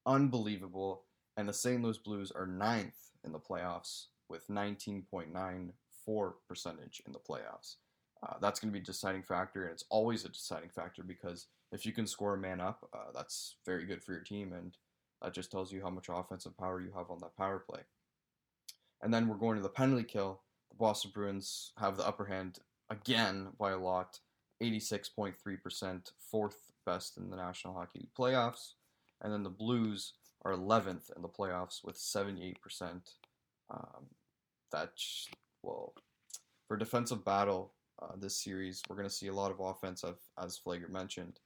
unbelievable. 0.07 1.05
And 1.36 1.49
the 1.49 1.53
St. 1.53 1.82
Louis 1.82 1.99
Blues 1.99 2.32
are 2.32 2.47
ninth 2.47 2.99
in 3.24 3.32
the 3.32 3.38
playoffs 3.38 4.07
with 4.28 4.47
19.94 4.49 6.32
percentage 6.49 7.03
in 7.07 7.12
the 7.12 7.18
playoffs. 7.18 7.76
Uh, 8.22 8.34
that's 8.41 8.61
going 8.61 8.70
to 8.70 8.78
be 8.78 8.82
a 8.82 8.84
deciding 8.84 9.22
factor, 9.22 9.62
and 9.62 9.72
it's 9.72 9.84
always 9.88 10.24
a 10.24 10.28
deciding 10.28 10.68
factor 10.68 11.03
because 11.03 11.47
if 11.72 11.86
you 11.86 11.93
can 11.93 12.07
score 12.07 12.34
a 12.34 12.38
man 12.38 12.61
up, 12.61 12.86
uh, 12.93 13.12
that's 13.14 13.57
very 13.64 13.86
good 13.86 14.03
for 14.03 14.12
your 14.12 14.20
team, 14.20 14.53
and 14.53 14.76
that 15.22 15.34
just 15.34 15.50
tells 15.50 15.72
you 15.72 15.82
how 15.82 15.90
much 15.90 16.08
offensive 16.08 16.56
power 16.56 16.80
you 16.80 16.92
have 16.96 17.10
on 17.10 17.18
that 17.20 17.36
power 17.36 17.58
play. 17.58 17.80
And 19.02 19.12
then 19.12 19.28
we're 19.28 19.36
going 19.36 19.56
to 19.56 19.62
the 19.62 19.68
penalty 19.68 20.04
kill. 20.04 20.40
The 20.70 20.76
Boston 20.76 21.10
Bruins 21.14 21.72
have 21.78 21.96
the 21.96 22.06
upper 22.06 22.26
hand 22.26 22.58
again 22.90 23.48
by 23.58 23.72
a 23.72 23.78
lot, 23.78 24.20
86.3%, 24.62 26.12
fourth 26.18 26.72
best 26.84 27.16
in 27.16 27.30
the 27.30 27.36
National 27.36 27.74
Hockey 27.74 28.00
League 28.00 28.14
playoffs. 28.18 28.74
And 29.20 29.32
then 29.32 29.42
the 29.42 29.50
Blues 29.50 30.14
are 30.44 30.52
11th 30.52 31.14
in 31.14 31.22
the 31.22 31.28
playoffs 31.28 31.84
with 31.84 31.96
78%. 31.96 32.56
Um, 33.70 34.06
that's, 34.72 35.28
well, 35.62 35.94
for 36.66 36.76
defensive 36.76 37.24
battle 37.24 37.72
uh, 38.00 38.16
this 38.18 38.36
series, 38.36 38.82
we're 38.88 38.96
going 38.96 39.08
to 39.08 39.14
see 39.14 39.28
a 39.28 39.34
lot 39.34 39.50
of 39.50 39.60
offensive, 39.60 40.16
as 40.42 40.58
Flager 40.58 40.88
mentioned. 40.88 41.40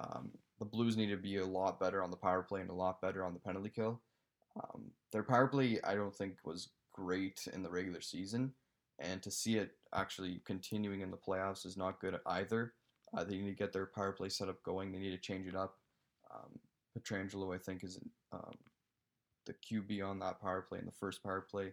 Um, 0.00 0.30
the 0.58 0.64
Blues 0.64 0.96
need 0.96 1.08
to 1.10 1.16
be 1.16 1.36
a 1.36 1.46
lot 1.46 1.80
better 1.80 2.02
on 2.02 2.10
the 2.10 2.16
power 2.16 2.42
play 2.42 2.60
and 2.60 2.70
a 2.70 2.74
lot 2.74 3.00
better 3.00 3.24
on 3.24 3.34
the 3.34 3.40
penalty 3.40 3.70
kill. 3.70 4.00
Um, 4.56 4.90
their 5.12 5.22
power 5.22 5.46
play, 5.46 5.78
I 5.84 5.94
don't 5.94 6.14
think, 6.14 6.34
was 6.44 6.70
great 6.92 7.46
in 7.52 7.62
the 7.62 7.70
regular 7.70 8.00
season, 8.00 8.52
and 8.98 9.22
to 9.22 9.30
see 9.30 9.56
it 9.56 9.72
actually 9.94 10.42
continuing 10.44 11.00
in 11.00 11.10
the 11.10 11.16
playoffs 11.16 11.64
is 11.64 11.76
not 11.76 12.00
good 12.00 12.18
either. 12.26 12.74
Uh, 13.16 13.24
they 13.24 13.36
need 13.36 13.50
to 13.50 13.56
get 13.56 13.72
their 13.72 13.86
power 13.86 14.12
play 14.12 14.28
set 14.28 14.48
up 14.48 14.62
going. 14.62 14.92
They 14.92 14.98
need 14.98 15.10
to 15.10 15.18
change 15.18 15.46
it 15.46 15.56
up. 15.56 15.76
Um, 16.32 16.58
Pietrangelo, 16.96 17.54
I 17.54 17.58
think, 17.58 17.82
is 17.82 17.98
um, 18.32 18.54
the 19.46 19.54
QB 19.54 20.06
on 20.06 20.18
that 20.20 20.40
power 20.40 20.62
play 20.62 20.78
in 20.78 20.86
the 20.86 20.92
first 20.92 21.22
power 21.22 21.40
play, 21.40 21.72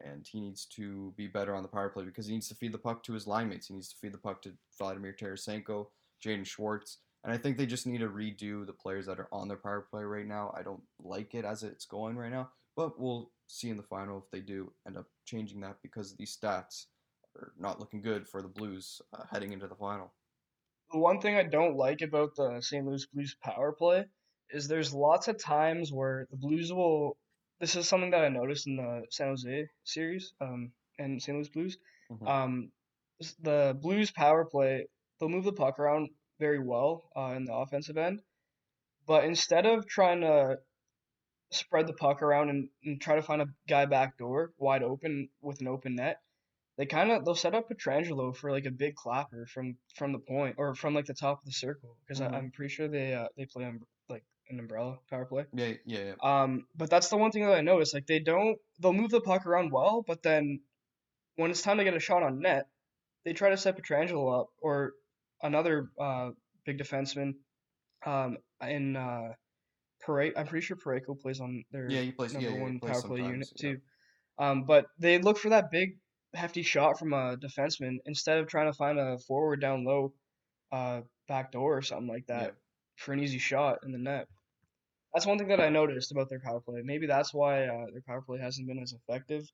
and 0.00 0.26
he 0.26 0.40
needs 0.40 0.64
to 0.66 1.12
be 1.16 1.26
better 1.26 1.54
on 1.54 1.62
the 1.62 1.68
power 1.68 1.88
play 1.88 2.04
because 2.04 2.26
he 2.26 2.34
needs 2.34 2.48
to 2.48 2.54
feed 2.54 2.72
the 2.72 2.78
puck 2.78 3.02
to 3.04 3.12
his 3.12 3.26
line 3.26 3.48
mates. 3.48 3.68
He 3.68 3.74
needs 3.74 3.88
to 3.90 3.96
feed 4.00 4.12
the 4.12 4.18
puck 4.18 4.42
to 4.42 4.52
Vladimir 4.78 5.14
Tarasenko, 5.18 5.86
Jaden 6.24 6.46
Schwartz, 6.46 6.98
and 7.26 7.34
I 7.34 7.38
think 7.38 7.56
they 7.56 7.66
just 7.66 7.88
need 7.88 7.98
to 7.98 8.08
redo 8.08 8.64
the 8.64 8.72
players 8.72 9.06
that 9.06 9.18
are 9.18 9.28
on 9.32 9.48
their 9.48 9.56
power 9.56 9.84
play 9.90 10.04
right 10.04 10.26
now. 10.26 10.54
I 10.56 10.62
don't 10.62 10.82
like 11.02 11.34
it 11.34 11.44
as 11.44 11.64
it's 11.64 11.84
going 11.84 12.16
right 12.16 12.30
now, 12.30 12.50
but 12.76 13.00
we'll 13.00 13.32
see 13.48 13.68
in 13.68 13.76
the 13.76 13.82
final 13.82 14.18
if 14.18 14.30
they 14.30 14.38
do 14.38 14.72
end 14.86 14.96
up 14.96 15.06
changing 15.24 15.60
that 15.62 15.78
because 15.82 16.14
these 16.14 16.38
stats 16.40 16.86
are 17.36 17.52
not 17.58 17.80
looking 17.80 18.00
good 18.00 18.28
for 18.28 18.42
the 18.42 18.48
Blues 18.48 19.00
uh, 19.12 19.24
heading 19.28 19.52
into 19.52 19.66
the 19.66 19.74
final. 19.74 20.14
The 20.92 21.00
one 21.00 21.20
thing 21.20 21.34
I 21.34 21.42
don't 21.42 21.76
like 21.76 22.00
about 22.00 22.36
the 22.36 22.60
St. 22.60 22.86
Louis 22.86 23.04
Blues 23.12 23.36
power 23.42 23.72
play 23.72 24.04
is 24.50 24.68
there's 24.68 24.94
lots 24.94 25.26
of 25.26 25.36
times 25.36 25.92
where 25.92 26.28
the 26.30 26.36
Blues 26.36 26.72
will. 26.72 27.16
This 27.58 27.74
is 27.74 27.88
something 27.88 28.12
that 28.12 28.24
I 28.24 28.28
noticed 28.28 28.68
in 28.68 28.76
the 28.76 29.02
San 29.10 29.28
Jose 29.28 29.66
series 29.82 30.32
um, 30.40 30.70
and 31.00 31.20
St. 31.20 31.36
Louis 31.36 31.48
Blues. 31.48 31.76
Mhm. 32.12 32.28
Um, 32.28 32.72
the 33.40 33.76
Blues 33.82 34.12
power 34.12 34.44
play, 34.44 34.86
they'll 35.18 35.28
move 35.28 35.44
the 35.44 35.52
puck 35.52 35.80
around 35.80 36.10
very 36.38 36.58
well 36.58 37.02
uh, 37.16 37.32
in 37.36 37.44
the 37.44 37.54
offensive 37.54 37.96
end, 37.96 38.20
but 39.06 39.24
instead 39.24 39.66
of 39.66 39.86
trying 39.86 40.20
to 40.20 40.58
spread 41.50 41.86
the 41.86 41.92
puck 41.92 42.22
around 42.22 42.50
and, 42.50 42.68
and 42.84 43.00
try 43.00 43.14
to 43.16 43.22
find 43.22 43.40
a 43.40 43.46
guy 43.68 43.86
back 43.86 44.18
door 44.18 44.52
wide 44.58 44.82
open 44.82 45.28
with 45.40 45.60
an 45.60 45.68
open 45.68 45.94
net, 45.96 46.20
they 46.76 46.86
kind 46.86 47.10
of 47.10 47.24
they'll 47.24 47.34
set 47.34 47.54
up 47.54 47.68
Pietrangelo 47.70 48.36
for 48.36 48.50
like 48.50 48.66
a 48.66 48.70
big 48.70 48.94
clapper 48.94 49.46
from 49.46 49.76
from 49.94 50.12
the 50.12 50.18
point 50.18 50.56
or 50.58 50.74
from 50.74 50.94
like 50.94 51.06
the 51.06 51.14
top 51.14 51.38
of 51.38 51.46
the 51.46 51.52
circle 51.52 51.96
because 52.00 52.20
Mhm. 52.20 52.34
I'm 52.34 52.50
pretty 52.50 52.74
sure 52.74 52.88
they 52.88 53.14
uh, 53.14 53.28
they 53.36 53.46
play 53.46 53.64
on 53.64 53.80
like 54.08 54.24
an 54.50 54.58
umbrella 54.60 54.98
power 55.08 55.24
play. 55.24 55.46
Yeah, 55.52 55.72
yeah, 55.86 56.04
yeah. 56.04 56.14
Um, 56.42 56.66
but 56.76 56.90
that's 56.90 57.08
the 57.08 57.16
one 57.16 57.30
thing 57.30 57.46
that 57.46 57.54
I 57.56 57.62
noticed. 57.62 57.94
Like 57.94 58.06
they 58.06 58.18
don't, 58.20 58.58
they'll 58.80 58.92
move 58.92 59.10
the 59.10 59.20
puck 59.20 59.46
around 59.46 59.72
well, 59.72 60.04
but 60.06 60.22
then 60.22 60.60
when 61.36 61.50
it's 61.50 61.62
time 61.62 61.78
to 61.78 61.84
get 61.84 61.94
a 61.94 62.00
shot 62.00 62.22
on 62.22 62.40
net, 62.40 62.66
they 63.24 63.32
try 63.32 63.50
to 63.50 63.56
set 63.56 63.76
Pietrangelo 63.76 64.40
up 64.40 64.48
or 64.60 64.92
another 65.42 65.90
uh, 66.00 66.30
big 66.64 66.78
defenseman. 66.78 67.34
Um, 68.04 68.38
in 68.60 68.96
uh, 68.96 69.32
Parayko, 70.06 70.32
I'm 70.36 70.46
pretty 70.46 70.64
sure 70.66 70.76
Parayko 70.76 71.18
plays 71.20 71.40
on 71.40 71.64
their 71.72 71.90
Yeah, 71.90 72.02
he 72.02 72.12
plays. 72.12 72.32
number 72.34 72.48
Yeah, 72.50 72.56
yeah, 72.56 72.62
one 72.62 72.78
plays 72.78 72.92
power 73.00 73.08
play 73.08 73.20
unit 73.20 73.48
yeah. 73.56 73.70
too. 73.72 73.78
Um, 74.38 74.64
but 74.64 74.86
they 74.98 75.18
look 75.18 75.38
for 75.38 75.48
that 75.50 75.70
big, 75.70 75.98
hefty 76.34 76.62
shot 76.62 76.98
from 76.98 77.12
a 77.12 77.36
defenseman 77.36 77.96
instead 78.04 78.38
of 78.38 78.46
trying 78.48 78.70
to 78.70 78.76
find 78.76 78.98
a 78.98 79.18
forward 79.18 79.60
down 79.60 79.84
low, 79.84 80.12
uh, 80.72 81.00
back 81.28 81.52
door 81.52 81.76
or 81.76 81.82
something 81.82 82.08
like 82.08 82.26
that 82.26 82.42
Yeah. 82.42 82.50
for 82.96 83.12
an 83.12 83.20
easy 83.20 83.38
shot 83.38 83.78
in 83.84 83.92
the 83.92 83.98
net. 83.98 84.28
That's 85.14 85.26
one 85.26 85.38
thing 85.38 85.48
that 85.48 85.60
I 85.60 85.70
noticed 85.70 86.12
about 86.12 86.28
their 86.28 86.40
power 86.40 86.60
play. 86.60 86.82
Maybe 86.84 87.06
that's 87.06 87.32
why 87.32 87.64
uh, 87.64 87.86
their 87.90 88.02
power 88.06 88.20
play 88.20 88.38
hasn't 88.38 88.66
been 88.68 88.78
as 88.82 88.92
effective. 88.92 89.50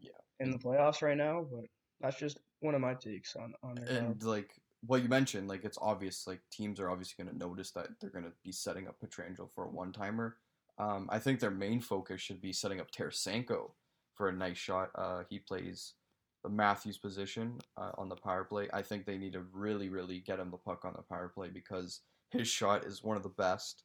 Yeah. 0.00 0.10
In 0.40 0.50
the 0.50 0.58
playoffs 0.58 1.02
right 1.02 1.16
now, 1.16 1.46
but 1.50 1.64
that's 2.00 2.18
just 2.18 2.38
one 2.60 2.74
of 2.74 2.80
my 2.80 2.94
takes 2.94 3.36
on 3.36 3.52
on 3.62 3.74
their. 3.74 3.86
power 3.86 3.96
and 3.98 4.22
like 4.22 4.50
what 4.86 5.02
you 5.02 5.08
mentioned, 5.08 5.48
like 5.48 5.64
it's 5.64 5.78
obvious, 5.80 6.26
like 6.26 6.40
teams 6.50 6.80
are 6.80 6.90
obviously 6.90 7.22
going 7.22 7.34
to 7.34 7.46
notice 7.46 7.70
that 7.72 7.88
they're 8.00 8.10
going 8.10 8.24
to 8.24 8.32
be 8.42 8.52
setting 8.52 8.88
up 8.88 8.96
Pietrangelo 9.00 9.48
for 9.54 9.64
a 9.64 9.68
one 9.68 9.92
timer. 9.92 10.36
Um, 10.78 11.08
I 11.10 11.18
think 11.18 11.38
their 11.38 11.50
main 11.50 11.80
focus 11.80 12.20
should 12.20 12.40
be 12.40 12.52
setting 12.52 12.80
up 12.80 12.90
Tarasenko 12.90 13.70
for 14.14 14.28
a 14.28 14.32
nice 14.32 14.58
shot. 14.58 14.90
Uh, 14.94 15.22
he 15.28 15.38
plays 15.38 15.94
the 16.42 16.50
Matthews 16.50 16.98
position 16.98 17.58
uh, 17.76 17.92
on 17.96 18.08
the 18.08 18.16
power 18.16 18.44
play. 18.44 18.68
I 18.72 18.82
think 18.82 19.06
they 19.06 19.18
need 19.18 19.32
to 19.34 19.44
really, 19.52 19.88
really 19.88 20.20
get 20.20 20.40
him 20.40 20.50
the 20.50 20.56
puck 20.56 20.84
on 20.84 20.94
the 20.96 21.02
power 21.02 21.28
play 21.34 21.48
because 21.48 22.00
his 22.30 22.48
shot 22.48 22.84
is 22.84 23.04
one 23.04 23.16
of 23.16 23.22
the 23.22 23.28
best. 23.30 23.84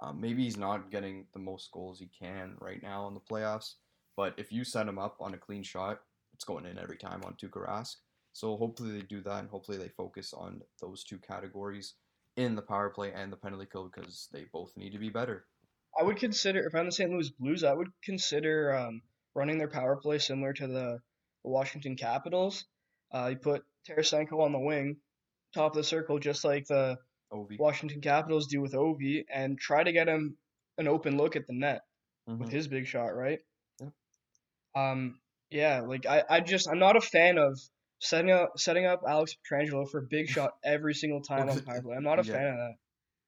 Um, 0.00 0.20
maybe 0.20 0.42
he's 0.42 0.56
not 0.56 0.90
getting 0.90 1.26
the 1.32 1.38
most 1.38 1.70
goals 1.72 2.00
he 2.00 2.10
can 2.18 2.56
right 2.60 2.82
now 2.82 3.06
in 3.06 3.14
the 3.14 3.20
playoffs, 3.20 3.74
but 4.16 4.34
if 4.36 4.50
you 4.52 4.64
set 4.64 4.88
him 4.88 4.98
up 4.98 5.16
on 5.20 5.34
a 5.34 5.38
clean 5.38 5.62
shot, 5.62 6.00
it's 6.34 6.44
going 6.44 6.66
in 6.66 6.78
every 6.78 6.96
time 6.96 7.22
on 7.24 7.34
Tuukka 7.34 7.66
Rask. 7.66 7.94
So 8.34 8.56
hopefully 8.56 8.90
they 8.98 9.06
do 9.06 9.20
that, 9.22 9.38
and 9.38 9.48
hopefully 9.48 9.78
they 9.78 9.88
focus 9.88 10.34
on 10.34 10.60
those 10.80 11.04
two 11.04 11.18
categories 11.18 11.94
in 12.36 12.56
the 12.56 12.62
power 12.62 12.90
play 12.90 13.12
and 13.12 13.32
the 13.32 13.36
penalty 13.36 13.66
kill 13.70 13.88
because 13.88 14.28
they 14.32 14.44
both 14.52 14.76
need 14.76 14.90
to 14.90 14.98
be 14.98 15.08
better. 15.08 15.46
I 15.98 16.02
would 16.02 16.16
consider 16.16 16.66
if 16.66 16.74
I'm 16.74 16.86
the 16.86 16.92
St. 16.92 17.08
Louis 17.08 17.30
Blues, 17.38 17.62
I 17.62 17.72
would 17.72 17.86
consider 18.02 18.74
um, 18.74 19.02
running 19.36 19.58
their 19.58 19.68
power 19.68 19.96
play 19.96 20.18
similar 20.18 20.52
to 20.54 20.66
the, 20.66 20.98
the 21.44 21.50
Washington 21.50 21.94
Capitals. 21.96 22.64
Uh, 23.14 23.28
you 23.28 23.36
put 23.36 23.62
Tarasenko 23.88 24.40
on 24.40 24.50
the 24.50 24.58
wing, 24.58 24.96
top 25.54 25.70
of 25.70 25.76
the 25.76 25.84
circle, 25.84 26.18
just 26.18 26.44
like 26.44 26.66
the 26.66 26.98
Ovi. 27.32 27.56
Washington 27.56 28.00
Capitals 28.00 28.48
do 28.48 28.60
with 28.60 28.72
Ovi, 28.72 29.24
and 29.32 29.56
try 29.56 29.84
to 29.84 29.92
get 29.92 30.08
him 30.08 30.36
an 30.78 30.88
open 30.88 31.16
look 31.16 31.36
at 31.36 31.46
the 31.46 31.54
net 31.54 31.82
with 32.26 32.48
Mhm. 32.48 32.52
his 32.52 32.66
big 32.66 32.86
shot, 32.88 33.14
right? 33.14 33.38
Yeah. 33.80 33.90
Um, 34.74 35.20
yeah, 35.50 35.82
like 35.82 36.06
I, 36.06 36.24
I 36.28 36.40
just 36.40 36.68
I'm 36.68 36.80
not 36.80 36.96
a 36.96 37.00
fan 37.00 37.38
of 37.38 37.60
setting 38.00 38.30
up 38.30 38.58
setting 38.58 38.86
up 38.86 39.02
Alex 39.08 39.34
Pietrangelo 39.34 39.88
for 39.88 39.98
a 39.98 40.02
big 40.02 40.28
shot 40.28 40.52
every 40.64 40.94
single 40.94 41.20
time 41.28 41.48
on 41.48 41.60
power 41.62 41.82
play. 41.82 41.96
I'm 41.96 42.04
not 42.04 42.18
a 42.20 42.24
Yeah. 42.26 42.32
fan 42.34 42.46
of 42.48 42.56
that. 42.56 42.74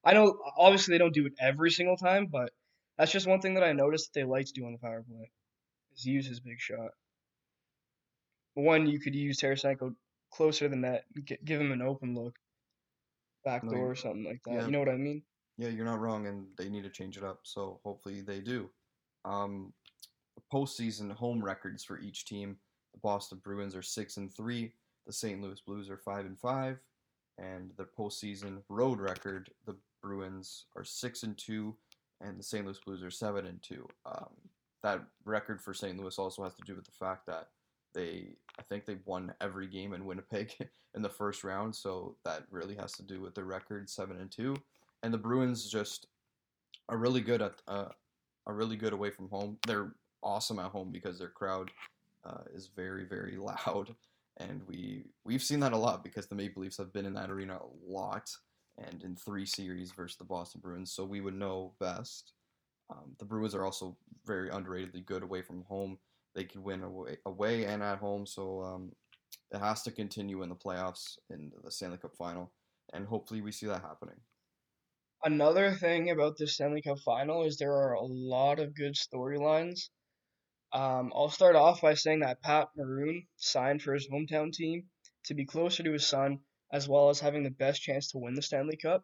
I 0.04 0.12
know 0.14 0.38
obviously 0.56 0.92
they 0.94 0.98
don't 0.98 1.14
do 1.14 1.26
it 1.26 1.32
every 1.40 1.70
single 1.70 1.96
time, 1.96 2.26
but 2.26 2.50
that's 2.96 3.10
just 3.12 3.26
one 3.26 3.40
thing 3.40 3.54
that 3.54 3.64
I 3.64 3.72
noticed 3.72 4.12
that 4.12 4.20
they 4.20 4.24
like 4.24 4.46
to 4.46 4.52
do 4.52 4.64
on 4.66 4.72
the 4.72 4.78
power 4.78 5.02
play 5.02 5.30
is 5.94 6.04
use 6.04 6.26
his 6.26 6.40
big 6.40 6.60
shot. 6.60 6.90
One, 8.54 8.86
you 8.86 9.00
could 9.00 9.14
use 9.14 9.38
Tarasenko 9.40 9.94
closer 10.32 10.64
to 10.66 10.68
the 10.70 10.76
net, 10.76 11.04
gi- 11.24 11.38
give 11.44 11.60
him 11.60 11.72
an 11.72 11.82
open 11.82 12.14
look, 12.14 12.36
back 13.44 13.62
door 13.68 13.90
or 13.90 13.94
something 13.94 14.24
like 14.24 14.40
that. 14.44 14.54
yeah. 14.54 14.64
You 14.66 14.70
know 14.72 14.78
what 14.78 14.88
I 14.88 14.96
mean? 14.96 15.22
Yeah, 15.58 15.68
you're 15.68 15.84
not 15.84 16.00
wrong, 16.00 16.26
and 16.26 16.46
they 16.56 16.68
need 16.68 16.84
to 16.84 16.90
change 16.90 17.16
it 17.16 17.24
up. 17.24 17.40
So 17.42 17.80
hopefully 17.84 18.20
they 18.22 18.40
do. 18.40 18.70
Um, 19.24 19.72
postseason 20.52 21.12
home 21.12 21.42
records 21.42 21.84
for 21.84 21.98
each 21.98 22.24
team: 22.26 22.58
the 22.96 23.00
Boston 23.00 23.40
Bruins 23.44 23.76
are 23.76 23.82
six 23.82 24.16
and 24.16 24.32
three, 24.32 24.72
the 25.06 25.12
St. 25.12 25.40
Louis 25.40 25.60
Blues 25.60 25.88
are 25.90 25.96
five 25.96 26.26
and 26.26 26.38
five, 26.38 26.78
and 27.38 27.70
their 27.76 27.88
postseason 27.98 28.62
road 28.68 28.98
record: 29.00 29.50
the 29.66 29.76
Bruins 30.02 30.64
are 30.74 30.84
six 30.84 31.22
and 31.22 31.36
two, 31.36 31.76
and 32.20 32.38
the 32.38 32.42
St. 32.42 32.64
Louis 32.64 32.80
Blues 32.84 33.02
are 33.02 33.10
seven 33.10 33.46
and 33.46 33.62
two. 33.62 33.86
Um, 34.04 34.30
that 34.82 35.02
record 35.24 35.60
for 35.60 35.74
St. 35.74 35.98
Louis 35.98 36.18
also 36.18 36.42
has 36.42 36.54
to 36.54 36.62
do 36.62 36.74
with 36.74 36.84
the 36.84 36.92
fact 36.92 37.26
that 37.26 37.48
they, 37.94 38.36
I 38.58 38.62
think 38.62 38.84
they 38.84 38.98
won 39.04 39.32
every 39.40 39.66
game 39.66 39.94
in 39.94 40.04
Winnipeg 40.04 40.54
in 40.94 41.02
the 41.02 41.08
first 41.08 41.44
round, 41.44 41.74
so 41.74 42.16
that 42.24 42.44
really 42.50 42.74
has 42.74 42.92
to 42.92 43.02
do 43.02 43.20
with 43.20 43.34
their 43.34 43.44
record 43.44 43.88
seven 43.88 44.18
and 44.18 44.30
two 44.30 44.56
and 45.02 45.12
the 45.12 45.18
Bruins 45.18 45.68
just 45.68 46.08
are 46.88 46.96
really 46.96 47.20
good 47.20 47.42
at 47.42 47.62
uh, 47.68 47.88
are 48.46 48.54
really 48.54 48.76
good 48.76 48.92
away 48.92 49.10
from 49.10 49.28
home. 49.28 49.58
They're 49.66 49.92
awesome 50.22 50.58
at 50.58 50.70
home 50.70 50.90
because 50.92 51.18
their 51.18 51.28
crowd 51.28 51.70
uh, 52.26 52.42
is 52.54 52.70
very 52.74 53.04
very 53.04 53.36
loud, 53.66 53.94
and 54.38 54.62
we 54.66 55.04
we've 55.24 55.42
seen 55.42 55.60
that 55.60 55.72
a 55.72 55.76
lot 55.76 56.02
because 56.02 56.26
the 56.26 56.34
Maple 56.34 56.62
Leafs 56.62 56.78
have 56.78 56.92
been 56.92 57.06
in 57.06 57.14
that 57.14 57.30
arena 57.30 57.56
a 57.56 57.92
lot, 57.92 58.28
and 58.78 59.02
in 59.02 59.16
three 59.16 59.46
series 59.46 59.92
versus 59.92 60.16
the 60.18 60.24
Boston 60.24 60.60
Bruins, 60.62 60.92
so 60.92 61.04
we 61.04 61.20
would 61.20 61.34
know 61.34 61.72
best. 61.80 62.32
Um, 62.88 63.16
the 63.18 63.24
Bruins 63.24 63.54
are 63.54 63.64
also 63.64 63.96
very 64.24 64.48
underratedly 64.48 65.04
good 65.04 65.24
away 65.24 65.42
from 65.42 65.64
home. 65.64 65.98
They 66.36 66.44
can 66.44 66.62
win 66.62 66.82
away, 66.84 67.16
away 67.26 67.64
and 67.64 67.82
at 67.82 67.98
home, 67.98 68.26
so 68.26 68.60
um, 68.62 68.92
it 69.50 69.58
has 69.58 69.82
to 69.82 69.90
continue 69.90 70.42
in 70.42 70.48
the 70.48 70.54
playoffs 70.54 71.18
in 71.30 71.50
the 71.64 71.70
Stanley 71.70 71.98
Cup 71.98 72.14
final, 72.16 72.52
and 72.92 73.06
hopefully 73.06 73.40
we 73.40 73.52
see 73.52 73.66
that 73.66 73.82
happening. 73.82 74.16
Another 75.24 75.72
thing 75.72 76.10
about 76.10 76.36
the 76.36 76.46
Stanley 76.46 76.82
Cup 76.82 76.98
final 77.00 77.44
is 77.44 77.56
there 77.56 77.72
are 77.72 77.94
a 77.94 78.04
lot 78.04 78.60
of 78.60 78.74
good 78.74 78.94
storylines. 78.94 79.88
Um, 80.76 81.10
I'll 81.16 81.30
start 81.30 81.56
off 81.56 81.80
by 81.80 81.94
saying 81.94 82.20
that 82.20 82.42
Pat 82.42 82.68
Maroon 82.76 83.26
signed 83.36 83.80
for 83.80 83.94
his 83.94 84.06
hometown 84.12 84.52
team 84.52 84.84
to 85.24 85.32
be 85.32 85.46
closer 85.46 85.82
to 85.82 85.92
his 85.92 86.06
son, 86.06 86.40
as 86.70 86.86
well 86.86 87.08
as 87.08 87.18
having 87.18 87.44
the 87.44 87.50
best 87.50 87.80
chance 87.80 88.10
to 88.10 88.18
win 88.18 88.34
the 88.34 88.42
Stanley 88.42 88.76
Cup. 88.76 89.02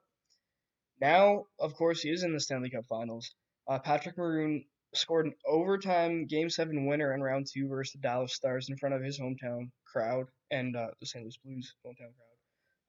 Now, 1.00 1.46
of 1.58 1.72
course, 1.72 2.02
he 2.02 2.10
is 2.10 2.24
in 2.24 2.34
the 2.34 2.40
Stanley 2.40 2.68
Cup 2.68 2.84
finals. 2.84 3.34
Uh, 3.66 3.78
Patrick 3.78 4.18
Maroon 4.18 4.66
scored 4.94 5.24
an 5.24 5.32
overtime 5.46 6.26
Game 6.26 6.50
7 6.50 6.84
winner 6.84 7.14
in 7.14 7.22
round 7.22 7.46
two 7.50 7.68
versus 7.68 7.92
the 7.92 8.06
Dallas 8.06 8.34
Stars 8.34 8.68
in 8.68 8.76
front 8.76 8.94
of 8.94 9.02
his 9.02 9.18
hometown 9.18 9.70
crowd 9.90 10.26
and 10.50 10.76
uh, 10.76 10.88
the 11.00 11.06
St. 11.06 11.24
Louis 11.24 11.38
Blues 11.42 11.74
hometown 11.86 12.12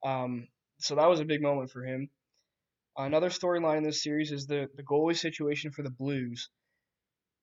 crowd. 0.04 0.24
Um, 0.26 0.48
so 0.80 0.96
that 0.96 1.10
was 1.10 1.22
a 1.22 1.26
big 1.26 1.42
moment 1.42 1.72
for 1.72 1.86
him. 1.86 2.10
Another 2.98 3.30
storyline 3.30 3.78
in 3.78 3.84
this 3.84 4.04
series 4.04 4.34
is 4.34 4.46
the, 4.46 4.68
the 4.76 4.84
goalie 4.84 5.18
situation 5.18 5.72
for 5.72 5.84
the 5.84 5.90
Blues. 5.90 6.50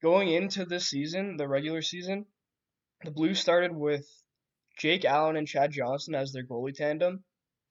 Going 0.03 0.29
into 0.29 0.65
this 0.65 0.89
season, 0.89 1.37
the 1.37 1.49
regular 1.49 1.83
season, 1.83 2.27
the 3.05 3.11
Blues 3.11 3.39
started 3.39 3.73
with 3.73 4.07
Jake 4.79 5.05
Allen 5.05 5.37
and 5.37 5.47
Chad 5.47 5.73
Johnson 5.73 6.15
as 6.15 6.33
their 6.33 6.45
goalie 6.45 6.75
tandem, 6.75 7.25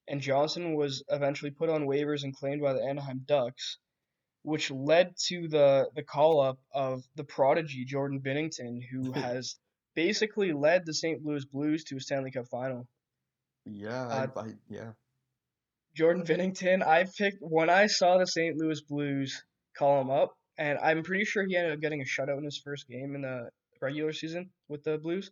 and 0.08 0.22
Johnson 0.22 0.76
was 0.76 1.04
eventually 1.10 1.52
put 1.52 1.70
on 1.70 1.88
waivers 1.88 2.24
and 2.24 2.36
claimed 2.36 2.62
by 2.62 2.74
the 2.74 2.84
Anaheim 2.84 3.24
Ducks 3.26 3.78
which 4.44 4.72
led 4.72 5.16
to 5.28 5.48
the 5.48 5.90
the 5.96 6.04
call 6.04 6.42
up 6.42 6.60
of 6.74 7.04
the 7.16 7.24
prodigy 7.24 7.86
Jordan 7.86 8.22
Binnington, 8.22 8.80
who 8.90 9.12
has 9.14 9.58
basically 9.96 10.54
led 10.54 10.86
the 10.86 10.94
St. 10.94 11.24
Louis 11.24 11.46
Blues 11.46 11.84
to 11.86 11.98
a 11.98 12.00
Stanley 12.00 12.32
Cup 12.32 12.48
final. 12.48 12.88
Yeah, 13.66 14.08
Uh, 14.08 14.28
I, 14.36 14.40
I, 14.40 14.54
yeah. 14.70 14.92
Jordan 15.96 16.24
Binnington, 16.24 16.86
I 16.86 17.06
picked 17.18 17.40
when 17.42 17.70
I 17.70 17.88
saw 17.88 18.18
the 18.18 18.28
St. 18.28 18.56
Louis 18.56 18.82
Blues 18.82 19.44
call 19.78 20.00
him 20.02 20.10
up, 20.10 20.32
and 20.60 20.78
I'm 20.84 21.04
pretty 21.04 21.24
sure 21.24 21.44
he 21.44 21.56
ended 21.56 21.72
up 21.72 21.80
getting 21.80 22.02
a 22.02 22.06
shutout 22.06 22.38
in 22.38 22.44
his 22.44 22.58
first 22.58 22.88
game 22.88 23.16
in 23.16 23.22
the 23.22 23.50
regular 23.82 24.12
season 24.12 24.50
with 24.68 24.84
the 24.84 24.98
Blues. 24.98 25.32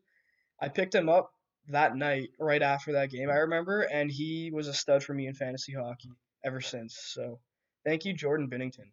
I 0.60 0.70
picked 0.70 0.96
him 0.96 1.10
up 1.10 1.32
that 1.68 1.98
night, 1.98 2.30
right 2.40 2.62
after 2.62 2.94
that 2.94 3.12
game, 3.12 3.30
I 3.30 3.36
remember, 3.36 3.82
and 3.82 4.10
he 4.10 4.52
was 4.52 4.70
a 4.70 4.74
stud 4.74 5.04
for 5.04 5.14
me 5.14 5.28
in 5.28 5.34
fantasy 5.34 5.74
hockey 5.74 6.12
ever 6.46 6.62
since. 6.62 6.98
So, 6.98 7.40
thank 7.86 8.06
you, 8.06 8.14
Jordan 8.14 8.50
Binnington. 8.50 8.90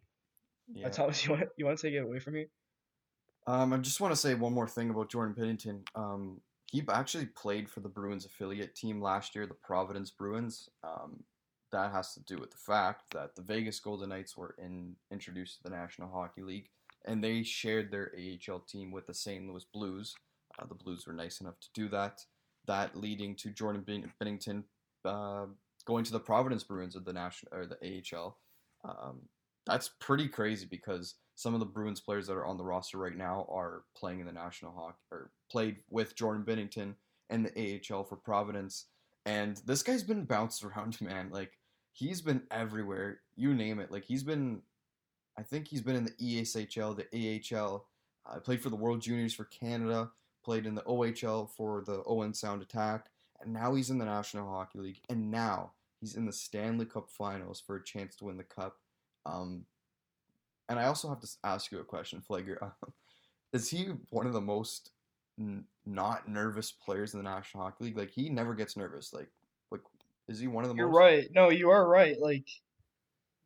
yeah. 0.73 0.87
Uh, 0.87 0.89
Thomas, 0.89 1.23
you 1.25 1.31
want 1.31 1.43
you 1.57 1.65
want 1.65 1.79
to 1.79 1.87
take 1.87 1.95
it 1.95 2.03
away 2.03 2.19
from 2.19 2.33
me? 2.33 2.47
Um, 3.47 3.71
I 3.71 3.77
just 3.77 4.01
want 4.01 4.11
to 4.11 4.19
say 4.19 4.33
one 4.33 4.53
more 4.53 4.67
thing 4.67 4.89
about 4.89 5.09
Jordan 5.09 5.35
Binnington. 5.35 5.83
Um, 5.95 6.41
he 6.69 6.83
actually 6.89 7.27
played 7.27 7.69
for 7.69 7.79
the 7.79 7.87
Bruins 7.87 8.25
affiliate 8.25 8.75
team 8.75 9.01
last 9.01 9.35
year, 9.35 9.47
the 9.47 9.53
Providence 9.53 10.11
Bruins. 10.11 10.67
Um, 10.83 11.23
that 11.75 11.91
has 11.91 12.13
to 12.13 12.21
do 12.21 12.37
with 12.37 12.51
the 12.51 12.57
fact 12.57 13.13
that 13.13 13.35
the 13.35 13.41
Vegas 13.41 13.81
Golden 13.81 14.09
Knights 14.09 14.37
were 14.37 14.55
in, 14.57 14.95
introduced 15.11 15.57
to 15.57 15.63
the 15.63 15.75
National 15.75 16.09
Hockey 16.09 16.41
League, 16.41 16.69
and 17.03 17.21
they 17.21 17.43
shared 17.43 17.91
their 17.91 18.13
AHL 18.17 18.59
team 18.61 18.91
with 18.91 19.07
the 19.07 19.13
St. 19.13 19.45
Louis 19.45 19.65
Blues. 19.73 20.15
Uh, 20.57 20.65
the 20.67 20.75
Blues 20.75 21.05
were 21.05 21.11
nice 21.11 21.41
enough 21.41 21.59
to 21.59 21.67
do 21.73 21.89
that. 21.89 22.21
That 22.65 22.95
leading 22.95 23.35
to 23.35 23.49
Jordan 23.49 23.83
Ben- 23.85 24.11
Binnington 24.21 24.63
uh, 25.03 25.47
going 25.85 26.05
to 26.05 26.13
the 26.13 26.19
Providence 26.19 26.63
Bruins 26.63 26.95
of 26.95 27.03
the 27.03 27.11
national 27.11 27.53
or 27.53 27.65
the 27.65 28.01
AHL. 28.13 28.37
Um, 28.85 29.23
that's 29.65 29.89
pretty 29.99 30.29
crazy 30.29 30.65
because 30.65 31.15
some 31.35 31.53
of 31.53 31.59
the 31.59 31.65
Bruins 31.65 31.99
players 31.99 32.27
that 32.27 32.33
are 32.35 32.45
on 32.45 32.57
the 32.57 32.63
roster 32.63 32.97
right 32.97 33.17
now 33.17 33.45
are 33.49 33.83
playing 33.97 34.21
in 34.21 34.25
the 34.25 34.31
National 34.31 34.71
Hockey 34.71 34.97
or 35.11 35.31
played 35.51 35.77
with 35.89 36.15
Jordan 36.15 36.45
Binnington 36.45 36.95
and 37.29 37.45
the 37.45 37.81
AHL 37.91 38.05
for 38.05 38.15
Providence. 38.15 38.85
And 39.25 39.61
this 39.65 39.83
guy's 39.83 40.03
been 40.03 40.23
bounced 40.23 40.63
around, 40.63 41.01
man. 41.01 41.29
Like 41.31 41.51
he's 41.95 42.21
been 42.21 42.43
everywhere. 42.51 43.21
You 43.37 43.53
name 43.53 43.79
it. 43.79 43.89
Like 43.89 44.03
he's 44.03 44.23
been, 44.23 44.61
I 45.37 45.43
think 45.43 45.67
he's 45.67 45.81
been 45.81 45.95
in 45.95 46.03
the 46.03 46.11
ECHL, 46.11 46.95
the 46.95 47.55
AHL. 47.57 47.87
Uh, 48.27 48.39
played 48.39 48.61
for 48.61 48.69
the 48.69 48.75
World 48.75 49.01
Juniors 49.01 49.33
for 49.33 49.45
Canada. 49.45 50.11
Played 50.43 50.65
in 50.65 50.75
the 50.75 50.81
OHL 50.81 51.49
for 51.49 51.83
the 51.85 52.03
Owen 52.05 52.33
Sound 52.33 52.61
Attack. 52.61 53.07
And 53.41 53.53
now 53.53 53.73
he's 53.73 53.89
in 53.89 53.97
the 53.97 54.05
National 54.05 54.49
Hockey 54.49 54.79
League. 54.79 54.99
And 55.09 55.31
now 55.31 55.71
he's 56.01 56.15
in 56.15 56.25
the 56.25 56.33
Stanley 56.33 56.85
Cup 56.85 57.09
Finals 57.09 57.63
for 57.65 57.77
a 57.77 57.83
chance 57.83 58.15
to 58.17 58.25
win 58.25 58.37
the 58.37 58.43
cup. 58.43 58.77
Um, 59.25 59.65
and 60.67 60.77
I 60.77 60.87
also 60.87 61.07
have 61.07 61.21
to 61.21 61.29
ask 61.43 61.71
you 61.71 61.79
a 61.79 61.83
question, 61.83 62.21
Flager. 62.27 62.57
Um, 62.83 62.93
is 63.53 63.69
he 63.69 63.87
one 64.09 64.27
of 64.27 64.33
the 64.33 64.41
most 64.41 64.91
n- 65.39 65.63
not 65.85 66.27
nervous 66.27 66.73
players 66.73 67.13
in 67.13 67.23
the 67.23 67.29
National 67.29 67.63
Hockey 67.63 67.85
League? 67.85 67.97
Like 67.97 68.11
he 68.11 68.27
never 68.27 68.53
gets 68.53 68.75
nervous. 68.75 69.13
Like 69.13 69.29
is 70.27 70.39
he 70.39 70.47
one 70.47 70.63
of 70.63 70.69
the 70.69 70.75
You're 70.75 70.87
most? 70.87 70.97
right. 70.97 71.27
No, 71.31 71.49
you 71.49 71.69
are 71.71 71.87
right. 71.87 72.19
Like 72.19 72.47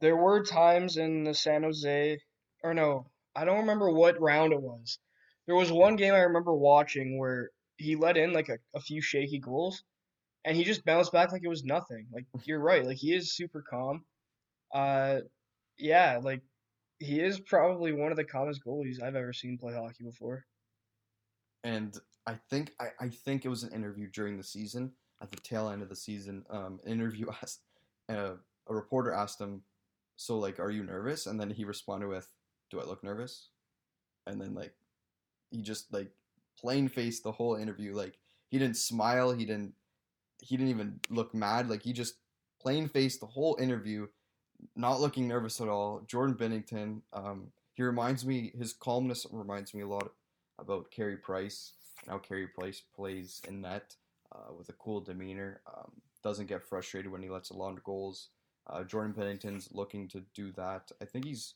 there 0.01 0.15
were 0.15 0.43
times 0.43 0.97
in 0.97 1.23
the 1.23 1.33
San 1.33 1.63
Jose 1.63 2.19
or 2.63 2.73
no, 2.73 3.09
I 3.35 3.45
don't 3.45 3.59
remember 3.61 3.89
what 3.89 4.19
round 4.21 4.53
it 4.53 4.61
was. 4.61 4.99
There 5.45 5.55
was 5.55 5.71
one 5.71 5.95
game 5.95 6.13
I 6.13 6.19
remember 6.21 6.53
watching 6.53 7.17
where 7.17 7.51
he 7.77 7.95
let 7.95 8.17
in 8.17 8.33
like 8.33 8.49
a, 8.49 8.59
a 8.75 8.81
few 8.81 9.01
shaky 9.01 9.39
goals 9.39 9.83
and 10.45 10.55
he 10.57 10.63
just 10.63 10.85
bounced 10.85 11.11
back 11.11 11.31
like 11.31 11.43
it 11.43 11.49
was 11.49 11.63
nothing. 11.63 12.07
Like 12.11 12.25
you're 12.45 12.59
right. 12.59 12.85
Like 12.85 12.97
he 12.97 13.13
is 13.15 13.33
super 13.35 13.63
calm. 13.67 14.05
Uh 14.73 15.21
yeah, 15.77 16.19
like 16.23 16.41
he 16.99 17.21
is 17.21 17.39
probably 17.39 17.93
one 17.93 18.11
of 18.11 18.17
the 18.17 18.25
calmest 18.25 18.61
goalies 18.65 19.01
I've 19.01 19.15
ever 19.15 19.33
seen 19.33 19.57
play 19.57 19.73
hockey 19.73 20.03
before. 20.03 20.45
And 21.63 21.97
I 22.25 22.35
think 22.49 22.73
I, 22.79 22.87
I 22.99 23.09
think 23.09 23.45
it 23.45 23.49
was 23.49 23.63
an 23.63 23.73
interview 23.73 24.09
during 24.09 24.37
the 24.37 24.43
season 24.43 24.93
at 25.21 25.31
the 25.31 25.37
tail 25.37 25.69
end 25.69 25.81
of 25.81 25.89
the 25.89 25.95
season. 25.95 26.45
Um, 26.49 26.79
an 26.85 26.91
interview 26.91 27.27
asked 27.41 27.61
uh, 28.09 28.33
a 28.67 28.73
reporter 28.73 29.11
asked 29.11 29.39
him, 29.39 29.63
"So 30.15 30.37
like, 30.37 30.59
are 30.59 30.71
you 30.71 30.83
nervous?" 30.83 31.25
And 31.25 31.39
then 31.39 31.49
he 31.49 31.65
responded 31.65 32.07
with, 32.07 32.29
"Do 32.71 32.79
I 32.79 32.85
look 32.85 33.03
nervous?" 33.03 33.49
And 34.27 34.39
then 34.39 34.53
like, 34.53 34.73
he 35.51 35.61
just 35.61 35.91
like 35.93 36.11
plain 36.59 36.87
faced 36.87 37.23
the 37.23 37.31
whole 37.31 37.55
interview. 37.55 37.93
Like 37.93 38.17
he 38.49 38.59
didn't 38.59 38.77
smile. 38.77 39.31
He 39.31 39.45
didn't. 39.45 39.73
He 40.41 40.55
didn't 40.55 40.69
even 40.69 40.99
look 41.09 41.33
mad. 41.33 41.69
Like 41.69 41.83
he 41.83 41.93
just 41.93 42.15
plain 42.61 42.87
faced 42.87 43.19
the 43.19 43.25
whole 43.25 43.57
interview, 43.59 44.07
not 44.75 45.01
looking 45.01 45.27
nervous 45.27 45.59
at 45.61 45.67
all. 45.67 46.01
Jordan 46.07 46.35
Binnington. 46.35 47.01
Um, 47.13 47.47
he 47.73 47.83
reminds 47.83 48.25
me. 48.25 48.51
His 48.57 48.73
calmness 48.73 49.25
reminds 49.31 49.73
me 49.73 49.81
a 49.81 49.87
lot 49.87 50.11
about 50.57 50.91
Carey 50.91 51.17
Price 51.17 51.73
and 52.01 52.11
how 52.11 52.17
Carey 52.17 52.47
Price 52.47 52.81
plays 52.95 53.41
in 53.47 53.61
net 53.61 53.95
uh, 54.33 54.53
with 54.57 54.69
a 54.69 54.73
cool 54.73 55.01
demeanor. 55.01 55.61
Um, 55.67 55.91
doesn't 56.23 56.47
get 56.47 56.63
frustrated 56.63 57.11
when 57.11 57.23
he 57.23 57.29
lets 57.29 57.49
a 57.49 57.57
lot 57.57 57.71
of 57.71 57.83
goals. 57.83 58.29
Uh, 58.67 58.83
Jordan 58.83 59.13
Binnington's 59.13 59.69
looking 59.71 60.07
to 60.09 60.21
do 60.33 60.51
that. 60.53 60.91
I 61.01 61.05
think 61.05 61.25
he's 61.25 61.55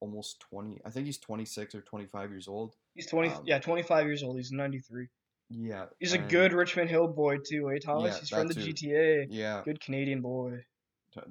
almost 0.00 0.40
20. 0.40 0.80
I 0.84 0.90
think 0.90 1.06
he's 1.06 1.18
26 1.18 1.74
or 1.74 1.80
25 1.80 2.30
years 2.30 2.48
old. 2.48 2.76
He's 2.94 3.06
20 3.06 3.30
Um, 3.30 3.42
yeah, 3.44 3.58
25 3.58 4.06
years 4.06 4.22
old. 4.22 4.36
He's 4.36 4.52
93. 4.52 5.08
Yeah. 5.50 5.86
He's 5.98 6.12
a 6.12 6.18
good 6.18 6.52
Richmond 6.52 6.90
Hill 6.90 7.08
boy 7.08 7.38
too, 7.38 7.70
eh, 7.70 7.78
Thomas? 7.82 8.14
Yeah, 8.14 8.20
He's 8.20 8.28
from 8.28 8.48
the 8.48 8.54
too. 8.54 8.72
GTA. 8.72 9.26
Yeah. 9.30 9.62
Good 9.64 9.80
Canadian 9.80 10.20
boy. 10.20 10.64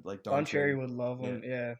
Like 0.02 0.22
Don 0.22 0.34
Don 0.34 0.44
Cherry 0.44 0.74
would 0.74 0.90
love 0.90 1.20
him. 1.20 1.42
Yeah. 1.44 1.74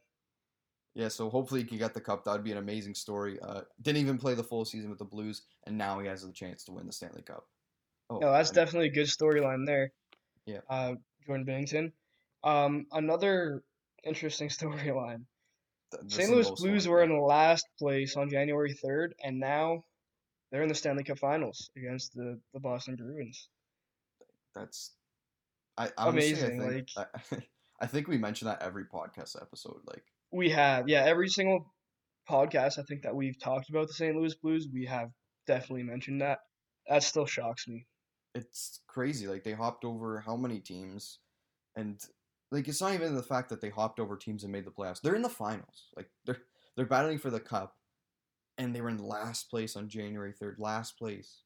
Yeah, 0.95 1.09
so 1.09 1.29
hopefully 1.29 1.61
he 1.61 1.67
can 1.67 1.79
get 1.79 1.95
the 1.95 2.01
cup. 2.01 2.25
That 2.25 2.33
would 2.33 2.45
be 2.45 2.53
an 2.53 2.59
amazing 2.59 2.95
story. 2.95 3.39
Uh, 3.41 3.61
didn't 3.83 4.01
even 4.01 4.19
play 4.19 4.35
the 4.35 4.43
full 4.43 4.65
season 4.65 4.91
with 4.91 4.99
the 4.99 5.05
Blues, 5.05 5.43
and 5.67 5.77
now 5.77 6.01
he 6.01 6.09
has 6.09 6.23
the 6.23 6.33
chance 6.33 6.65
to 6.65 6.73
win 6.73 6.87
the 6.87 6.93
Stanley 6.93 7.23
Cup. 7.23 7.47
Oh, 8.11 8.19
No, 8.19 8.33
that's 8.33 8.51
definitely 8.51 8.89
a 8.89 8.93
good 8.93 9.07
storyline 9.07 9.67
there. 9.67 9.93
Yeah. 10.47 10.61
Uh, 10.69 10.95
Jordan 11.27 11.47
Binnington. 11.47 11.93
Um, 12.43 12.87
another 12.93 13.63
interesting 14.05 14.49
storyline. 14.49 15.25
St. 16.07 16.31
Louis 16.31 16.51
Blues 16.51 16.87
one, 16.87 16.93
were 16.93 17.03
in 17.03 17.19
last 17.19 17.67
place 17.79 18.17
on 18.17 18.29
January 18.29 18.75
3rd, 18.75 19.13
and 19.25 19.41
now 19.41 19.85
they're 20.51 20.63
in 20.63 20.69
the 20.69 20.75
Stanley 20.75 21.05
Cup 21.05 21.19
Finals 21.19 21.71
against 21.77 22.15
the, 22.15 22.39
the 22.53 22.61
Boston 22.61 22.97
Bruins. 22.97 23.49
that's 24.55 24.93
I 25.79 25.91
honestly, 25.97 26.33
Amazing, 26.33 26.63
I 26.63 26.69
think, 26.69 26.89
I, 26.97 27.37
I 27.81 27.87
think 27.87 28.09
we 28.09 28.19
mentioned 28.19 28.51
that 28.51 28.63
every 28.63 28.85
podcast 28.85 29.41
episode. 29.41 29.81
Like 29.87 30.03
We 30.33 30.51
have, 30.51 30.89
yeah, 30.89 31.05
every 31.05 31.29
single 31.29 31.73
podcast 32.29 32.79
I 32.79 32.83
think 32.83 33.03
that 33.03 33.15
we've 33.15 33.39
talked 33.39 33.71
about 33.71 33.87
the 33.87 33.95
St. 33.95 34.15
Louis 34.15 34.35
Blues, 34.35 34.69
we 34.73 34.87
have 34.87 35.11
definitely 35.47 35.85
mentioned 35.85 36.21
that. 36.21 36.41
That 36.89 37.03
still 37.03 37.27
shocks 37.27 37.69
me. 37.69 37.87
It's 38.39 38.81
crazy. 38.87 39.27
Like 39.27 39.45
they 39.45 39.53
hopped 39.53 39.85
over 39.85 40.21
how 40.21 40.37
many 40.37 40.61
teams, 40.61 41.19
and 41.77 42.03
like 42.51 42.69
it's 42.69 42.81
not 42.81 42.95
even 42.95 43.15
the 43.15 43.23
fact 43.23 43.49
that 43.51 43.61
they 43.61 43.71
hopped 43.71 44.01
over 44.01 44.17
teams 44.17 44.45
and 44.45 44.53
made 44.53 44.65
the 44.65 44.71
playoffs. 44.71 45.01
They're 45.01 45.15
in 45.15 45.23
the 45.23 45.29
finals. 45.29 45.87
Like 45.97 46.09
they're 46.25 46.39
they're 46.77 46.87
battling 46.87 47.19
for 47.19 47.31
the 47.31 47.41
cup, 47.41 47.77
and 48.57 48.75
they 48.75 48.81
were 48.81 48.89
in 48.91 48.99
last 48.99 49.51
place 49.51 49.77
on 49.77 49.89
January 49.89 50.33
third, 50.33 50.57
last 50.59 50.99
place, 50.99 51.43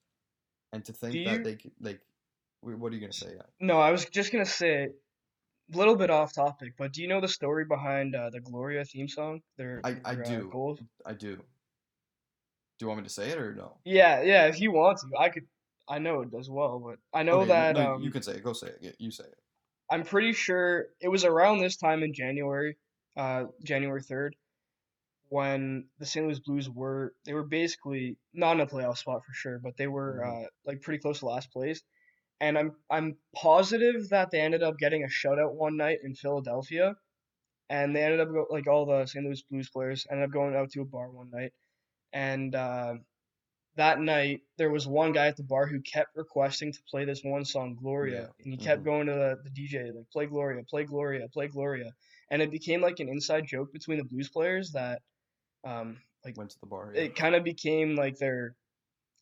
and 0.73 0.85
to 0.85 0.93
think 0.93 1.15
Do 1.15 1.25
that 1.25 1.45
they 1.45 1.59
like, 1.81 2.01
what 2.61 2.93
are 2.93 2.95
you 2.95 3.01
gonna 3.01 3.13
say? 3.13 3.33
Yeah. 3.37 3.43
No, 3.61 3.81
I 3.81 3.91
was 3.91 4.05
just 4.05 4.33
gonna 4.33 4.45
say, 4.45 4.89
a 5.73 5.77
little 5.77 5.97
bit 5.97 6.11
off 6.11 6.35
topic, 6.35 6.75
but 6.77 6.93
do 6.93 7.03
you 7.03 7.09
know 7.09 7.21
the 7.21 7.29
story 7.29 7.65
behind 7.65 8.15
uh, 8.15 8.31
the 8.31 8.41
Gloria 8.41 8.85
theme 8.85 9.09
song? 9.09 9.41
Their, 9.57 9.81
I- 9.85 9.97
I 10.05 10.15
their, 10.15 10.25
uh, 10.25 10.29
do. 10.29 10.49
goals? 10.53 10.81
I 11.07 11.15
do. 11.15 11.37
Do 12.79 12.85
you 12.85 12.89
want 12.89 13.01
me 13.01 13.05
to 13.05 13.13
say 13.13 13.29
it 13.31 13.39
or 13.39 13.55
no? 13.55 13.77
Yeah, 13.85 14.23
yeah. 14.23 14.47
If 14.47 14.61
you 14.61 14.73
want 14.73 14.99
to, 14.99 15.07
I 15.19 15.29
could. 15.29 15.47
I 15.89 15.99
know 15.99 16.23
it 16.23 16.31
does 16.31 16.51
well, 16.51 16.81
but 16.81 16.99
I 17.13 17.23
know 17.23 17.45
Okay, 17.45 17.47
that 17.47 17.77
no, 17.77 17.81
um, 17.81 17.99
you 17.99 18.11
can 18.11 18.23
say 18.23 18.35
it. 18.37 18.45
Go 18.45 18.53
say 18.53 18.69
it. 18.69 18.79
Yeah, 18.81 18.93
you 18.99 19.11
say 19.11 19.25
it. 19.25 19.39
I'm 19.91 20.05
pretty 20.05 20.33
sure 20.33 20.89
it 21.01 21.09
was 21.09 21.25
around 21.25 21.59
this 21.59 21.77
time 21.77 22.03
in 22.03 22.15
January, 22.15 22.79
uh, 23.17 23.45
January 23.63 24.03
3rd, 24.03 24.35
when 25.29 25.89
the 25.99 26.07
St. 26.07 26.27
Louis 26.27 26.41
Blues 26.41 26.71
were 26.71 27.15
they 27.25 27.35
were 27.35 27.45
basically 27.47 28.19
not 28.35 28.57
in 28.57 28.61
a 28.63 28.67
playoff 28.67 28.99
spot 28.99 29.23
for 29.27 29.33
sure, 29.35 29.59
but 29.61 29.77
they 29.77 29.89
were 29.89 30.23
Mhm. 30.23 30.45
uh, 30.45 30.49
like 30.67 30.83
pretty 30.83 31.01
close 31.01 31.21
to 31.21 31.27
last 31.27 31.53
place. 31.53 31.83
And 32.41 32.59
I'm 32.59 32.73
I'm 32.91 33.19
positive 33.37 34.11
that 34.11 34.31
they 34.31 34.41
ended 34.41 34.63
up 34.63 34.79
getting 34.79 35.05
a 35.05 35.09
shutout 35.09 35.55
one 35.55 35.77
night 35.77 36.01
in 36.05 36.15
Philadelphia, 36.15 36.97
and 37.71 37.95
they 37.97 38.05
ended 38.05 38.21
up 38.21 38.29
go, 38.31 38.47
like 38.51 38.67
all 38.69 38.87
the 38.87 39.07
St. 39.07 39.25
Louis 39.25 39.43
Blues 39.51 39.71
players 39.71 40.07
ended 40.11 40.27
up 40.27 40.33
going 40.33 40.55
out 40.57 40.71
to 40.73 40.83
a 40.83 40.85
bar 40.87 41.11
one 41.11 41.31
night, 41.31 41.53
and 42.13 42.55
uh, 42.55 42.95
that 43.77 43.99
night 44.01 44.41
there 44.59 44.71
was 44.71 44.87
one 44.87 45.13
guy 45.13 45.27
at 45.29 45.37
the 45.37 45.43
bar 45.43 45.67
who 45.67 45.81
kept 45.81 46.15
requesting 46.17 46.73
to 46.73 46.79
play 46.91 47.05
this 47.05 47.23
one 47.25 47.45
song 47.45 47.77
Gloria, 47.81 48.23
Yeah, 48.23 48.45
and 48.45 48.53
he 48.53 48.59
kept 48.59 48.83
mhm. 48.83 48.85
going 48.85 49.07
to 49.07 49.13
the, 49.13 49.39
the 49.45 49.51
DJ 49.51 49.95
like 49.95 50.11
play 50.11 50.27
Gloria, 50.27 50.63
play 50.65 50.85
Gloria, 50.85 51.29
play 51.29 51.49
Gloria, 51.49 51.93
and 52.31 52.43
it 52.43 52.51
became 52.51 52.81
like 52.81 53.01
an 53.01 53.09
inside 53.09 53.47
joke 53.47 53.73
between 53.73 53.99
the 53.99 54.05
Blues 54.05 54.29
players 54.29 54.73
that 54.73 55.01
um 55.65 55.99
like 56.25 56.37
Went 56.37 56.51
to 56.51 56.61
the 56.61 56.67
bar. 56.67 56.93
Yeah. 56.95 57.03
it 57.03 57.17
kind 57.17 57.35
of 57.35 57.45
became 57.45 57.97
like 57.97 58.17
their 58.19 58.55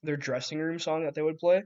their 0.02 0.16
dressing 0.16 0.58
room 0.58 0.78
song 0.78 1.04
that 1.04 1.14
they 1.14 1.22
would 1.22 1.38
play, 1.38 1.62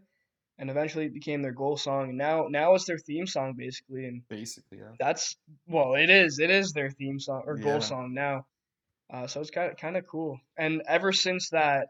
and 0.59 0.70
eventually 0.70 1.07
it 1.07 1.14
became 1.14 1.41
their 1.43 1.53
goal 1.53 1.76
song, 1.76 2.11
and 2.11 2.18
now 2.18 2.47
now 2.49 2.74
it's 2.74 2.85
their 2.85 2.99
theme 2.99 3.26
song 3.26 3.55
basically, 3.57 4.07
and 4.07 4.28
Basically, 4.28 4.78
yeah. 4.78 4.93
that's 4.99 5.37
well 5.66 5.95
it 5.95 6.11
is 6.11 6.39
it 6.39 6.51
is 6.51 6.72
their 6.72 6.91
theme 6.91 7.18
song 7.18 7.43
or 7.47 7.57
goal 7.57 7.80
song 7.80 8.12
now, 8.14 8.47
uh, 9.12 9.26
so 9.26 9.41
it's 9.41 9.51
kind 9.51 9.70
of 9.72 9.76
kind 9.78 9.97
of 9.97 10.07
cool, 10.07 10.39
and 10.59 10.82
ever 10.87 11.12
since 11.12 11.51
that 11.51 11.89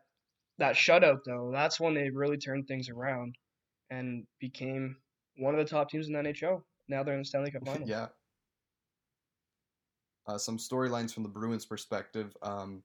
that 0.59 0.77
shutout 0.77 1.21
though, 1.25 1.51
that's 1.53 1.81
when 1.81 1.95
they 1.95 2.11
really 2.11 2.37
turned 2.37 2.67
things 2.67 2.89
around, 2.89 3.37
and 3.91 4.27
became 4.41 4.97
one 5.37 5.55
of 5.55 5.59
the 5.59 5.71
top 5.71 5.91
teams 5.91 6.07
in 6.07 6.13
the 6.13 6.21
NHL. 6.21 6.63
Now 6.89 7.03
they're 7.03 7.15
in 7.15 7.21
the 7.21 7.25
Stanley 7.25 7.51
Cup 7.51 7.67
Finals. 7.67 7.89
yeah. 7.89 8.09
Uh, 10.27 10.39
some 10.39 10.57
storylines 10.57 11.13
from 11.13 11.23
the 11.23 11.29
Bruins' 11.29 11.67
perspective. 11.67 12.35
Um, 12.43 12.83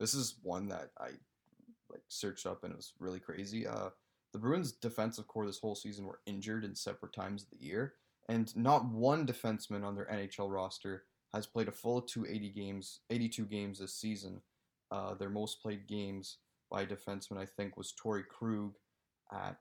this 0.00 0.14
is 0.14 0.36
one 0.42 0.68
that 0.68 0.90
I 0.98 1.10
like 1.90 2.02
searched 2.08 2.46
up 2.46 2.64
and 2.64 2.72
it 2.72 2.76
was 2.76 2.94
really 2.98 3.20
crazy. 3.20 3.66
Uh, 3.66 3.90
the 4.32 4.38
Bruins' 4.38 4.72
defensive 4.72 5.26
core 5.26 5.46
this 5.46 5.58
whole 5.58 5.74
season 5.74 6.06
were 6.06 6.20
injured 6.26 6.64
in 6.64 6.74
separate 6.74 7.12
times 7.12 7.42
of 7.42 7.50
the 7.50 7.64
year, 7.64 7.94
and 8.28 8.54
not 8.56 8.84
one 8.86 9.26
defenseman 9.26 9.84
on 9.84 9.96
their 9.96 10.06
NHL 10.06 10.52
roster 10.52 11.04
has 11.34 11.46
played 11.46 11.68
a 11.68 11.72
full 11.72 12.00
280 12.00 12.48
games, 12.50 13.00
82 13.10 13.44
games 13.46 13.78
this 13.78 13.94
season. 13.94 14.40
Uh, 14.90 15.14
their 15.14 15.30
most 15.30 15.62
played 15.62 15.86
games 15.86 16.38
by 16.70 16.86
defenseman, 16.86 17.38
I 17.38 17.46
think, 17.46 17.76
was 17.76 17.92
Torrey 17.92 18.24
Krug 18.28 18.74
at 19.32 19.58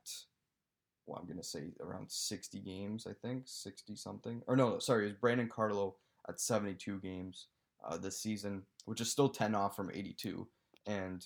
well, 1.05 1.19
I'm 1.19 1.27
gonna 1.27 1.43
say 1.43 1.71
around 1.81 2.11
60 2.11 2.59
games, 2.59 3.07
I 3.09 3.13
think, 3.13 3.43
60 3.47 3.95
something. 3.95 4.43
Or 4.45 4.55
no, 4.55 4.77
sorry, 4.77 5.05
it 5.05 5.07
was 5.07 5.15
Brandon 5.15 5.49
Carlo 5.49 5.95
at 6.27 6.39
72 6.39 6.99
games 6.99 7.47
uh, 7.83 7.97
this 7.97 8.21
season, 8.21 8.61
which 8.85 9.01
is 9.01 9.11
still 9.11 9.29
10 9.29 9.55
off 9.55 9.75
from 9.75 9.89
82. 9.91 10.47
And 10.85 11.25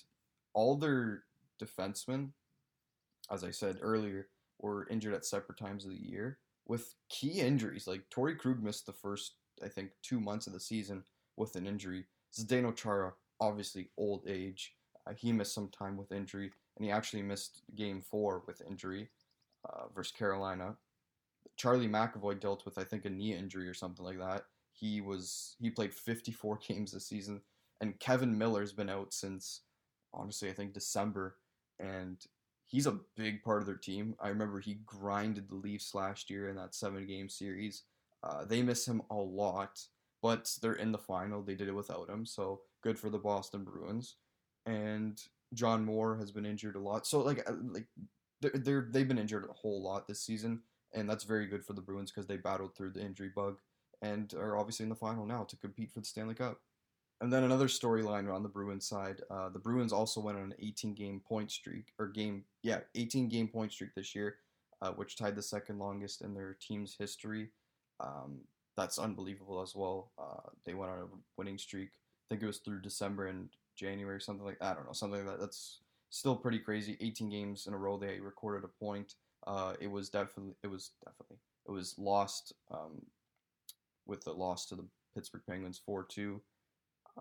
all 0.54 0.76
their 0.76 1.24
defensemen, 1.62 2.30
as 3.30 3.44
I 3.44 3.50
said 3.50 3.78
earlier, 3.82 4.28
were 4.58 4.88
injured 4.88 5.14
at 5.14 5.26
separate 5.26 5.58
times 5.58 5.84
of 5.84 5.90
the 5.90 6.02
year 6.02 6.38
with 6.66 6.94
key 7.10 7.40
injuries. 7.40 7.86
Like 7.86 8.08
Torrey 8.08 8.36
Krug 8.36 8.62
missed 8.62 8.86
the 8.86 8.92
first, 8.92 9.34
I 9.62 9.68
think, 9.68 9.90
two 10.02 10.20
months 10.20 10.46
of 10.46 10.54
the 10.54 10.60
season 10.60 11.04
with 11.36 11.56
an 11.56 11.66
injury. 11.66 12.06
Zdeno 12.34 12.74
Chara, 12.74 13.12
obviously 13.40 13.90
old 13.98 14.22
age, 14.26 14.74
uh, 15.06 15.12
he 15.14 15.32
missed 15.32 15.54
some 15.54 15.68
time 15.68 15.96
with 15.96 16.12
injury, 16.12 16.50
and 16.76 16.84
he 16.84 16.90
actually 16.90 17.22
missed 17.22 17.62
game 17.74 18.00
four 18.00 18.42
with 18.46 18.62
injury 18.68 19.08
uh, 19.68 19.84
versus 19.94 20.12
Carolina. 20.12 20.76
Charlie 21.56 21.88
McAvoy 21.88 22.40
dealt 22.40 22.64
with 22.64 22.78
I 22.78 22.84
think 22.84 23.04
a 23.04 23.10
knee 23.10 23.34
injury 23.34 23.68
or 23.68 23.74
something 23.74 24.04
like 24.04 24.18
that. 24.18 24.44
He 24.72 25.00
was 25.00 25.56
he 25.60 25.70
played 25.70 25.94
54 25.94 26.58
games 26.68 26.92
this 26.92 27.06
season, 27.06 27.40
and 27.80 27.98
Kevan 28.00 28.36
Miller's 28.36 28.72
been 28.72 28.90
out 28.90 29.12
since 29.12 29.62
honestly 30.12 30.48
I 30.48 30.52
think 30.52 30.72
December, 30.72 31.36
and 31.78 32.18
he's 32.66 32.86
a 32.86 32.98
big 33.16 33.42
part 33.42 33.60
of 33.60 33.66
their 33.66 33.76
team. 33.76 34.14
I 34.20 34.28
remember 34.28 34.60
he 34.60 34.80
grinded 34.86 35.48
the 35.48 35.56
Leafs 35.56 35.94
last 35.94 36.30
year 36.30 36.48
in 36.48 36.56
that 36.56 36.74
seven 36.74 37.06
game 37.06 37.28
series. 37.28 37.84
Uh, 38.22 38.44
they 38.44 38.62
miss 38.62 38.86
him 38.86 39.02
a 39.10 39.14
lot, 39.14 39.80
but 40.22 40.50
they're 40.62 40.72
in 40.72 40.92
the 40.92 40.98
final. 40.98 41.42
They 41.42 41.54
did 41.54 41.68
it 41.68 41.74
without 41.74 42.08
him, 42.08 42.24
so 42.24 42.62
good 42.82 42.98
for 42.98 43.10
the 43.10 43.18
Boston 43.18 43.64
Bruins. 43.64 44.16
And 44.66 45.20
John 45.52 45.84
Moore 45.84 46.16
has 46.16 46.30
been 46.30 46.46
injured 46.46 46.76
a 46.76 46.80
lot, 46.80 47.06
so 47.06 47.20
like 47.20 47.48
uh, 47.48 47.54
like 47.70 47.86
they're 48.40 48.88
they've 48.90 49.08
been 49.08 49.18
injured 49.18 49.46
a 49.48 49.52
whole 49.52 49.82
lot 49.82 50.08
this 50.08 50.20
season, 50.20 50.60
and 50.92 51.08
that's 51.08 51.24
very 51.24 51.46
good 51.46 51.64
for 51.64 51.74
the 51.74 51.80
Bruins 51.80 52.10
because 52.10 52.26
they 52.26 52.36
battled 52.36 52.74
through 52.74 52.90
the 52.90 53.02
injury 53.02 53.30
bug 53.34 53.58
and 54.02 54.34
are 54.34 54.56
obviously 54.56 54.84
in 54.84 54.90
the 54.90 54.94
final 54.94 55.26
now 55.26 55.44
to 55.44 55.56
compete 55.56 55.90
for 55.92 56.00
the 56.00 56.06
Stanley 56.06 56.34
Cup. 56.34 56.60
And 57.20 57.32
then 57.32 57.44
another 57.44 57.68
storyline 57.68 58.32
on 58.32 58.42
the 58.42 58.48
Bruins 58.48 58.86
side, 58.86 59.22
uh, 59.30 59.48
the 59.48 59.58
Bruins 59.58 59.92
also 59.92 60.20
went 60.20 60.36
on 60.36 60.44
an 60.44 60.54
18 60.60 60.94
game 60.94 61.20
point 61.26 61.50
streak 61.50 61.92
or 61.98 62.08
game, 62.08 62.44
yeah, 62.62 62.80
18 62.94 63.28
game 63.28 63.48
point 63.48 63.72
streak 63.72 63.94
this 63.94 64.14
year, 64.14 64.36
uh, 64.82 64.90
which 64.90 65.16
tied 65.16 65.36
the 65.36 65.42
second 65.42 65.78
longest 65.78 66.22
in 66.22 66.34
their 66.34 66.56
team's 66.60 66.96
history. 66.98 67.50
Um, 68.00 68.40
that's 68.76 68.98
unbelievable 68.98 69.62
as 69.62 69.74
well. 69.74 70.10
Uh, 70.18 70.50
they 70.66 70.74
went 70.74 70.90
on 70.90 70.98
a 70.98 71.06
winning 71.38 71.56
streak. 71.58 71.90
I 71.94 72.34
think 72.34 72.42
it 72.42 72.46
was 72.46 72.58
through 72.58 72.80
December 72.80 73.28
and 73.28 73.48
January, 73.76 74.20
something 74.20 74.44
like 74.44 74.62
I 74.62 74.74
don't 74.74 74.86
know, 74.86 74.92
something 74.92 75.24
like 75.24 75.36
that. 75.36 75.40
That's 75.40 75.80
still 76.10 76.36
pretty 76.36 76.58
crazy. 76.58 76.96
18 77.00 77.28
games 77.28 77.66
in 77.66 77.74
a 77.74 77.78
row 77.78 77.96
they 77.96 78.20
recorded 78.20 78.64
a 78.64 78.84
point. 78.84 79.14
Uh, 79.46 79.74
it 79.80 79.90
was 79.90 80.08
definitely 80.08 80.54
it 80.62 80.68
was 80.68 80.92
definitely 81.04 81.38
it 81.66 81.70
was 81.70 81.94
lost 81.98 82.52
um, 82.70 83.02
with 84.06 84.22
the 84.24 84.32
loss 84.32 84.66
to 84.66 84.76
the 84.76 84.84
Pittsburgh 85.14 85.42
Penguins 85.48 85.80
4-2. 85.88 86.40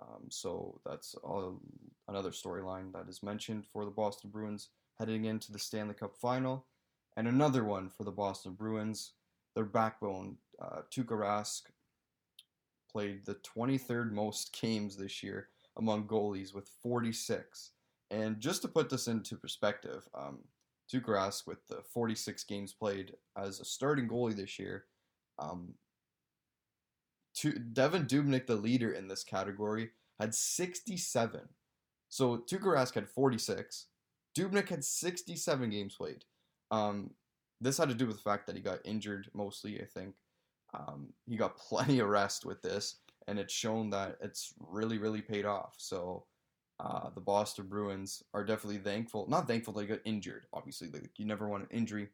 Um, 0.01 0.25
so 0.29 0.79
that's 0.85 1.15
all, 1.15 1.61
another 2.07 2.31
storyline 2.31 2.91
that 2.93 3.07
is 3.07 3.23
mentioned 3.23 3.65
for 3.71 3.85
the 3.85 3.91
Boston 3.91 4.31
Bruins 4.31 4.69
heading 4.99 5.25
into 5.25 5.51
the 5.51 5.59
Stanley 5.59 5.93
Cup 5.93 6.15
final. 6.15 6.65
And 7.15 7.27
another 7.27 7.63
one 7.63 7.89
for 7.89 8.03
the 8.03 8.11
Boston 8.11 8.53
Bruins, 8.53 9.13
their 9.55 9.65
backbone, 9.65 10.37
uh, 10.59 10.81
Tuukka 10.91 11.11
Rask, 11.11 11.63
played 12.91 13.25
the 13.25 13.35
23rd 13.35 14.11
most 14.11 14.57
games 14.61 14.97
this 14.97 15.23
year 15.23 15.49
among 15.77 16.07
goalies 16.07 16.53
with 16.53 16.69
46. 16.81 17.71
And 18.11 18.39
just 18.39 18.61
to 18.61 18.67
put 18.67 18.89
this 18.89 19.07
into 19.07 19.35
perspective, 19.35 20.07
um, 20.13 20.39
Tuukka 20.91 21.09
Rask 21.09 21.47
with 21.47 21.65
the 21.67 21.81
46 21.93 22.43
games 22.43 22.73
played 22.73 23.15
as 23.37 23.59
a 23.59 23.65
starting 23.65 24.07
goalie 24.07 24.35
this 24.35 24.59
year, 24.59 24.85
um, 25.39 25.73
to 27.35 27.53
Devan 27.53 28.07
Dubnyk, 28.07 28.45
the 28.45 28.55
leader 28.55 28.91
in 28.91 29.07
this 29.07 29.23
category, 29.23 29.89
had 30.19 30.35
67. 30.35 31.41
So 32.09 32.37
Tuukka 32.37 32.75
Rask 32.75 32.93
had 32.93 33.09
46. 33.09 33.87
Dubnyk 34.37 34.69
had 34.69 34.83
67 34.83 35.69
games 35.69 35.95
played. 35.95 36.25
Um, 36.69 37.11
this 37.59 37.77
had 37.77 37.89
to 37.89 37.95
do 37.95 38.05
with 38.05 38.17
the 38.17 38.21
fact 38.21 38.45
that 38.47 38.55
he 38.55 38.61
got 38.61 38.79
injured 38.85 39.29
mostly, 39.33 39.81
I 39.81 39.85
think. 39.85 40.15
Um, 40.73 41.13
he 41.27 41.37
got 41.37 41.57
plenty 41.69 41.99
of 41.99 42.09
rest 42.09 42.45
with 42.45 42.61
this, 42.61 42.97
and 43.27 43.39
it's 43.39 43.53
shown 43.53 43.89
that 43.91 44.17
it's 44.21 44.53
really, 44.59 44.97
really 44.97 45.21
paid 45.21 45.45
off. 45.45 45.75
So 45.77 46.25
uh, 46.79 47.09
the 47.13 47.21
Boston 47.21 47.67
Bruins 47.67 48.23
are 48.33 48.43
definitely 48.43 48.79
thankful. 48.79 49.27
Not 49.29 49.47
thankful 49.47 49.73
they 49.73 49.85
got 49.85 49.99
injured, 50.05 50.45
obviously. 50.53 50.89
Like, 50.89 51.11
you 51.17 51.25
never 51.25 51.47
want 51.47 51.63
an 51.63 51.77
injury. 51.77 52.09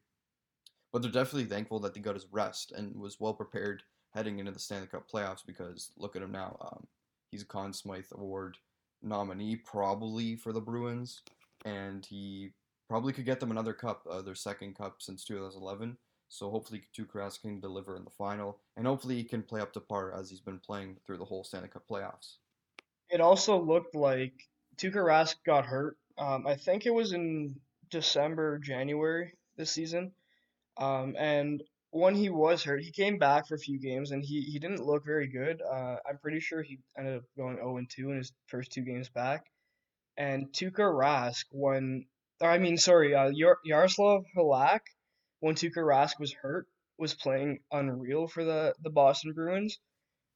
But 0.92 1.02
they're 1.02 1.12
definitely 1.12 1.46
thankful 1.46 1.80
that 1.80 1.94
they 1.94 2.00
got 2.00 2.16
his 2.16 2.28
rest 2.32 2.72
and 2.72 2.96
was 2.96 3.20
well 3.20 3.34
prepared 3.34 3.84
heading 4.14 4.40
into 4.40 4.52
the 4.52 4.60
Stanley 4.60 4.88
Cup 4.88 5.10
playoffs 5.10 5.46
because 5.46 5.92
look 5.98 6.16
at 6.16 6.22
him 6.22 6.32
now. 6.32 6.58
Um, 6.62 6.88
he's 7.32 7.44
a 7.44 7.46
Conn 7.46 7.74
Smythe 7.74 8.06
Award 8.14 8.58
nominee, 9.02 9.56
probably 9.56 10.36
for 10.36 10.52
the 10.52 10.62
Bruins, 10.62 11.22
and 11.66 12.06
he 12.06 12.52
probably 12.90 13.14
could 13.14 13.26
get 13.26 13.40
them 13.40 13.52
another 13.52 13.74
cup, 13.74 14.06
uh, 14.10 14.22
their 14.22 14.36
second 14.36 14.76
cup 14.76 14.96
since 15.00 15.24
2011. 15.24 15.98
So 16.30 16.50
hopefully 16.52 16.84
Tuukka 16.96 17.16
Rask 17.16 17.42
can 17.42 17.60
deliver 17.60 17.98
in 17.98 18.04
the 18.04 18.12
final, 18.12 18.60
and 18.78 18.86
hopefully 18.86 19.16
he 19.16 19.24
can 19.24 19.42
play 19.42 19.62
up 19.62 19.74
to 19.74 19.80
par 19.80 20.14
as 20.14 20.30
he's 20.30 20.40
been 20.40 20.60
playing 20.60 20.98
through 21.06 21.18
the 21.18 21.26
whole 21.26 21.44
Stanley 21.44 21.70
Cup 21.70 21.84
playoffs. 21.90 22.38
It 23.10 23.20
also 23.20 23.60
looked 23.60 23.96
like 23.96 24.34
Tuukka 24.78 25.04
Rask 25.04 25.36
got 25.44 25.66
hurt. 25.66 25.98
Um, 26.18 26.46
I 26.46 26.56
think 26.56 26.86
it 26.86 26.94
was 26.94 27.14
in 27.14 27.60
December, 27.90 28.60
January 28.60 29.34
this 29.58 29.72
season. 29.72 30.12
Um, 30.78 31.16
and 31.18 31.64
when 31.92 32.14
he 32.14 32.30
was 32.30 32.64
hurt, 32.64 32.84
he 32.84 32.92
came 32.92 33.18
back 33.18 33.48
for 33.48 33.56
a 33.56 33.60
few 33.60 33.80
games 33.80 34.12
and 34.12 34.24
he, 34.24 34.42
he 34.42 34.60
didn't 34.60 34.86
look 34.86 35.04
very 35.06 35.28
good. 35.28 35.62
Uh, 35.62 35.96
I'm 36.08 36.20
pretty 36.22 36.40
sure 36.40 36.62
he 36.62 36.80
ended 36.98 37.18
up 37.18 37.24
going 37.36 37.56
0 37.58 37.80
2 37.90 38.12
in 38.12 38.18
his 38.18 38.32
first 38.48 38.72
two 38.72 38.82
games 38.82 39.10
back. 39.10 39.46
And 40.16 40.54
Tuukka 40.54 40.80
Rask, 40.80 41.46
when 41.52 42.06
I 42.42 42.58
mean, 42.58 42.78
sorry, 42.78 43.16
uh, 43.16 43.30
Yar- 43.30 43.60
Yaroslav 43.66 44.26
Halak, 44.38 44.82
when 45.40 45.56
Tuukka 45.56 45.78
Rask 45.78 46.20
was 46.20 46.34
hurt, 46.34 46.68
was 46.98 47.14
playing 47.14 47.60
unreal 47.72 48.28
for 48.28 48.44
the 48.44 48.76
the 48.82 48.90
Boston 48.90 49.34
Bruins. 49.34 49.80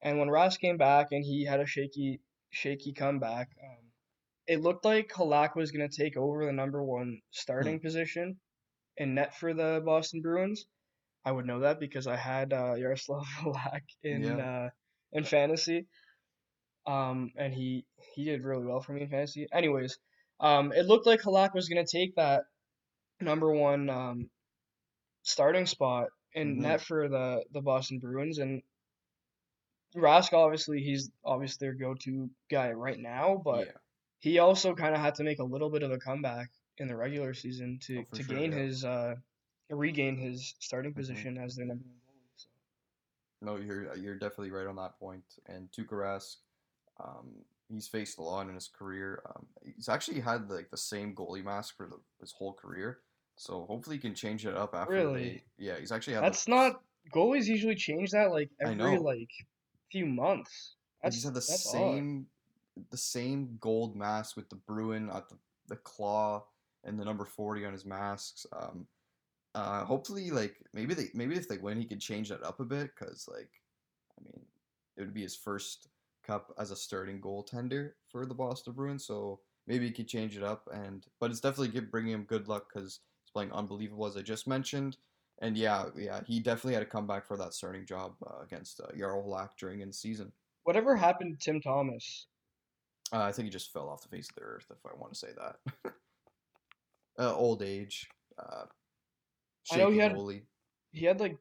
And 0.02 0.18
when 0.18 0.28
Rask 0.28 0.58
came 0.60 0.76
back 0.76 1.08
and 1.12 1.24
he 1.24 1.44
had 1.44 1.60
a 1.60 1.66
shaky 1.66 2.20
shaky 2.50 2.92
comeback, 2.92 3.48
um, 3.62 3.84
it 4.46 4.60
looked 4.60 4.84
like 4.84 5.08
Halak 5.12 5.56
was 5.56 5.70
going 5.72 5.88
to 5.88 5.96
take 5.96 6.16
over 6.16 6.44
the 6.44 6.52
number 6.52 6.82
one 6.82 7.20
starting 7.30 7.80
position 7.80 8.38
in 8.96 9.14
net 9.14 9.34
for 9.36 9.54
the 9.54 9.82
Boston 9.84 10.20
Bruins. 10.22 10.66
I 11.24 11.32
would 11.32 11.46
know 11.46 11.60
that 11.60 11.80
because 11.80 12.06
I 12.06 12.16
had 12.16 12.52
uh, 12.52 12.74
Yaroslav 12.74 13.24
Halak 13.40 13.82
in 14.02 14.22
Yeah. 14.22 14.36
uh, 14.36 14.70
in 15.12 15.24
fantasy, 15.24 15.86
um, 16.86 17.32
and 17.36 17.54
he 17.54 17.86
he 18.14 18.24
did 18.24 18.42
really 18.42 18.66
well 18.66 18.80
for 18.80 18.92
me 18.92 19.02
in 19.02 19.08
fantasy. 19.08 19.46
Anyways, 19.52 19.98
um, 20.40 20.72
it 20.72 20.86
looked 20.86 21.06
like 21.06 21.22
Halak 21.22 21.54
was 21.54 21.68
gonna 21.68 21.86
take 21.86 22.14
that 22.16 22.42
number 23.20 23.50
one 23.50 23.88
um, 23.88 24.30
starting 25.24 25.66
spot 25.66 26.10
in 26.34 26.58
Mhm. 26.58 26.60
net 26.60 26.82
for 26.82 27.08
the 27.08 27.44
the 27.52 27.62
Boston 27.62 27.98
Bruins, 28.00 28.38
and 28.38 28.62
Rask 29.96 30.32
obviously 30.32 30.82
he's 30.82 31.10
obviously 31.24 31.66
their 31.66 31.74
go-to 31.74 32.30
guy 32.50 32.72
right 32.72 32.98
now, 32.98 33.36
but 33.44 33.68
yeah. 33.68 33.78
he 34.20 34.38
also 34.38 34.74
kind 34.74 34.94
of 34.94 35.00
had 35.00 35.14
to 35.16 35.24
make 35.24 35.38
a 35.38 35.44
little 35.44 35.70
bit 35.70 35.82
of 35.84 35.92
a 35.92 35.98
comeback 35.98 36.50
in 36.78 36.88
the 36.88 36.96
regular 36.96 37.34
season 37.34 37.78
to, 37.80 38.04
Oh, 38.04 38.04
to 38.12 38.22
sure, 38.22 38.36
gain 38.36 38.52
yeah. 38.52 38.58
his 38.58 38.84
uh 38.84 39.16
regain 39.70 40.16
his 40.16 40.54
starting 40.60 40.92
Mhm. 40.92 40.96
position 40.96 41.38
as 41.38 41.56
their 41.56 41.66
number 41.66 41.84
one 41.84 42.00
goalie. 42.06 42.32
So. 42.36 42.48
No, 43.40 43.56
you're 43.56 43.94
you're 43.96 44.18
definitely 44.18 44.50
right 44.50 44.66
on 44.66 44.76
that 44.76 44.98
point. 44.98 45.38
And 45.46 45.70
Tuukka 45.70 45.92
Rask, 45.92 46.36
um, 46.98 47.44
he's 47.68 47.88
faced 47.88 48.18
a 48.18 48.22
lot 48.22 48.48
in 48.48 48.54
his 48.54 48.68
career. 48.68 49.22
Um, 49.26 49.54
he's 49.62 49.88
actually 49.88 50.20
had 50.20 50.50
like 50.50 50.70
the 50.70 50.76
same 50.76 51.14
goalie 51.14 51.44
mask 51.44 51.76
for 51.76 51.88
the, 51.88 52.02
his 52.20 52.32
whole 52.32 52.54
career. 52.54 53.03
So 53.36 53.66
hopefully 53.68 53.96
he 53.96 54.00
can 54.00 54.14
change 54.14 54.46
it 54.46 54.56
up 54.56 54.74
after 54.74 54.94
Really? 54.94 55.42
they. 55.58 55.64
Yeah, 55.64 55.78
he's 55.78 55.92
actually 55.92 56.14
had. 56.14 56.24
That's 56.24 56.44
the, 56.44 56.52
not 56.52 56.82
goalies 57.14 57.46
usually 57.46 57.74
change 57.74 58.10
that 58.10 58.30
like 58.30 58.50
every 58.60 58.98
like 58.98 59.30
few 59.90 60.06
months. 60.06 60.76
That's 61.02 61.16
he's 61.16 61.24
had 61.24 61.34
the 61.34 61.40
that's 61.40 61.66
odd. 61.66 61.72
same, 61.72 62.26
the 62.90 62.96
same 62.96 63.58
gold 63.60 63.96
mask 63.96 64.36
with 64.36 64.48
the 64.48 64.56
Bruin 64.56 65.10
at 65.10 65.28
the 65.28 65.36
the 65.68 65.76
claw 65.76 66.44
and 66.84 66.98
the 66.98 67.04
number 67.04 67.24
forty 67.24 67.64
on 67.64 67.72
his 67.72 67.84
masks. 67.84 68.46
Um, 68.52 68.86
uh, 69.54 69.84
hopefully, 69.84 70.30
like 70.30 70.56
maybe 70.72 70.94
they 70.94 71.08
maybe 71.14 71.36
if 71.36 71.48
they 71.48 71.58
win, 71.58 71.78
he 71.78 71.86
could 71.86 72.00
change 72.00 72.28
that 72.28 72.42
up 72.42 72.60
a 72.60 72.64
bit 72.64 72.90
because 72.98 73.28
like, 73.30 73.50
I 74.18 74.24
mean, 74.24 74.40
it 74.96 75.00
would 75.00 75.14
be 75.14 75.22
his 75.22 75.36
first 75.36 75.88
cup 76.24 76.52
as 76.58 76.70
a 76.70 76.76
starting 76.76 77.20
goaltender 77.20 77.92
for 78.08 78.26
the 78.26 78.34
Boston 78.34 78.72
Bruins. 78.72 79.06
So 79.06 79.40
maybe 79.66 79.86
he 79.86 79.92
could 79.92 80.08
change 80.08 80.36
it 80.36 80.42
up. 80.42 80.68
And 80.72 81.06
but 81.20 81.30
it's 81.30 81.40
definitely 81.40 81.68
give, 81.68 81.90
bringing 81.90 82.12
him 82.12 82.24
good 82.24 82.48
luck 82.48 82.66
because 82.72 82.84
he's 82.84 83.00
playing 83.34 83.52
unbelievable 83.52 84.06
as 84.06 84.16
I 84.16 84.22
just 84.22 84.46
mentioned. 84.46 84.96
And 85.42 85.56
yeah, 85.56 85.86
yeah, 85.96 86.20
he 86.24 86.38
definitely 86.40 86.74
had 86.74 86.80
to 86.80 86.86
come 86.86 87.06
back 87.06 87.26
for 87.26 87.36
that 87.36 87.52
starting 87.54 87.84
job 87.84 88.14
uh, 88.24 88.42
against 88.42 88.80
uh, 88.80 88.96
Jarl 88.96 89.24
Halak 89.26 89.50
during 89.58 89.80
in 89.80 89.88
the 89.88 89.94
season. 89.94 90.32
Whatever 90.62 90.96
happened 90.96 91.38
to 91.38 91.44
Tim 91.44 91.60
Thomas? 91.60 92.28
Uh, 93.12 93.22
I 93.22 93.32
think 93.32 93.46
he 93.46 93.50
just 93.50 93.72
fell 93.72 93.88
off 93.88 94.02
the 94.02 94.08
face 94.08 94.28
of 94.30 94.36
the 94.36 94.42
earth, 94.42 94.66
if 94.70 94.78
I 94.86 94.96
want 94.96 95.12
to 95.12 95.18
say 95.18 95.28
that. 95.36 95.92
uh, 97.18 97.34
old 97.34 97.62
age. 97.62 98.08
Uh, 98.38 98.64
I 99.72 99.76
know 99.76 99.90
he 99.90 99.98
had- 99.98 100.14
goalie. 100.14 100.42
He 100.92 101.04
had 101.04 101.18
like 101.18 101.36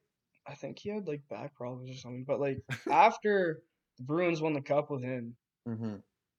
I 0.48 0.56
think 0.56 0.80
he 0.80 0.90
had 0.90 1.08
like 1.08 1.22
back 1.30 1.56
problems 1.56 1.90
or 1.90 2.00
something. 2.00 2.26
But 2.28 2.40
like 2.40 2.58
after 2.92 3.62
the 3.98 4.04
Bruins 4.04 4.42
won 4.42 4.54
the 4.54 4.62
cup 4.62 4.90
with 4.90 5.04
him, 5.04 5.36
hmm 5.68 5.98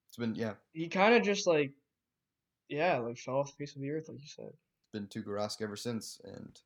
It's 0.09 0.17
been 0.19 0.35
yeah, 0.35 0.55
he 0.73 0.89
kind 0.89 1.15
of 1.15 1.23
just 1.23 1.47
like 1.47 1.73
yeah 2.69 2.99
like 2.99 3.19
fell 3.19 3.37
off 3.37 3.53
the 3.53 3.57
face 3.65 3.77
of 3.77 3.83
the 3.83 3.91
earth 3.91 4.09
like 4.09 4.21
you 4.21 4.29
said. 4.29 4.53
Been 4.95 5.09
Tuukka 5.09 5.29
Rask 5.29 5.61
ever 5.61 5.77
since, 5.77 6.21
and 6.25 6.59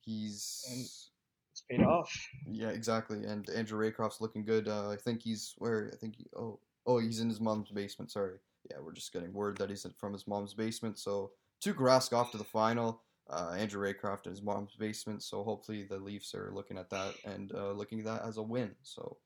he's 0.00 1.10
It's 1.52 1.62
paid 1.68 1.82
off. 1.82 2.12
yeah 2.46 2.68
exactly. 2.68 3.24
And 3.24 3.48
Andrew 3.50 3.78
Raycroft's 3.80 4.20
looking 4.20 4.44
good. 4.44 4.68
Uh, 4.68 4.90
I 4.90 4.96
think 4.96 5.22
he's 5.22 5.54
where 5.58 5.90
I 5.92 5.96
think 5.96 6.16
he, 6.16 6.26
oh 6.36 6.60
oh 6.86 6.98
he's 6.98 7.20
in 7.20 7.28
his 7.28 7.40
mom's 7.40 7.70
basement. 7.70 8.12
Sorry, 8.12 8.36
yeah, 8.70 8.78
we're 8.80 8.92
just 8.92 9.12
getting 9.12 9.32
word 9.32 9.58
that 9.58 9.70
he's 9.70 9.86
from 9.98 10.12
his 10.12 10.26
mom's 10.28 10.54
basement. 10.54 10.98
So 10.98 11.32
Tuukka 11.64 11.78
Rask 11.80 12.12
off 12.12 12.30
to 12.32 12.38
the 12.38 12.44
final. 12.44 13.02
Uh, 13.28 13.56
Andrew 13.58 13.82
Raycroft 13.82 14.26
in 14.26 14.30
his 14.30 14.42
mom's 14.42 14.76
basement. 14.76 15.22
So 15.22 15.42
hopefully 15.42 15.82
the 15.82 15.98
Leafs 15.98 16.32
are 16.34 16.52
looking 16.54 16.78
at 16.78 16.90
that 16.90 17.14
and 17.24 17.52
uh, 17.52 17.72
looking 17.72 17.98
at 17.98 18.04
that 18.04 18.22
as 18.24 18.36
a 18.36 18.42
win. 18.42 18.76
So 18.84 19.16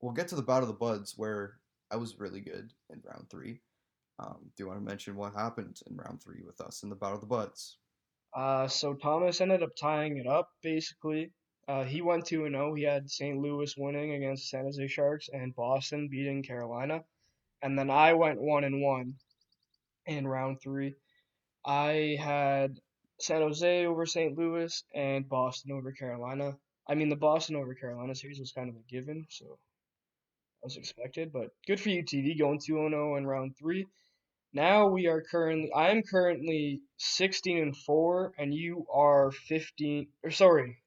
we'll 0.00 0.12
get 0.12 0.28
to 0.28 0.36
the 0.36 0.42
bout 0.42 0.62
of 0.62 0.68
the 0.68 0.74
buds 0.74 1.14
where 1.16 1.54
I 1.90 1.96
was 1.96 2.20
really 2.20 2.40
good 2.40 2.72
in 2.90 3.02
round 3.04 3.28
three. 3.30 3.62
Um, 4.18 4.36
do 4.56 4.64
you 4.64 4.66
want 4.68 4.80
to 4.80 4.84
mention 4.84 5.16
what 5.16 5.34
happened 5.34 5.80
in 5.88 5.96
round 5.96 6.22
three 6.22 6.42
with 6.44 6.60
us 6.60 6.82
in 6.82 6.88
the 6.88 6.96
bout 6.96 7.14
of 7.14 7.20
the 7.20 7.26
buds? 7.26 7.76
Uh, 8.34 8.68
so 8.68 8.94
Thomas 8.94 9.40
ended 9.40 9.62
up 9.62 9.76
tying 9.80 10.18
it 10.18 10.26
up 10.26 10.50
basically. 10.62 11.30
Uh, 11.68 11.84
he 11.84 12.00
went 12.00 12.24
2 12.24 12.46
and 12.46 12.54
0. 12.54 12.74
He 12.74 12.82
had 12.82 13.10
St. 13.10 13.38
Louis 13.38 13.74
winning 13.76 14.14
against 14.14 14.48
San 14.48 14.64
Jose 14.64 14.86
Sharks 14.88 15.28
and 15.30 15.54
Boston 15.54 16.08
beating 16.08 16.42
Carolina. 16.42 17.04
And 17.62 17.78
then 17.78 17.90
I 17.90 18.14
went 18.14 18.40
1 18.40 18.64
and 18.64 18.80
1 18.80 19.14
in 20.06 20.26
round 20.26 20.62
3. 20.62 20.94
I 21.64 22.16
had 22.18 22.80
San 23.20 23.42
Jose 23.42 23.84
over 23.84 24.06
St. 24.06 24.36
Louis 24.36 24.82
and 24.94 25.28
Boston 25.28 25.72
over 25.72 25.92
Carolina. 25.92 26.56
I 26.88 26.94
mean, 26.94 27.10
the 27.10 27.16
Boston 27.16 27.56
over 27.56 27.74
Carolina 27.74 28.14
series 28.14 28.40
was 28.40 28.52
kind 28.52 28.70
of 28.70 28.76
a 28.76 28.90
given, 28.90 29.26
so 29.28 29.44
that 29.44 30.66
was 30.66 30.76
expected. 30.78 31.32
But 31.32 31.50
good 31.66 31.78
for 31.78 31.90
you, 31.90 32.02
TV, 32.02 32.38
going 32.38 32.60
2 32.64 32.88
0 32.88 33.16
in 33.16 33.26
round 33.26 33.56
3. 33.58 33.86
Now 34.52 34.88
we 34.88 35.06
are 35.06 35.22
currently 35.22 35.70
I 35.72 35.90
am 35.90 36.02
currently 36.02 36.80
16 36.96 37.58
and 37.58 37.76
4 37.76 38.32
and 38.38 38.54
you 38.54 38.86
are 38.92 39.30
15 39.30 40.08
or 40.24 40.30
sorry. 40.30 40.78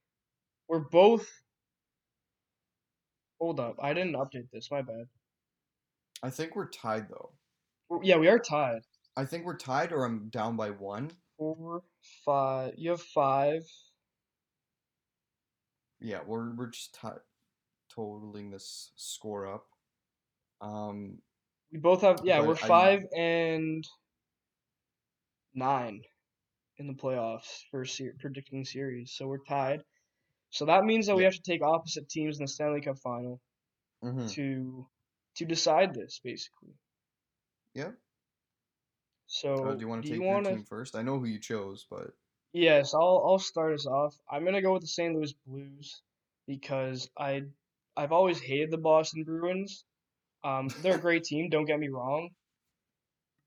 We're 0.67 0.79
both 0.79 1.27
Hold 3.39 3.59
up. 3.59 3.77
I 3.81 3.95
didn't 3.95 4.13
update 4.13 4.51
this. 4.53 4.69
My 4.69 4.83
bad. 4.83 5.07
I 6.21 6.29
think 6.29 6.55
we're 6.55 6.69
tied 6.69 7.09
though. 7.09 7.31
We're- 7.89 8.05
yeah, 8.07 8.17
we 8.17 8.27
are 8.27 8.37
tied. 8.37 8.83
I 9.17 9.25
think 9.25 9.45
we're 9.45 9.57
tied 9.57 9.91
or 9.91 10.05
I'm 10.05 10.29
down 10.29 10.55
by 10.55 10.69
one. 10.69 11.11
4 11.37 11.81
5. 12.23 12.73
You 12.77 12.91
have 12.91 13.01
5. 13.01 13.63
Yeah, 15.99 16.21
we're 16.25 16.53
we're 16.55 16.67
just 16.69 16.93
ti 16.99 17.09
totaling 17.89 18.51
this 18.51 18.91
score 18.95 19.47
up. 19.47 19.65
Um, 20.61 21.19
We 21.71 21.79
both 21.79 22.01
have 22.01 22.19
yeah, 22.23 22.39
But 22.39 22.47
we're 22.47 22.53
I- 22.55 22.67
5 22.67 23.05
and 23.15 23.87
9 25.53 26.01
in 26.77 26.87
the 26.87 26.93
playoffs 26.93 27.63
for 27.69 27.85
ser- 27.85 28.15
predicting 28.19 28.65
series. 28.65 29.13
So 29.13 29.27
we're 29.27 29.43
tied. 29.47 29.83
So 30.49 30.65
that 30.65 30.83
means 30.83 31.07
that 31.07 31.15
we 31.15 31.23
have 31.23 31.33
to 31.33 31.41
take 31.41 31.61
opposite 31.63 32.09
teams 32.09 32.39
in 32.39 32.43
the 32.45 32.47
Stanley 32.47 32.81
Cup 32.81 32.97
final 32.99 33.39
mhm. 34.03 34.29
to 34.33 34.87
to 35.35 35.45
decide 35.45 35.93
this 35.93 36.19
basically. 36.21 36.73
Yeah. 37.73 37.91
So 39.27 39.53
Uh, 39.69 39.75
do 39.75 39.79
you 39.79 39.87
want 39.87 40.03
to 40.03 40.09
take 40.09 40.19
your 40.19 40.27
wanna- 40.27 40.49
team 40.49 40.65
first? 40.65 40.93
I 40.95 41.03
know 41.03 41.19
who 41.19 41.25
you 41.25 41.39
chose, 41.39 41.85
but 41.89 42.13
Yes, 42.53 42.93
I'll 42.93 43.23
I'll 43.25 43.39
start 43.39 43.73
us 43.73 43.85
off. 43.85 44.13
I'm 44.29 44.43
gonna 44.43 44.61
go 44.61 44.73
with 44.73 44.81
the 44.81 44.87
St. 44.89 45.15
Louis 45.15 45.31
Blues 45.45 46.01
because 46.47 47.09
I 47.17 47.43
I've 47.95 48.11
always 48.11 48.41
hated 48.41 48.71
the 48.71 48.77
Boston 48.77 49.23
Bruins. 49.23 49.85
Um, 50.43 50.67
they're 50.81 50.95
a 50.95 51.01
great 51.01 51.23
team, 51.23 51.49
don't 51.49 51.65
get 51.65 51.79
me 51.79 51.89
wrong. 51.89 52.29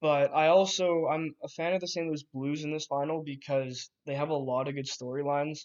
But 0.00 0.34
I 0.34 0.48
also 0.48 1.06
I'm 1.06 1.34
a 1.42 1.48
fan 1.48 1.72
of 1.74 1.80
the 1.80 1.88
St. 1.88 2.06
Louis 2.06 2.22
Blues 2.32 2.62
in 2.64 2.72
this 2.72 2.86
final 2.86 3.22
because 3.22 3.90
they 4.06 4.14
have 4.14 4.28
a 4.28 4.34
lot 4.34 4.68
of 4.68 4.74
good 4.74 4.86
storylines. 4.86 5.60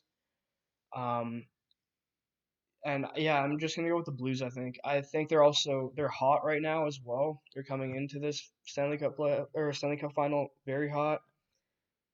Um, 0.96 1.46
and 2.86 3.06
yeah, 3.16 3.38
I'm 3.42 3.60
just 3.60 3.76
gonna 3.76 3.90
go 3.90 3.98
with 3.98 4.06
the 4.06 4.12
Blues. 4.14 4.42
I 4.42 4.50
think. 4.50 4.80
I 4.86 5.02
think 5.02 5.28
they're 5.30 5.44
also 5.44 5.92
they're 5.96 6.08
hot 6.08 6.46
right 6.46 6.62
now 6.62 6.88
as 6.88 7.00
well. 7.04 7.42
They're 7.54 7.64
coming 7.64 7.96
into 7.96 8.20
this 8.20 8.50
Stanley 8.66 8.98
Cup 8.98 9.18
play 9.18 9.42
or 9.54 9.74
Stanley 9.74 9.98
Cup 9.98 10.14
final 10.14 10.48
very 10.66 10.90
hot. 10.90 11.20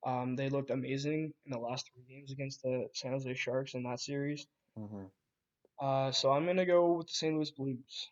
Um, 0.05 0.35
they 0.35 0.49
looked 0.49 0.69
amazing 0.71 1.33
in 1.45 1.51
the 1.51 1.59
last 1.59 1.89
three 1.93 2.03
games 2.07 2.31
against 2.31 2.61
the 2.63 2.87
San 2.93 3.11
Jose 3.11 3.33
Sharks 3.35 3.73
in 3.75 3.83
that 3.83 3.99
series. 3.99 4.47
mhm. 4.77 5.09
Uh, 5.79 6.11
so 6.11 6.31
I'm 6.31 6.45
gonna 6.45 6.65
go 6.65 6.93
with 6.93 7.07
the 7.07 7.13
St. 7.13 7.35
Louis 7.35 7.51
Blues. 7.51 8.09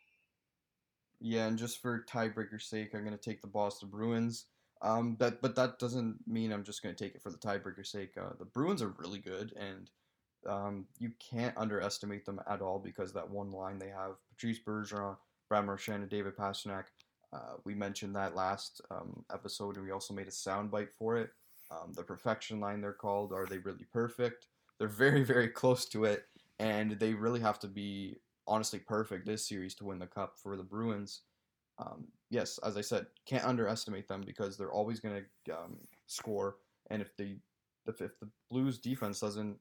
Yeah, 1.23 1.47
and 1.47 1.57
just 1.57 1.81
for 1.81 2.03
tiebreaker's 2.09 2.65
sake, 2.67 2.93
I'm 2.93 3.05
gonna 3.05 3.17
take 3.17 3.41
the 3.41 3.47
Boston 3.47 3.89
Bruins. 3.89 4.47
Um, 4.81 5.15
that 5.19 5.41
but 5.41 5.55
that 5.55 5.79
doesn't 5.79 6.17
mean 6.27 6.51
I'm 6.51 6.65
just 6.65 6.83
gonna 6.83 6.95
take 6.95 7.15
it 7.15 7.23
for 7.23 7.31
the 7.31 7.37
tiebreaker's 7.37 7.89
sake. 7.91 8.17
Uh, 8.17 8.31
the 8.37 8.45
Bruins 8.45 8.81
are 8.81 8.93
really 8.99 9.19
good, 9.19 9.53
and 9.57 9.89
um, 10.47 10.85
you 10.99 11.11
can't 11.19 11.57
underestimate 11.57 12.25
them 12.25 12.41
at 12.47 12.61
all 12.61 12.79
because 12.79 13.13
that 13.13 13.29
one 13.29 13.51
line 13.51 13.79
they 13.79 13.89
have: 13.89 14.17
Patrice 14.29 14.59
Bergeron, 14.59 15.17
Brad 15.49 15.65
Marchand, 15.65 16.01
and 16.03 16.11
David 16.11 16.35
Pastrnak. 16.35 16.85
Uh, 17.31 17.55
we 17.65 17.73
mentioned 17.73 18.15
that 18.15 18.35
last 18.35 18.81
um, 18.91 19.25
episode, 19.33 19.77
and 19.77 19.85
we 19.85 19.91
also 19.91 20.13
made 20.13 20.27
a 20.27 20.31
soundbite 20.31 20.91
for 20.99 21.17
it. 21.17 21.31
Um, 21.71 21.93
the 21.93 22.03
perfection 22.03 22.59
line 22.59 22.81
they're 22.81 22.93
called. 22.93 23.33
Are 23.33 23.47
they 23.47 23.59
really 23.59 23.85
perfect? 23.93 24.47
They're 24.77 24.87
very, 25.05 25.23
very 25.23 25.47
close 25.49 25.85
to 25.89 26.05
it. 26.05 26.25
and 26.59 26.99
they 26.99 27.13
really 27.13 27.39
have 27.39 27.59
to 27.59 27.67
be 27.67 28.17
honestly 28.47 28.79
perfect 28.79 29.25
this 29.25 29.47
series 29.47 29.75
to 29.75 29.85
win 29.85 29.99
the 29.99 30.07
cup 30.07 30.35
for 30.41 30.57
the 30.57 30.63
Bruins. 30.63 31.21
Um, 31.79 32.05
yes, 32.29 32.59
as 32.63 32.77
I 32.77 32.81
said, 32.81 33.07
can't 33.25 33.45
underestimate 33.45 34.07
them 34.07 34.21
because 34.25 34.57
they're 34.57 34.71
always 34.71 34.99
going 34.99 35.23
to 35.45 35.53
um, 35.53 35.77
score, 36.07 36.57
and 36.89 37.01
if 37.01 37.15
the 37.17 37.37
if, 37.85 38.01
if 38.01 38.19
the 38.19 38.29
Blues 38.49 38.77
defense 38.77 39.19
doesn't 39.19 39.57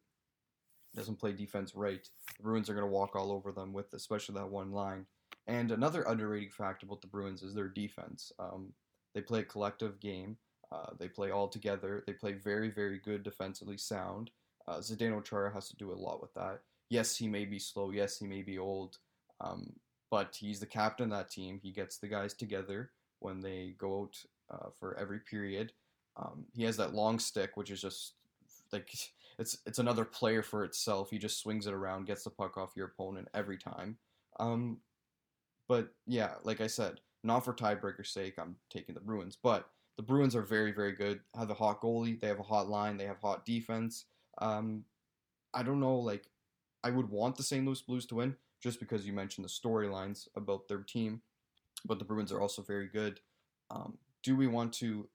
doesn't 0.95 1.19
play 1.19 1.33
defense 1.33 1.75
right, 1.75 2.07
the 2.37 2.43
Bruins 2.43 2.69
are 2.69 2.75
going 2.75 2.87
to 2.87 2.93
walk 2.93 3.17
all 3.17 3.33
over 3.33 3.51
them 3.51 3.73
with 3.73 3.93
especially 3.95 4.35
that 4.35 4.51
one 4.51 4.73
line. 4.73 5.07
And 5.47 5.73
another 5.73 6.03
underrated 6.03 6.53
fact 6.53 6.83
about 6.83 7.01
the 7.01 7.09
Bruins 7.09 7.43
is 7.43 7.55
their 7.55 7.69
defense. 7.69 8.31
Um, 8.39 8.73
they 9.15 9.23
play 9.23 9.41
a 9.41 9.45
collective 9.45 10.01
game. 10.01 10.37
Uh, 10.71 10.91
they 10.99 11.09
play 11.09 11.31
all 11.31 11.49
together. 11.49 12.05
They 12.07 12.13
play 12.13 12.33
very, 12.33 12.71
very 12.71 12.99
good 12.99 13.23
defensively 13.23 13.77
sound. 13.77 14.31
Uh, 14.69 14.77
Zdeno 14.77 15.25
Chara 15.25 15.53
has 15.53 15.69
to 15.69 15.77
do 15.77 15.93
a 15.93 15.95
lot 15.95 16.21
with 16.21 16.33
that. 16.35 16.61
Yes, 16.93 17.17
he 17.17 17.27
may 17.27 17.47
be 17.47 17.59
slow. 17.59 17.91
Yes, 17.91 18.19
he 18.19 18.27
may 18.27 18.43
be 18.43 18.59
old. 18.59 18.99
Um, 19.41 19.73
but 20.11 20.37
he's 20.39 20.61
the 20.61 20.67
captain 20.67 21.11
of 21.11 21.19
that 21.19 21.31
team. 21.31 21.59
He 21.63 21.73
gets 21.73 21.97
the 21.97 22.07
guys 22.07 22.35
together 22.35 22.91
when 23.21 23.41
they 23.41 23.75
go 23.79 24.03
out 24.03 24.17
uh, 24.51 24.69
for 24.79 24.95
every 24.99 25.21
period. 25.21 25.73
Um, 26.19 26.45
he 26.55 26.65
has 26.65 26.77
that 26.77 26.93
long 26.93 27.19
stick, 27.19 27.53
which 27.57 27.71
is 27.71 27.81
just 27.81 28.13
like 28.75 28.93
it's 29.39 29.57
it's 29.65 29.79
another 29.79 30.05
player 30.05 30.43
for 30.43 30.65
itself. 30.65 31.09
He 31.09 31.17
just 31.17 31.41
swings 31.41 31.67
it 31.67 31.73
around, 31.73 32.05
gets 32.09 32.25
the 32.25 32.31
puck 32.31 32.59
off 32.59 32.77
your 32.77 32.89
opponent 32.89 33.29
every 33.33 33.57
time. 33.57 33.97
Um, 34.39 34.77
but 35.69 35.89
yeah, 36.07 36.35
like 36.45 36.61
I 36.61 36.67
said, 36.67 37.01
not 37.25 37.43
for 37.43 37.55
tiebreaker's 37.55 38.11
sake, 38.11 38.35
I'm 38.37 38.57
taking 38.69 38.95
the 38.95 39.01
Bruins. 39.01 39.39
But 39.43 39.67
the 39.97 40.03
Bruins 40.03 40.37
are 40.37 40.43
very, 40.43 40.73
very 40.73 40.93
good. 40.93 41.21
Have 41.39 41.49
a 41.49 41.55
hot 41.55 41.81
goalie. 41.81 42.21
They 42.21 42.29
have 42.29 42.41
a 42.41 42.43
hot 42.43 42.69
line. 42.69 42.99
They 42.99 43.07
have 43.07 43.21
hot 43.23 43.47
defense. 43.47 44.05
Um, 44.43 44.85
I 45.55 45.63
don't 45.63 45.81
know. 45.81 45.97
Like, 45.97 46.27
I 46.85 46.91
would 46.91 47.11
want 47.11 47.37
the 47.37 47.43
St. 47.43 47.65
Louis 47.65 47.81
Blues 47.83 48.07
to 48.07 48.17
win 48.17 48.37
just 48.63 48.81
because 48.81 49.07
you 49.07 49.13
mentioned 49.13 49.45
the 49.45 49.49
storylines 49.49 50.29
about 50.37 50.69
their 50.69 50.83
team, 50.83 51.23
but 51.85 51.99
the 51.99 52.05
Bruins 52.05 52.33
are 52.33 52.41
also 52.41 52.63
very 52.63 52.89
good. 52.89 53.21
Um, 53.71 53.99
do 54.23 54.37
we 54.37 54.47
want 54.47 54.73
to 54.75 55.09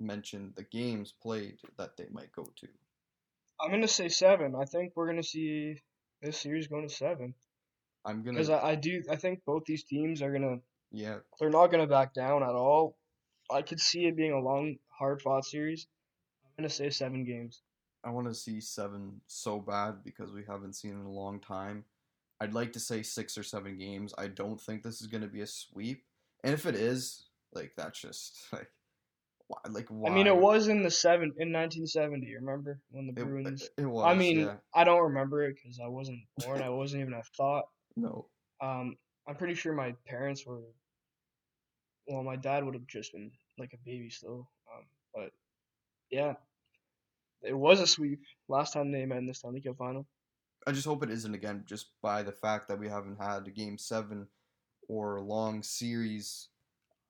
mention 0.00 0.52
the 0.56 0.64
games 0.64 1.12
played 1.22 1.58
that 1.78 1.96
they 1.96 2.06
might 2.10 2.32
go 2.32 2.44
to? 2.44 2.68
I'm 3.60 3.70
gonna 3.70 3.86
say 3.88 4.08
seven. 4.08 4.54
I 4.60 4.64
think 4.64 4.92
we're 4.96 5.06
gonna 5.06 5.22
see 5.22 5.80
this 6.20 6.38
series 6.38 6.66
going 6.66 6.88
to 6.88 6.94
seven 6.94 7.34
I'm 8.04 8.22
gonna. 8.22 8.38
because 8.38 8.50
I, 8.50 8.70
I 8.70 8.74
do. 8.74 9.02
I 9.10 9.16
think 9.16 9.44
both 9.46 9.64
these 9.64 9.84
teams 9.84 10.22
are 10.22 10.32
gonna. 10.32 10.58
yeah, 10.90 11.18
They're 11.38 11.50
not 11.50 11.68
gonna 11.68 11.86
back 11.86 12.14
down 12.14 12.42
at 12.42 12.54
all. 12.54 12.96
I 13.50 13.62
could 13.62 13.80
see 13.80 14.06
it 14.06 14.16
being 14.16 14.32
a 14.32 14.40
long, 14.40 14.76
hard-fought 14.88 15.44
series. 15.44 15.86
I'm 16.44 16.64
gonna 16.64 16.70
say 16.70 16.90
seven 16.90 17.24
games. 17.24 17.62
I 18.04 18.10
want 18.10 18.26
to 18.28 18.34
see 18.34 18.60
seven 18.60 19.20
so 19.26 19.60
bad 19.60 20.02
because 20.04 20.32
we 20.32 20.42
haven't 20.48 20.74
seen 20.74 20.92
it 20.92 21.00
in 21.00 21.06
a 21.06 21.10
long 21.10 21.40
time. 21.40 21.84
I'd 22.40 22.54
like 22.54 22.72
to 22.72 22.80
say 22.80 23.02
six 23.02 23.38
or 23.38 23.42
seven 23.44 23.78
games. 23.78 24.12
I 24.18 24.26
don't 24.26 24.60
think 24.60 24.82
this 24.82 25.00
is 25.00 25.06
going 25.06 25.22
to 25.22 25.28
be 25.28 25.42
a 25.42 25.46
sweep, 25.46 26.02
and 26.42 26.52
if 26.52 26.66
it 26.66 26.74
is, 26.74 27.28
like 27.52 27.72
that's 27.76 28.00
just 28.00 28.36
like, 28.52 28.68
why? 29.46 29.58
Like 29.70 29.86
why? 29.88 30.10
I 30.10 30.14
mean, 30.14 30.26
it 30.26 30.36
was 30.36 30.66
in 30.68 30.82
the 30.82 30.90
seven 30.90 31.32
in 31.38 31.52
1970. 31.52 32.34
Remember 32.34 32.80
when 32.90 33.06
the 33.06 33.20
It, 33.20 33.24
Bruins? 33.24 33.68
it 33.78 33.86
was. 33.86 34.04
I 34.06 34.14
mean, 34.14 34.40
yeah. 34.40 34.54
I 34.74 34.82
don't 34.84 35.02
remember 35.02 35.44
it 35.44 35.54
because 35.62 35.78
I 35.78 35.86
wasn't 35.88 36.18
born. 36.38 36.60
I 36.62 36.68
wasn't 36.70 37.02
even 37.02 37.14
a 37.14 37.22
thought. 37.36 37.64
no. 37.96 38.26
Um, 38.60 38.96
I'm 39.28 39.36
pretty 39.36 39.54
sure 39.54 39.72
my 39.72 39.94
parents 40.06 40.44
were. 40.46 40.62
Well, 42.08 42.24
my 42.24 42.36
dad 42.36 42.64
would 42.64 42.74
have 42.74 42.86
just 42.88 43.12
been 43.12 43.30
like 43.58 43.72
a 43.72 43.78
baby 43.84 44.10
still. 44.10 44.48
Um, 44.72 44.84
but 45.14 45.30
yeah, 46.10 46.34
it 47.42 47.56
was 47.56 47.80
a 47.80 47.86
sweep 47.86 48.20
last 48.48 48.72
time 48.72 48.92
they 48.92 49.06
met 49.06 49.18
in 49.18 49.26
the 49.26 49.34
Stanley 49.34 49.60
Cup 49.60 49.76
final. 49.76 50.06
I 50.66 50.72
just 50.72 50.86
hope 50.86 51.02
it 51.02 51.10
isn't 51.10 51.34
again, 51.34 51.64
just 51.66 51.88
by 52.02 52.22
the 52.22 52.32
fact 52.32 52.68
that 52.68 52.78
we 52.78 52.88
haven't 52.88 53.20
had 53.20 53.46
a 53.46 53.50
game 53.50 53.78
seven 53.78 54.28
or 54.88 55.20
long 55.20 55.62
series. 55.62 56.48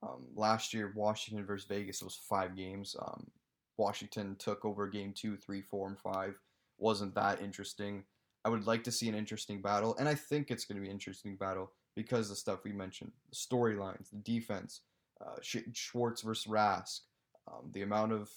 Um, 0.03 0.27
last 0.35 0.73
year, 0.75 0.93
Washington 0.97 1.45
versus 1.45 1.69
Vegas, 1.69 2.01
it 2.01 2.05
was 2.05 2.19
five 2.29 2.57
games. 2.57 2.97
Um, 3.01 3.31
Washington 3.77 4.37
took 4.39 4.65
over 4.65 4.89
game 4.89 5.13
two, 5.15 5.37
three, 5.37 5.63
four, 5.63 5.89
and 5.89 5.99
five. 5.99 6.35
Wasn't 6.79 7.15
that 7.15 7.41
interesting? 7.41 8.05
I 8.45 8.49
would 8.49 8.67
like 8.67 8.85
to 8.85 8.93
see 8.93 9.09
an 9.09 9.15
interesting 9.15 9.63
battle, 9.63 9.97
and 9.99 10.09
I 10.09 10.15
think 10.15 10.51
it's 10.51 10.65
going 10.65 10.77
to 10.77 10.83
be 10.83 10.89
an 10.89 10.95
interesting 10.95 11.37
battle 11.37 11.71
because 11.95 12.29
the 12.29 12.35
stuff 12.35 12.65
we 12.65 12.73
mentioned, 12.73 13.13
the 13.31 13.37
storylines, 13.37 14.11
the 14.11 14.17
defense, 14.17 14.81
uh, 15.25 15.37
Schwartz 15.73 16.23
versus 16.23 16.51
Rask, 16.51 17.01
um, 17.47 17.71
the 17.73 17.83
amount 17.83 18.13
of 18.13 18.31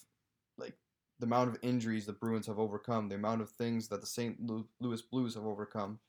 the 1.20 1.26
amount 1.26 1.50
of 1.50 1.58
injuries 1.62 2.06
the 2.06 2.14
Bruins 2.14 2.48
have 2.48 2.60
overcome, 2.60 3.08
the 3.08 3.16
amount 3.16 3.42
of 3.42 3.50
things 3.52 3.88
that 3.88 4.02
the 4.02 4.08
St. 4.08 4.38
Louis 4.80 5.02
Blues 5.12 5.36
have 5.36 5.46
overcome. 5.46 6.00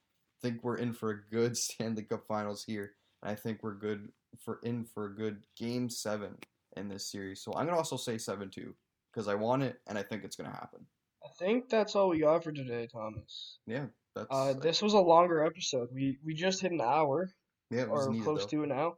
I 0.43 0.49
think 0.49 0.63
we're 0.63 0.79
in 0.79 0.93
for 0.93 1.11
a 1.11 1.25
good 1.31 1.57
Stanley 1.57 2.03
Cup 2.03 2.25
Finals 2.27 2.65
here, 2.65 2.93
and 3.23 3.31
I 3.31 3.35
think 3.35 3.63
we're 3.63 3.75
good 3.75 4.11
for 4.45 4.59
in 4.63 4.85
for 4.85 5.07
a 5.07 5.15
good 5.15 5.45
Game 5.57 5.89
Seven 5.89 6.37
in 6.77 6.89
this 6.89 7.11
series. 7.11 7.43
So 7.43 7.53
I'm 7.55 7.67
gonna 7.67 7.79
also 7.79 7.97
say 7.97 8.19
seven 8.19 8.51
two 8.51 8.75
because 9.13 9.29
I 9.29 9.35
want 9.35 9.63
it, 9.63 9.81
and 9.87 9.97
I 9.99 10.03
think 10.03 10.25
it's 10.25 10.37
gonna 10.37 10.51
happen. 10.51 10.87
I 11.25 11.29
think 11.39 11.69
that's 11.69 11.97
all 11.97 12.09
we 12.09 12.21
got 12.21 12.45
for 12.45 12.53
today, 12.53 12.87
Thomas. 12.93 13.59
Yeah, 13.67 13.87
that's 14.15 14.29
Uh, 14.31 14.53
this 14.55 14.83
was 14.83 14.93
a 14.95 15.01
longer 15.01 15.45
episode. 15.45 15.89
We 15.93 16.19
we 16.25 16.35
just 16.35 16.61
hit 16.61 16.73
an 16.73 16.81
hour 16.81 17.31
yeah, 17.71 17.85
or 17.85 18.11
needed 18.11 18.25
close 18.25 18.43
though. 18.43 18.59
to 18.59 18.63
an 18.65 18.73
hour. 18.73 18.95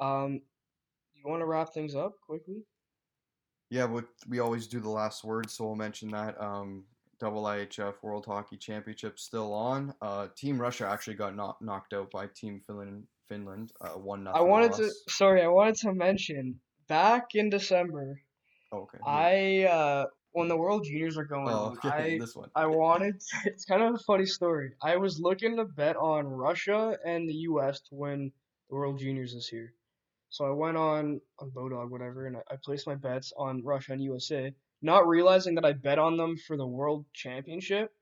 Um, 0.00 0.40
you 1.14 1.22
want 1.30 1.40
to 1.40 1.46
wrap 1.46 1.72
things 1.72 1.94
up 1.94 2.12
quickly? 2.26 2.64
Yeah, 3.74 3.88
but 3.88 4.04
we 4.28 4.38
always 4.38 4.68
do 4.68 4.78
the 4.78 4.88
last 4.88 5.24
word, 5.24 5.50
so 5.50 5.64
we'll 5.64 5.74
mention 5.74 6.08
that. 6.10 6.40
Um, 6.40 6.84
Double 7.18 7.42
IHF 7.42 7.94
World 8.02 8.24
Hockey 8.24 8.56
Championship 8.56 9.18
still 9.18 9.52
on. 9.52 9.92
Uh, 10.00 10.28
Team 10.36 10.60
Russia 10.60 10.86
actually 10.86 11.14
got 11.14 11.34
knock- 11.34 11.60
knocked 11.60 11.92
out 11.92 12.08
by 12.12 12.28
Team 12.28 12.60
Finland. 12.64 13.04
Finland, 13.28 13.72
uh, 13.80 13.98
one 13.98 14.22
nothing. 14.22 14.40
I 14.40 14.44
wanted 14.44 14.70
loss. 14.72 14.78
to. 14.78 14.92
Sorry, 15.08 15.42
I 15.42 15.48
wanted 15.48 15.74
to 15.76 15.92
mention 15.92 16.60
back 16.86 17.34
in 17.34 17.50
December. 17.50 18.20
Oh, 18.70 18.82
okay. 18.82 18.98
I 19.04 19.64
uh, 19.64 20.06
when 20.32 20.46
the 20.46 20.56
World 20.56 20.84
Juniors 20.84 21.18
are 21.18 21.24
going 21.24 21.48
Oh, 21.48 21.74
okay. 21.84 21.88
I 21.88 22.18
this 22.18 22.36
one. 22.36 22.50
I 22.54 22.66
wanted. 22.66 23.20
it's 23.44 23.64
kind 23.64 23.82
of 23.82 23.94
a 23.94 23.98
funny 23.98 24.26
story. 24.26 24.70
I 24.80 24.98
was 24.98 25.18
looking 25.18 25.56
to 25.56 25.64
bet 25.64 25.96
on 25.96 26.26
Russia 26.26 26.96
and 27.04 27.28
the 27.28 27.34
U.S. 27.50 27.80
to 27.88 27.96
win 27.96 28.30
the 28.68 28.76
World 28.76 29.00
Juniors 29.00 29.34
this 29.34 29.50
year. 29.52 29.74
So 30.34 30.44
I 30.44 30.50
went 30.50 30.76
on 30.76 31.20
on 31.38 31.52
Bodog, 31.52 31.90
whatever, 31.90 32.26
and 32.26 32.36
I, 32.36 32.40
I 32.50 32.56
placed 32.56 32.88
my 32.88 32.96
bets 32.96 33.32
on 33.36 33.62
Russia 33.62 33.92
and 33.92 34.02
USA, 34.02 34.52
not 34.82 35.06
realizing 35.06 35.54
that 35.54 35.64
I 35.64 35.74
bet 35.74 36.00
on 36.00 36.16
them 36.16 36.36
for 36.36 36.56
the 36.56 36.66
World 36.66 37.06
Championship. 37.12 37.92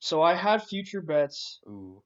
So 0.00 0.20
I 0.20 0.34
had 0.34 0.64
future 0.64 1.00
bets 1.00 1.60
Ooh. 1.68 2.02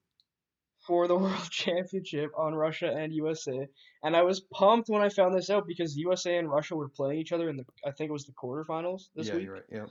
for 0.85 1.07
the 1.07 1.15
World 1.23 1.49
Championship 1.49 2.29
on 2.37 2.53
Russia 2.53 2.93
and 2.95 3.11
USA, 3.15 3.67
and 4.03 4.15
I 4.15 4.21
was 4.21 4.41
pumped 4.41 4.89
when 4.89 5.01
I 5.01 5.09
found 5.09 5.33
this 5.33 5.49
out 5.49 5.65
because 5.65 5.97
USA 5.97 6.37
and 6.37 6.51
Russia 6.51 6.75
were 6.75 6.89
playing 6.89 7.19
each 7.19 7.31
other 7.31 7.49
in 7.49 7.57
the 7.57 7.65
I 7.83 7.89
think 7.89 8.09
it 8.09 8.13
was 8.13 8.25
the 8.25 8.33
quarterfinals 8.33 9.05
this 9.15 9.29
yeah, 9.29 9.33
week. 9.33 9.43
you're 9.43 9.53
right. 9.55 9.63
Yeah. 9.71 9.85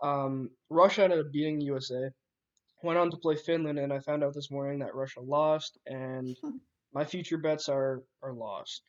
Um, 0.00 0.50
Russia 0.70 1.02
ended 1.02 1.18
up 1.18 1.32
beating 1.32 1.60
USA. 1.62 2.10
Went 2.84 3.00
on 3.00 3.10
to 3.10 3.16
play 3.16 3.34
Finland, 3.34 3.80
and 3.80 3.92
I 3.92 3.98
found 3.98 4.22
out 4.22 4.32
this 4.32 4.52
morning 4.52 4.78
that 4.78 4.94
Russia 4.94 5.22
lost, 5.22 5.76
and 5.86 6.36
my 6.98 7.04
future 7.04 7.38
bets 7.38 7.68
are 7.68 8.02
are 8.24 8.32
lost. 8.32 8.82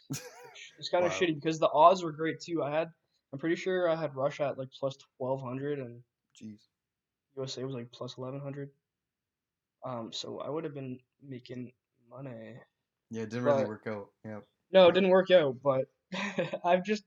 It's 0.80 0.90
kind 0.90 1.06
of 1.06 1.12
shitty 1.12 1.36
because 1.36 1.60
the 1.60 1.70
odds 1.72 2.04
were 2.04 2.12
great 2.12 2.40
too. 2.42 2.64
I 2.64 2.72
had, 2.72 2.88
I'm 3.32 3.40
pretty 3.40 3.56
sure 3.56 3.88
I 3.88 3.96
had 3.96 4.16
Russia 4.16 4.48
at 4.48 4.58
like 4.58 4.70
plus 4.80 4.98
twelve 5.18 5.44
hundred, 5.44 5.78
and 5.78 6.02
Jeez. 6.42 6.60
USA 7.38 7.64
was 7.64 7.76
like 7.76 7.92
plus 7.92 8.18
eleven 8.18 8.40
hundred. 8.40 8.70
Um, 9.86 10.10
so 10.12 10.40
I 10.40 10.50
would 10.50 10.64
have 10.64 10.74
been 10.74 10.98
making 11.22 11.72
money. 12.10 12.56
Yeah, 13.12 13.22
it 13.22 13.30
didn't 13.30 13.46
really 13.46 13.66
work 13.66 13.86
out. 13.88 14.08
Yeah. 14.26 14.40
No, 14.72 14.88
it 14.88 14.94
didn't 14.94 15.10
work 15.10 15.30
out, 15.30 15.58
but 15.64 15.86
I've 16.66 16.84
just 16.84 17.04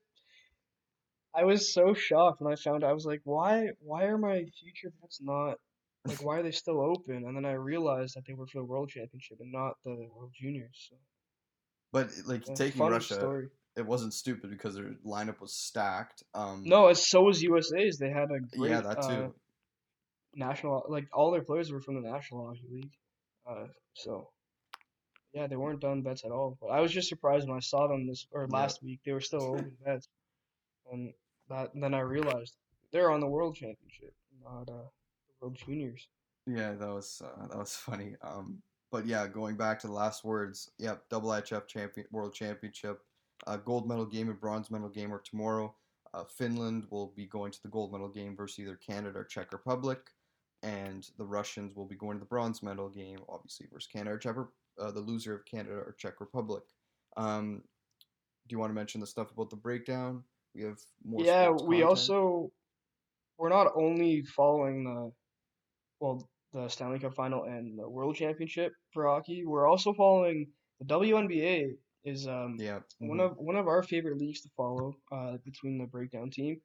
I 1.35 1.45
was 1.45 1.75
so 1.75 1.95
shocked 1.95 2.41
when 2.41 2.53
I 2.53 2.57
found 2.57 2.85
out. 2.85 2.91
I 2.91 2.95
was 2.95 3.07
like, 3.07 3.23
why 3.25 3.71
why 3.81 4.05
are 4.05 4.19
my 4.19 4.45
future 4.61 4.93
bets 5.01 5.19
not 5.21 5.59
like 6.07 6.23
why 6.25 6.39
are 6.39 6.43
they 6.43 6.51
still 6.51 6.81
open? 6.81 7.25
And 7.27 7.37
then 7.37 7.45
I 7.45 7.53
realized 7.53 8.17
that 8.17 8.25
they 8.27 8.35
were 8.35 8.47
for 8.47 8.59
the 8.61 8.65
World 8.65 8.89
Championship 8.91 9.39
and 9.41 9.53
not 9.53 9.75
the 9.85 10.09
World 10.15 10.33
Juniors. 10.35 10.89
So 10.91 10.97
But 11.93 12.11
like 12.27 12.47
yeah, 12.47 12.55
taking 12.55 12.87
Russia, 12.87 13.15
story. 13.15 13.49
it 13.77 13.87
wasn't 13.87 14.15
stupid 14.15 14.51
because 14.51 14.75
their 14.75 14.95
lineup 15.07 15.41
was 15.41 15.55
stacked. 15.55 16.23
Um, 16.35 16.63
No, 16.65 16.89
it's 16.89 17.09
so 17.09 17.23
was 17.23 17.43
USA's. 17.43 17.99
They 17.99 18.11
had 18.11 18.31
a 18.31 18.41
great 18.57 18.71
yeah, 18.71 18.81
that 18.81 18.99
uh, 18.99 19.29
national 20.35 20.85
like 20.89 21.09
all 21.13 21.31
their 21.31 21.43
players 21.45 21.71
were 21.71 21.81
from 21.81 21.95
the 22.03 22.09
National 22.11 22.47
Hockey 22.47 22.69
League. 22.71 22.93
Uh, 23.49 23.67
so 23.95 24.29
yeah, 25.33 25.47
they 25.47 25.57
weren't 25.57 25.81
done 25.81 26.03
bets 26.03 26.25
at 26.25 26.31
all. 26.31 26.57
But 26.61 26.69
I 26.69 26.81
was 26.81 26.93
just 26.93 27.09
surprised 27.09 27.49
when 27.49 27.57
I 27.57 27.61
saw 27.61 27.87
them 27.89 28.07
this 28.07 28.27
or 28.33 28.47
Yeah. 28.51 28.57
last 28.59 28.83
week. 28.83 29.01
They 29.05 29.13
were 29.13 29.21
still 29.21 29.43
open 29.55 29.77
bets, 29.85 30.09
and 30.91 31.13
that 31.49 31.71
then 31.75 31.95
I 31.95 32.01
realized 32.01 32.55
they're 32.93 33.11
on 33.11 33.21
the 33.21 33.29
World 33.29 33.57
Championship, 33.57 34.15
not 34.43 34.69
uh, 34.69 34.89
World 35.43 35.57
Juniors. 35.57 36.09
Yeah, 36.47 36.73
that 36.73 36.89
was 36.89 37.21
uh, 37.25 37.47
that 37.49 37.59
was 37.59 37.75
funny. 37.75 38.17
Um, 38.23 38.63
but 38.91 39.07
yeah, 39.07 39.27
going 39.27 39.57
back 39.57 39.79
to 39.81 39.87
the 39.87 39.93
last 39.93 40.25
words. 40.25 40.71
Yep, 40.79 41.05
double 41.11 41.31
IHF 41.31 41.67
champion, 41.67 42.07
world 42.11 42.35
championship, 42.35 43.01
uh, 43.47 43.57
gold 43.57 43.89
medal 43.89 44.07
game 44.07 44.29
and 44.29 44.41
bronze 44.41 44.71
medal 44.71 44.89
game 44.89 45.13
are 45.13 45.21
tomorrow. 45.21 45.75
Uh, 46.15 46.25
Finland 46.25 46.87
will 46.91 47.13
be 47.17 47.27
going 47.27 47.51
to 47.51 47.63
the 47.63 47.69
gold 47.69 47.91
medal 47.93 48.09
game 48.09 48.37
versus 48.37 48.59
either 48.59 48.77
Canada 48.77 49.19
or 49.19 49.25
Czech 49.25 49.53
Republic. 49.53 49.99
and 50.63 51.09
the 51.19 51.25
Russians 51.25 51.75
will 51.75 51.87
be 51.87 51.97
going 51.97 52.17
to 52.17 52.21
the 52.21 52.29
bronze 52.29 52.63
medal 52.63 52.89
game, 52.89 53.19
obviously 53.29 53.67
versus 53.73 53.89
Canada 53.91 54.15
or 54.15 54.19
Czech, 54.19 54.37
uh, 54.79 54.91
the 54.93 55.01
loser 55.01 55.35
of 55.35 55.45
Canada 55.45 55.75
or 55.75 55.97
Czech 55.99 56.21
Republic. 56.21 56.63
Um, 57.17 57.63
do 58.47 58.55
you 58.55 58.59
want 58.59 58.71
to 58.71 58.75
mention 58.75 59.01
the 59.01 59.07
stuff 59.07 59.33
about 59.33 59.51
the 59.51 59.57
breakdown? 59.57 60.23
We 60.55 60.63
have 60.63 60.79
more. 61.05 61.25
yeah, 61.25 61.49
we 61.51 61.81
content. 61.81 61.85
also 61.85 62.53
we're 63.39 63.49
not 63.49 63.73
only 63.75 64.23
following 64.23 64.85
the 64.85 65.13
well 66.03 66.29
the 66.53 66.69
Stanley 66.69 66.99
Cup 66.99 67.15
final 67.15 67.45
and 67.45 67.79
the 67.79 67.89
World 67.89 68.17
Championship 68.17 68.73
for 68.93 69.07
hockey. 69.07 69.45
We're 69.47 69.67
also 69.67 69.95
following 69.95 70.49
the 70.81 70.87
WNBA 70.87 71.77
is 72.05 72.27
um 72.27 72.57
yeah 72.59 72.81
one 72.99 73.19
mhm. 73.19 73.31
of 73.31 73.37
one 73.39 73.57
of 73.57 73.69
our 73.69 73.83
favorite 73.83 74.19
leagues 74.19 74.41
to 74.43 74.51
follow 74.57 74.97
uh, 75.13 75.37
between 75.45 75.79
the 75.79 75.87
breakdown 75.87 76.31
team. 76.31 76.61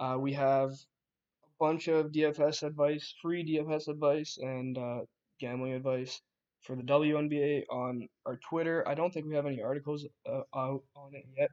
Uh, 0.00 0.16
we 0.18 0.32
have 0.32 0.70
a 0.70 1.52
bunch 1.60 1.88
of 1.88 2.06
DFS 2.06 2.64
advice, 2.64 3.14
free 3.22 3.44
DFS 3.44 3.88
advice, 3.88 4.38
and 4.40 4.76
uh, 4.76 5.00
gambling 5.40 5.74
advice 5.74 6.20
for 6.62 6.74
the 6.74 6.82
WNBA 6.82 7.62
on 7.70 8.08
our 8.26 8.38
Twitter. 8.48 8.86
I 8.86 8.94
don't 8.94 9.12
think 9.12 9.26
we 9.26 9.36
have 9.36 9.46
any 9.46 9.62
articles 9.62 10.04
uh, 10.28 10.42
out 10.54 10.82
on 10.96 11.14
it 11.14 11.24
yet, 11.38 11.50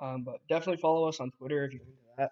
um, 0.00 0.22
but 0.22 0.36
definitely 0.48 0.80
follow 0.80 1.08
us 1.08 1.18
on 1.18 1.32
Twitter 1.32 1.64
if 1.64 1.72
you're 1.72 1.82
into 1.82 2.02
that. 2.18 2.30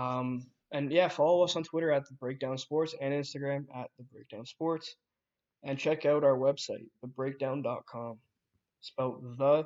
Um, 0.00 0.46
and 0.72 0.90
yeah, 0.90 1.08
follow 1.08 1.44
us 1.44 1.56
on 1.56 1.64
Twitter 1.64 1.90
at 1.92 2.06
the 2.06 2.14
Breakdown 2.14 2.58
Sports 2.58 2.94
and 3.00 3.12
Instagram 3.12 3.64
at 3.74 3.90
the 3.98 4.04
Breakdown 4.04 4.46
Sports, 4.46 4.96
and 5.62 5.78
check 5.78 6.04
out 6.04 6.24
our 6.24 6.36
website, 6.36 6.86
thebreakdown.com, 7.04 8.18
spelled 8.80 9.38
the 9.38 9.64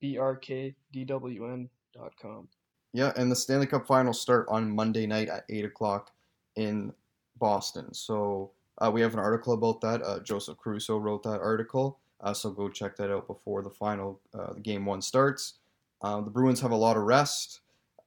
b 0.00 0.18
r 0.18 0.36
k 0.36 0.74
d 0.92 1.04
w 1.04 1.52
n 1.52 1.68
dot 1.94 2.12
com. 2.20 2.48
Yeah, 2.92 3.12
and 3.16 3.30
the 3.30 3.36
Stanley 3.36 3.66
Cup 3.66 3.86
finals 3.86 4.20
start 4.20 4.46
on 4.48 4.74
Monday 4.74 5.06
night 5.06 5.28
at 5.28 5.44
eight 5.48 5.64
o'clock 5.64 6.12
in 6.54 6.92
Boston. 7.38 7.92
So 7.92 8.52
uh, 8.78 8.90
we 8.90 9.00
have 9.00 9.12
an 9.12 9.20
article 9.20 9.52
about 9.52 9.80
that. 9.82 10.02
Uh, 10.02 10.20
Joseph 10.20 10.58
Caruso 10.58 10.98
wrote 10.98 11.22
that 11.24 11.40
article, 11.40 11.98
uh, 12.20 12.32
so 12.32 12.50
go 12.50 12.68
check 12.68 12.96
that 12.96 13.10
out 13.10 13.26
before 13.26 13.62
the 13.62 13.70
final 13.70 14.20
uh, 14.32 14.52
the 14.54 14.60
game 14.60 14.86
one 14.86 15.02
starts. 15.02 15.54
Uh, 16.02 16.20
the 16.20 16.30
Bruins 16.30 16.60
have 16.60 16.70
a 16.70 16.76
lot 16.76 16.96
of 16.96 17.02
rest. 17.02 17.60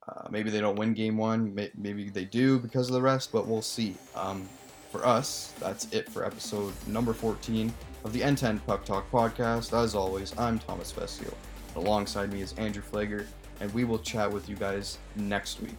Uh, 0.10 0.28
maybe 0.30 0.50
they 0.50 0.60
don't 0.60 0.76
win 0.76 0.94
game 0.94 1.18
one. 1.18 1.54
Maybe 1.78 2.10
they 2.10 2.26
do 2.26 2.58
because 2.60 2.88
of 2.88 2.94
the 2.94 3.02
rest, 3.02 3.32
but 3.32 3.48
we'll 3.48 3.62
see. 3.62 3.96
Um, 4.16 4.48
for 4.92 5.06
us, 5.06 5.54
that's 5.60 5.92
it 5.94 6.10
for 6.10 6.26
episode 6.26 6.74
number 6.88 7.14
14 7.14 7.72
of 8.04 8.14
the 8.14 8.22
N10 8.22 8.60
Puck 8.66 8.86
Talk 8.86 9.10
podcast. 9.12 9.78
As 9.78 9.94
always, 9.94 10.38
I'm 10.38 10.58
Thomas 10.58 10.92
Vesio. 10.92 11.34
Alongside 11.76 12.34
me 12.34 12.42
is 12.42 12.54
Andrew 12.54 12.82
Flager, 12.82 13.26
and 13.60 13.72
we 13.74 13.84
will 13.84 14.00
chat 14.00 14.32
with 14.32 14.50
you 14.50 14.56
guys 14.56 14.98
next 15.16 15.62
week. 15.62 15.76